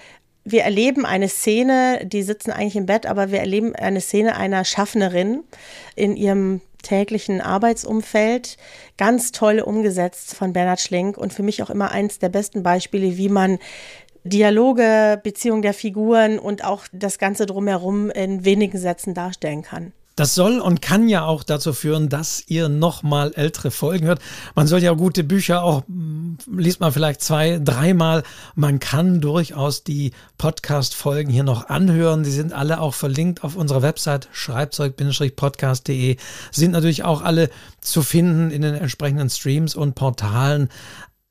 wir 0.51 0.63
erleben 0.63 1.05
eine 1.07 1.29
Szene, 1.29 2.05
die 2.05 2.23
sitzen 2.23 2.51
eigentlich 2.51 2.77
im 2.77 2.87
Bett, 2.87 3.07
aber 3.07 3.31
wir 3.31 3.41
erleben 3.41 3.75
eine 3.75 4.01
Szene 4.01 4.37
einer 4.37 4.65
Schaffnerin 4.65 5.45
in 5.95 6.17
ihrem 6.17 6.61
täglichen 6.83 7.41
Arbeitsumfeld. 7.41 8.57
Ganz 8.97 9.33
toll 9.33 9.61
umgesetzt 9.61 10.35
von 10.35 10.53
Bernhard 10.53 10.81
Schlink 10.81 11.19
und 11.19 11.33
für 11.33 11.43
mich 11.43 11.63
auch 11.63 11.71
immer 11.71 11.91
eins 11.91 12.19
der 12.19 12.29
besten 12.29 12.63
Beispiele, 12.63 13.17
wie 13.17 13.29
man 13.29 13.59
Dialoge, 14.25 15.21
Beziehung 15.23 15.63
der 15.63 15.75
Figuren 15.75 16.39
und 16.39 16.65
auch 16.65 16.85
das 16.93 17.19
Ganze 17.19 17.47
drumherum 17.47 18.11
in 18.11 18.45
wenigen 18.45 18.79
Sätzen 18.79 19.15
darstellen 19.15 19.63
kann. 19.63 19.93
Das 20.19 20.35
soll 20.35 20.59
und 20.59 20.83
kann 20.83 21.09
ja 21.09 21.25
auch 21.25 21.45
dazu 21.45 21.73
führen, 21.73 22.09
dass 22.09 22.43
ihr 22.49 22.69
nochmal 22.69 23.33
ältere 23.37 23.71
Folgen 23.71 24.09
hört. 24.09 24.21
Man 24.57 24.66
soll 24.66 24.83
ja 24.83 24.93
gute 24.95 25.23
Bücher 25.23 25.62
auch, 25.62 25.87
hm, 25.87 26.39
liest 26.57 26.81
man 26.81 26.91
vielleicht 26.91 27.23
zwei, 27.23 27.61
dreimal. 27.62 28.25
Man 28.57 28.81
kann 28.81 29.21
durchaus 29.21 29.85
die 29.85 30.11
Podcast-Folgen 30.37 31.31
hier 31.31 31.45
noch 31.45 31.69
anhören. 31.69 32.25
Die 32.25 32.33
sind 32.33 32.53
alle 32.53 32.81
auch 32.81 32.95
verlinkt 32.95 33.45
auf 33.45 33.55
unserer 33.55 33.83
Website 33.83 34.29
schreibzeug-podcast.de. 34.33 36.16
Sind 36.51 36.73
natürlich 36.73 37.05
auch 37.05 37.23
alle 37.23 37.49
zu 37.81 38.03
finden 38.03 38.51
in 38.51 38.62
den 38.62 38.75
entsprechenden 38.75 39.31
Streams 39.31 39.77
und 39.77 39.95
Portalen. 39.95 40.69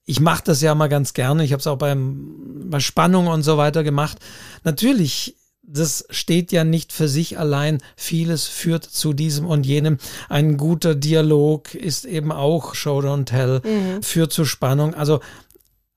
Ich 0.05 0.21
mache 0.21 0.43
das 0.45 0.61
ja 0.61 0.73
mal 0.75 0.87
ganz 0.87 1.13
gerne. 1.13 1.43
Ich 1.43 1.51
habe 1.51 1.59
es 1.59 1.67
auch 1.67 1.77
beim, 1.77 2.69
bei 2.69 2.79
Spannung 2.79 3.27
und 3.27 3.43
so 3.43 3.57
weiter 3.57 3.83
gemacht. 3.83 4.17
Natürlich 4.63 5.35
das 5.67 6.05
steht 6.09 6.53
ja 6.53 6.63
nicht 6.63 6.93
für 6.93 7.09
sich 7.09 7.37
allein. 7.37 7.79
Vieles 7.97 8.47
führt 8.47 8.85
zu 8.85 9.11
diesem 9.11 9.45
und 9.45 9.65
jenem. 9.65 9.97
Ein 10.29 10.55
guter 10.55 10.95
Dialog 10.95 11.75
ist 11.75 12.05
eben 12.05 12.31
auch 12.31 12.73
Show 12.73 12.99
Don't 12.99 13.25
Tell, 13.25 13.61
mhm. 13.63 14.01
führt 14.01 14.31
zu 14.31 14.45
Spannung. 14.45 14.93
Also 14.95 15.19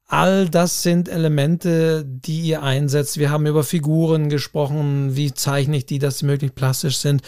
all 0.07 0.49
das 0.49 0.83
sind 0.83 1.09
Elemente, 1.09 2.05
die 2.05 2.41
ihr 2.41 2.64
einsetzt. 2.64 3.18
Wir 3.18 3.31
haben 3.31 3.47
über 3.47 3.62
Figuren 3.62 4.29
gesprochen. 4.29 5.14
Wie 5.16 5.33
zeichne 5.33 5.77
ich 5.77 5.87
die, 5.87 6.01
dass 6.01 6.18
sie 6.18 6.27
möglichst 6.27 6.57
plastisch 6.57 6.97
sind? 6.97 7.23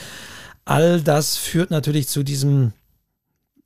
All 0.64 1.00
das 1.00 1.36
führt 1.36 1.70
natürlich 1.70 2.08
zu 2.08 2.24
diesem 2.24 2.72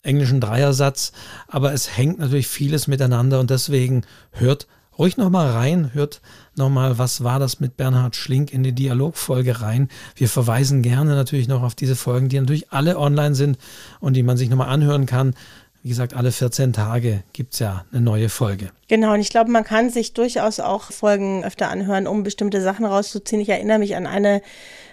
englischen 0.02 0.40
Dreiersatz, 0.40 1.12
aber 1.48 1.72
es 1.72 1.96
hängt 1.96 2.18
natürlich 2.18 2.46
vieles 2.46 2.86
miteinander 2.86 3.40
und 3.40 3.50
deswegen 3.50 4.02
hört 4.30 4.66
ruhig 4.98 5.16
nochmal 5.16 5.50
rein, 5.50 5.92
hört 5.94 6.20
nochmal, 6.56 6.98
was 6.98 7.22
war 7.24 7.38
das 7.38 7.60
mit 7.60 7.76
Bernhard 7.76 8.16
Schlink 8.16 8.52
in 8.52 8.62
die 8.62 8.72
Dialogfolge 8.72 9.60
rein. 9.60 9.88
Wir 10.14 10.28
verweisen 10.28 10.82
gerne 10.82 11.14
natürlich 11.14 11.48
noch 11.48 11.62
auf 11.62 11.74
diese 11.74 11.96
Folgen, 11.96 12.28
die 12.28 12.40
natürlich 12.40 12.72
alle 12.72 12.98
online 12.98 13.34
sind 13.34 13.58
und 14.00 14.14
die 14.14 14.22
man 14.22 14.36
sich 14.36 14.48
nochmal 14.48 14.68
anhören 14.68 15.06
kann. 15.06 15.34
Wie 15.82 15.90
gesagt, 15.90 16.14
alle 16.14 16.32
14 16.32 16.72
Tage 16.72 17.22
gibt 17.32 17.52
es 17.52 17.60
ja 17.60 17.84
eine 17.92 18.00
neue 18.00 18.28
Folge. 18.28 18.70
Genau, 18.88 19.14
und 19.14 19.20
ich 19.20 19.30
glaube, 19.30 19.50
man 19.50 19.64
kann 19.64 19.90
sich 19.90 20.14
durchaus 20.14 20.60
auch 20.60 20.92
Folgen 20.92 21.44
öfter 21.44 21.70
anhören, 21.70 22.06
um 22.06 22.22
bestimmte 22.22 22.60
Sachen 22.60 22.84
rauszuziehen. 22.84 23.40
Ich 23.40 23.48
erinnere 23.48 23.80
mich 23.80 23.96
an 23.96 24.06
eine 24.06 24.42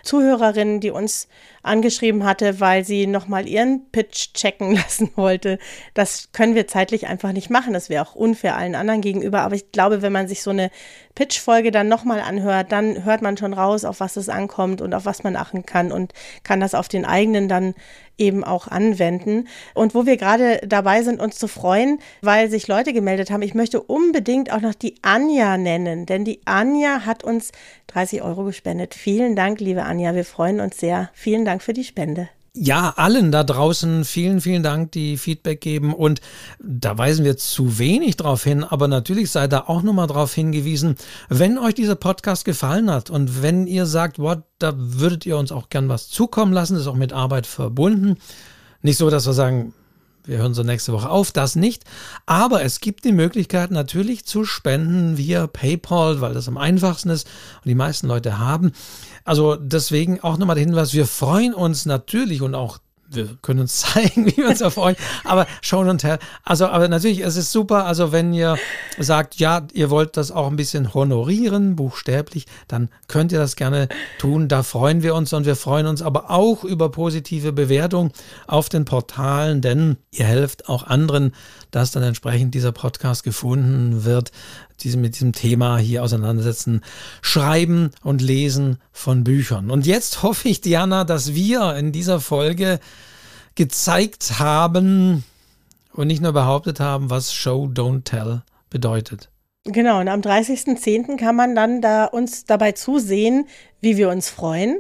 Zuhörerin, 0.02 0.80
die 0.80 0.89
uns 0.89 1.28
angeschrieben 1.62 2.26
hatte, 2.26 2.60
weil 2.60 2.84
sie 2.84 3.08
nochmal 3.08 3.48
ihren 3.48 3.89
Pitch 3.91 4.34
checken 4.34 4.76
lassen 4.76 5.12
wollte. 5.16 5.60
Das 5.94 6.30
können 6.34 6.56
wir 6.56 6.68
zeitlich 6.68 7.08
einfach 7.08 7.32
nicht 7.32 7.50
machen. 7.50 7.74
Das 7.74 7.89
wäre 7.89 8.06
auch 8.06 8.16
unfair 8.16 8.58
allen 8.58 8.76
anderen 8.76 9.02
gegenüber. 9.02 9.41
Aber 9.41 9.56
ich 9.56 9.72
glaube, 9.72 10.02
wenn 10.02 10.12
man 10.12 10.28
sich 10.28 10.44
so 10.44 10.50
eine 10.50 10.72
Pitch-Folge 11.16 11.72
dann 11.72 11.88
nochmal 11.88 12.20
anhört, 12.20 12.72
dann 12.72 13.06
hört 13.06 13.22
man 13.22 13.38
schon 13.38 13.54
raus, 13.54 13.86
auf 13.86 14.00
was 14.00 14.18
es 14.18 14.28
ankommt 14.28 14.82
und 14.82 14.94
auf 14.94 15.06
was 15.06 15.24
man 15.24 15.36
achten 15.36 15.66
kann 15.66 15.91
und 15.91 16.14
kann 16.44 16.60
das 16.60 16.76
auf 16.76 16.89
den 16.89 17.06
eigenen 17.06 17.48
dann 17.48 17.76
eben 18.18 18.44
auch 18.44 18.68
anwenden. 18.68 19.48
Und 19.74 19.96
wo 19.96 20.06
wir 20.06 20.18
gerade 20.18 20.60
dabei 20.66 21.02
sind, 21.02 21.20
uns 21.20 21.38
zu 21.38 21.48
freuen, 21.48 22.00
weil 22.22 22.50
sich 22.50 22.68
Leute 22.68 22.94
gemeldet 22.94 23.32
haben, 23.32 23.41
ich 23.41 23.54
möchte 23.54 23.83
unbedingt 23.84 24.52
auch 24.52 24.62
noch 24.62 24.74
die 24.74 24.96
Anja 25.02 25.58
nennen, 25.58 26.06
denn 26.06 26.26
die 26.26 26.42
Anja 26.46 27.06
hat 27.06 27.24
uns 27.24 27.52
30 27.88 28.22
Euro 28.22 28.44
gespendet. 28.44 28.96
Vielen 28.96 29.36
Dank, 29.36 29.60
liebe 29.60 29.84
Anja, 29.84 30.16
wir 30.16 30.26
freuen 30.26 30.60
uns 30.60 30.78
sehr. 30.78 31.10
Vielen 31.14 31.46
Dank 31.46 31.62
für 31.62 31.74
die 31.74 31.84
Spende. 31.84 32.30
Ja, 32.56 32.94
allen 32.98 33.32
da 33.32 33.44
draußen 33.44 34.06
vielen, 34.06 34.40
vielen 34.40 34.62
Dank, 34.62 34.92
die 34.92 35.18
Feedback 35.18 35.60
geben. 35.60 35.92
Und 35.92 36.22
da 36.60 36.96
weisen 36.96 37.26
wir 37.26 37.36
zu 37.36 37.80
wenig 37.80 38.16
drauf 38.16 38.44
hin, 38.44 38.64
aber 38.64 38.88
natürlich 38.88 39.32
seid 39.32 39.54
da 39.54 39.62
auch 39.62 39.82
nochmal 39.82 40.06
drauf 40.06 40.36
hingewiesen, 40.36 40.96
wenn 41.30 41.58
euch 41.58 41.74
dieser 41.74 41.96
Podcast 41.96 42.46
gefallen 42.46 42.92
hat 42.92 43.10
und 43.10 43.42
wenn 43.42 43.66
ihr 43.66 43.88
sagt, 43.88 44.20
what, 44.20 44.44
da 44.60 44.74
würdet 44.78 45.26
ihr 45.26 45.36
uns 45.36 45.52
auch 45.52 45.70
gern 45.70 45.90
was 45.90 46.10
zukommen 46.10 46.54
lassen, 46.54 46.78
ist 46.78 46.86
auch 46.86 46.94
mit 46.94 47.12
Arbeit 47.12 47.48
verbunden. 47.48 48.18
Nicht 48.84 48.98
so, 48.98 49.10
dass 49.10 49.26
wir 49.26 49.34
sagen, 49.34 49.74
wir 50.26 50.38
hören 50.38 50.53
so 50.53 50.63
nächste 50.63 50.93
Woche 50.93 51.09
auf, 51.09 51.32
das 51.32 51.55
nicht. 51.55 51.84
Aber 52.26 52.63
es 52.63 52.80
gibt 52.80 53.05
die 53.05 53.11
Möglichkeit 53.11 53.71
natürlich 53.71 54.26
zu 54.26 54.45
spenden 54.45 55.17
via 55.17 55.47
PayPal, 55.47 56.21
weil 56.21 56.34
das 56.34 56.47
am 56.47 56.57
einfachsten 56.57 57.09
ist 57.09 57.28
und 57.57 57.69
die 57.69 57.76
meisten 57.76 58.07
Leute 58.07 58.39
haben. 58.39 58.71
Also 59.26 59.55
deswegen 59.55 60.21
auch 60.21 60.38
nochmal 60.38 60.55
der 60.55 60.65
Hinweis, 60.65 60.93
wir 60.93 61.07
freuen 61.07 61.53
uns 61.53 61.86
natürlich 61.86 62.41
und 62.41 62.55
auch 62.55 62.80
wir 63.16 63.38
können 63.41 63.61
uns 63.61 63.80
zeigen, 63.93 64.26
wie 64.26 64.38
wir 64.38 64.47
uns 64.47 64.61
erfreuen. 64.61 64.95
Aber 65.24 65.47
Show 65.61 65.80
und 65.80 65.99
Tell. 65.99 66.20
Also, 66.43 66.68
aber 66.68 66.88
natürlich, 66.88 67.20
es 67.20 67.36
ist 67.36 67.51
super. 67.51 67.86
Also, 67.86 68.11
wenn 68.11 68.34
ihr 68.34 68.57
sagt, 68.97 69.36
ja, 69.36 69.66
ihr 69.74 69.89
wollt 69.89 70.18
das 70.18 70.32
auch 70.32 70.47
ein 70.47 70.55
bisschen 70.55 70.93
honorieren, 70.93 71.76
buchstäblich, 71.76 72.45
dann 72.68 72.89
könnt 73.07 73.32
ihr 73.32 73.39
das 73.39 73.55
gerne 73.55 73.89
tun. 74.20 74.47
Da 74.47 74.64
freuen 74.64 75.03
wir 75.03 75.16
uns 75.16 75.34
und 75.34 75.45
wir 75.45 75.55
freuen 75.55 75.88
uns 75.88 76.01
aber 76.01 76.30
auch 76.30 76.64
über 76.64 76.89
positive 76.89 77.53
Bewertungen 77.53 78.11
auf 78.47 78.70
den 78.70 78.86
Portalen, 78.86 79.61
denn 79.61 79.97
ihr 80.11 80.26
helft 80.26 80.70
auch 80.70 80.84
anderen, 80.84 81.34
dass 81.72 81.91
dann 81.91 82.03
entsprechend 82.03 82.53
dieser 82.53 82.72
Podcast 82.72 83.24
gefunden 83.24 84.05
wird 84.05 84.32
diesem, 84.82 85.01
mit 85.01 85.15
diesem 85.15 85.34
Thema 85.34 85.78
hier 85.78 86.03
auseinandersetzen, 86.03 86.82
schreiben 87.21 87.91
und 88.01 88.21
lesen 88.21 88.78
von 88.91 89.24
Büchern. 89.24 89.71
Und 89.71 89.86
jetzt 89.86 90.24
hoffe 90.24 90.49
ich, 90.49 90.61
Diana, 90.61 91.03
dass 91.03 91.34
wir 91.34 91.76
in 91.76 91.91
dieser 91.91 92.19
Folge 92.19 92.80
gezeigt 93.55 94.39
haben 94.39 95.24
und 95.93 96.07
nicht 96.07 96.21
nur 96.21 96.34
behauptet 96.34 96.80
haben, 96.80 97.09
was 97.09 97.34
Show 97.34 97.69
Don't 97.71 98.03
Tell 98.03 98.41
bedeutet. 98.69 99.30
Genau, 99.66 100.01
und 100.01 100.09
am 100.09 100.20
30.10. 100.20 101.16
kann 101.16 101.38
man 101.38 101.55
dann 101.55 101.80
da 101.82 102.03
uns 102.03 102.43
dabei 102.43 102.74
zusehen, 102.74 103.47
wie 103.80 103.95
wir 103.95 104.09
uns 104.09 104.30
freuen. 104.30 104.78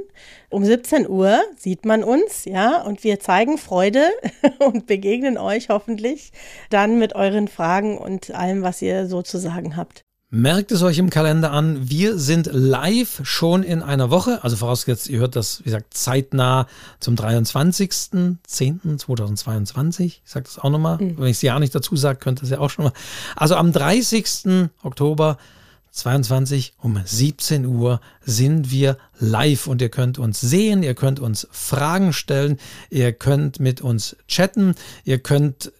Um 0.49 0.65
17 0.65 1.07
Uhr 1.09 1.41
sieht 1.55 1.85
man 1.85 2.03
uns, 2.03 2.43
ja, 2.43 2.81
und 2.81 3.01
wir 3.05 3.21
zeigen 3.21 3.57
Freude 3.57 4.09
und 4.59 4.85
begegnen 4.85 5.37
euch 5.37 5.69
hoffentlich 5.69 6.33
dann 6.69 6.99
mit 6.99 7.15
euren 7.15 7.47
Fragen 7.47 7.97
und 7.97 8.31
allem, 8.31 8.61
was 8.61 8.81
ihr 8.81 9.07
so 9.07 9.21
zu 9.21 9.37
sagen 9.37 9.77
habt. 9.77 10.03
Merkt 10.35 10.71
es 10.71 10.81
euch 10.81 10.97
im 10.97 11.11
Kalender 11.11 11.51
an. 11.51 11.91
Wir 11.91 12.17
sind 12.17 12.49
live 12.51 13.21
schon 13.21 13.61
in 13.61 13.83
einer 13.83 14.09
Woche. 14.09 14.43
Also 14.43 14.55
vorausgesetzt, 14.55 15.07
ihr 15.07 15.19
hört 15.19 15.35
das, 15.35 15.59
wie 15.59 15.65
gesagt, 15.65 15.93
zeitnah 15.93 16.65
zum 16.99 17.13
23.10.2022. 17.13 20.05
Ich 20.05 20.23
sage 20.25 20.45
das 20.45 20.57
auch 20.57 20.71
nochmal. 20.71 20.97
Mhm. 20.97 21.19
Wenn 21.19 21.27
ich 21.27 21.37
es 21.37 21.43
ja 21.43 21.59
nicht 21.59 21.75
dazu 21.75 21.95
sage, 21.95 22.17
könnt 22.17 22.39
ihr 22.39 22.45
es 22.45 22.49
ja 22.49 22.57
auch 22.57 22.71
schon 22.71 22.85
mal. 22.85 22.93
Also 23.35 23.55
am 23.55 23.71
30. 23.71 24.69
Oktober 24.81 25.37
22 25.91 26.73
um 26.79 26.99
17 27.05 27.67
Uhr 27.67 28.01
sind 28.25 28.71
wir 28.71 28.97
live 29.19 29.67
und 29.67 29.83
ihr 29.83 29.89
könnt 29.89 30.17
uns 30.17 30.41
sehen, 30.41 30.81
ihr 30.81 30.95
könnt 30.95 31.19
uns 31.19 31.47
Fragen 31.51 32.11
stellen, 32.11 32.57
ihr 32.89 33.13
könnt 33.13 33.59
mit 33.59 33.81
uns 33.81 34.15
chatten, 34.27 34.73
ihr 35.03 35.19
könnt 35.19 35.71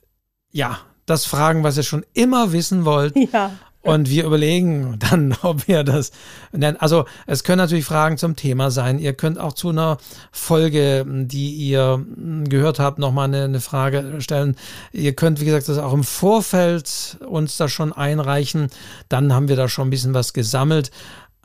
ja 0.52 0.78
das 1.08 1.26
fragen, 1.26 1.64
was 1.64 1.76
ihr 1.76 1.82
schon 1.82 2.06
immer 2.14 2.52
wissen 2.52 2.86
wollt. 2.86 3.16
Ja. 3.34 3.52
Und 3.84 4.10
wir 4.10 4.24
überlegen 4.24 4.98
dann, 4.98 5.36
ob 5.42 5.68
wir 5.68 5.84
das 5.84 6.12
nennen. 6.52 6.78
Also 6.78 7.06
es 7.28 7.44
können 7.44 7.58
natürlich 7.58 7.86
Fragen 7.86 8.18
zum 8.18 8.36
Thema 8.36 8.72
sein. 8.72 8.98
Ihr 8.98 9.14
könnt 9.14 9.38
auch 9.38 9.54
zu 9.54 9.70
einer 9.70 9.98
Folge, 10.32 11.06
die 11.08 11.52
ihr 11.52 12.04
gehört 12.46 12.80
habt, 12.80 12.98
nochmal 12.98 13.26
eine, 13.26 13.44
eine 13.44 13.60
Frage 13.60 14.16
stellen. 14.20 14.56
Ihr 14.94 15.14
könnt, 15.14 15.42
wie 15.42 15.46
gesagt, 15.46 15.68
das 15.68 15.78
auch 15.78 15.94
im 15.94 16.06
Vorfeld 16.06 17.18
uns 17.28 17.58
da 17.58 17.68
schon 17.68 17.94
einreichen. 17.94 18.70
Dann 19.10 19.34
haben 19.34 19.50
wir 19.50 19.58
da 19.58 19.68
schon 19.68 19.88
ein 19.88 19.92
bisschen 19.92 20.14
was 20.14 20.34
gesammelt. 20.34 20.90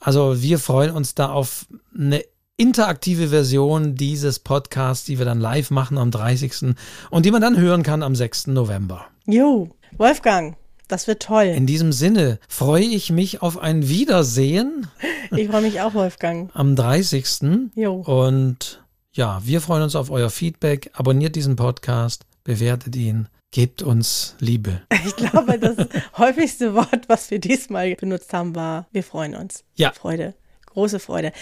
Also 0.00 0.40
wir 0.40 0.60
freuen 0.60 0.92
uns 0.92 1.16
da 1.16 1.30
auf 1.30 1.66
eine 1.92 2.22
interaktive 2.56 3.28
Version 3.28 3.94
dieses 3.94 4.38
Podcasts, 4.38 5.04
die 5.06 5.18
wir 5.18 5.24
dann 5.24 5.40
live 5.40 5.70
machen 5.70 5.98
am 5.98 6.10
30. 6.10 6.74
und 7.10 7.26
die 7.26 7.30
man 7.30 7.40
dann 7.40 7.56
hören 7.56 7.82
kann 7.82 8.02
am 8.02 8.14
6. 8.14 8.48
November. 8.48 9.06
Jo, 9.26 9.70
Wolfgang, 9.96 10.56
das 10.88 11.06
wird 11.06 11.22
toll. 11.22 11.44
In 11.44 11.66
diesem 11.66 11.92
Sinne 11.92 12.38
freue 12.48 12.84
ich 12.84 13.10
mich 13.10 13.42
auf 13.42 13.58
ein 13.58 13.88
Wiedersehen. 13.88 14.88
Ich 15.36 15.48
freue 15.48 15.62
mich 15.62 15.80
auch, 15.80 15.94
Wolfgang. 15.94 16.50
Am 16.54 16.74
30. 16.74 17.70
Jo. 17.74 17.96
Und 17.96 18.82
ja, 19.12 19.40
wir 19.44 19.60
freuen 19.60 19.82
uns 19.82 19.94
auf 19.94 20.10
euer 20.10 20.30
Feedback. 20.30 20.90
Abonniert 20.94 21.36
diesen 21.36 21.56
Podcast, 21.56 22.24
bewertet 22.44 22.96
ihn. 22.96 23.28
Gebt 23.50 23.82
uns 23.82 24.34
Liebe. 24.40 24.82
Ich 25.06 25.16
glaube, 25.16 25.58
das 25.58 25.76
häufigste 26.18 26.74
Wort, 26.74 27.08
was 27.08 27.30
wir 27.30 27.38
diesmal 27.38 27.94
benutzt 27.94 28.32
haben, 28.34 28.54
war, 28.54 28.86
wir 28.92 29.02
freuen 29.02 29.34
uns. 29.34 29.64
Ja. 29.74 29.92
Freude. 29.92 30.34
Große 30.66 30.98
Freude. 30.98 31.32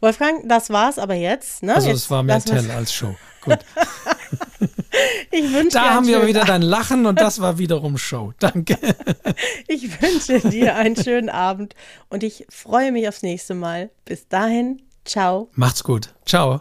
Wolfgang, 0.00 0.48
das 0.48 0.70
war's 0.70 0.98
aber 0.98 1.14
jetzt. 1.14 1.62
Ne? 1.62 1.74
Also 1.74 1.88
jetzt, 1.88 1.98
es 1.98 2.10
war 2.10 2.22
mehr 2.22 2.40
Tell 2.40 2.70
als 2.70 2.92
Show. 2.92 3.14
Gut. 3.42 3.58
ich 5.30 5.52
wünsche 5.52 5.70
da 5.70 5.94
haben 5.94 6.06
wir 6.06 6.26
wieder 6.26 6.44
dein 6.44 6.62
Lachen 6.62 7.06
und 7.06 7.20
das 7.20 7.40
war 7.40 7.58
wiederum 7.58 7.96
Show. 7.96 8.32
Danke. 8.38 8.76
ich 9.68 10.00
wünsche 10.02 10.40
dir 10.50 10.76
einen 10.76 10.96
schönen 10.96 11.30
Abend 11.30 11.74
und 12.08 12.22
ich 12.22 12.46
freue 12.50 12.92
mich 12.92 13.08
aufs 13.08 13.22
nächste 13.22 13.54
Mal. 13.54 13.90
Bis 14.04 14.28
dahin, 14.28 14.82
ciao. 15.04 15.48
Macht's 15.54 15.84
gut. 15.84 16.12
Ciao. 16.26 16.58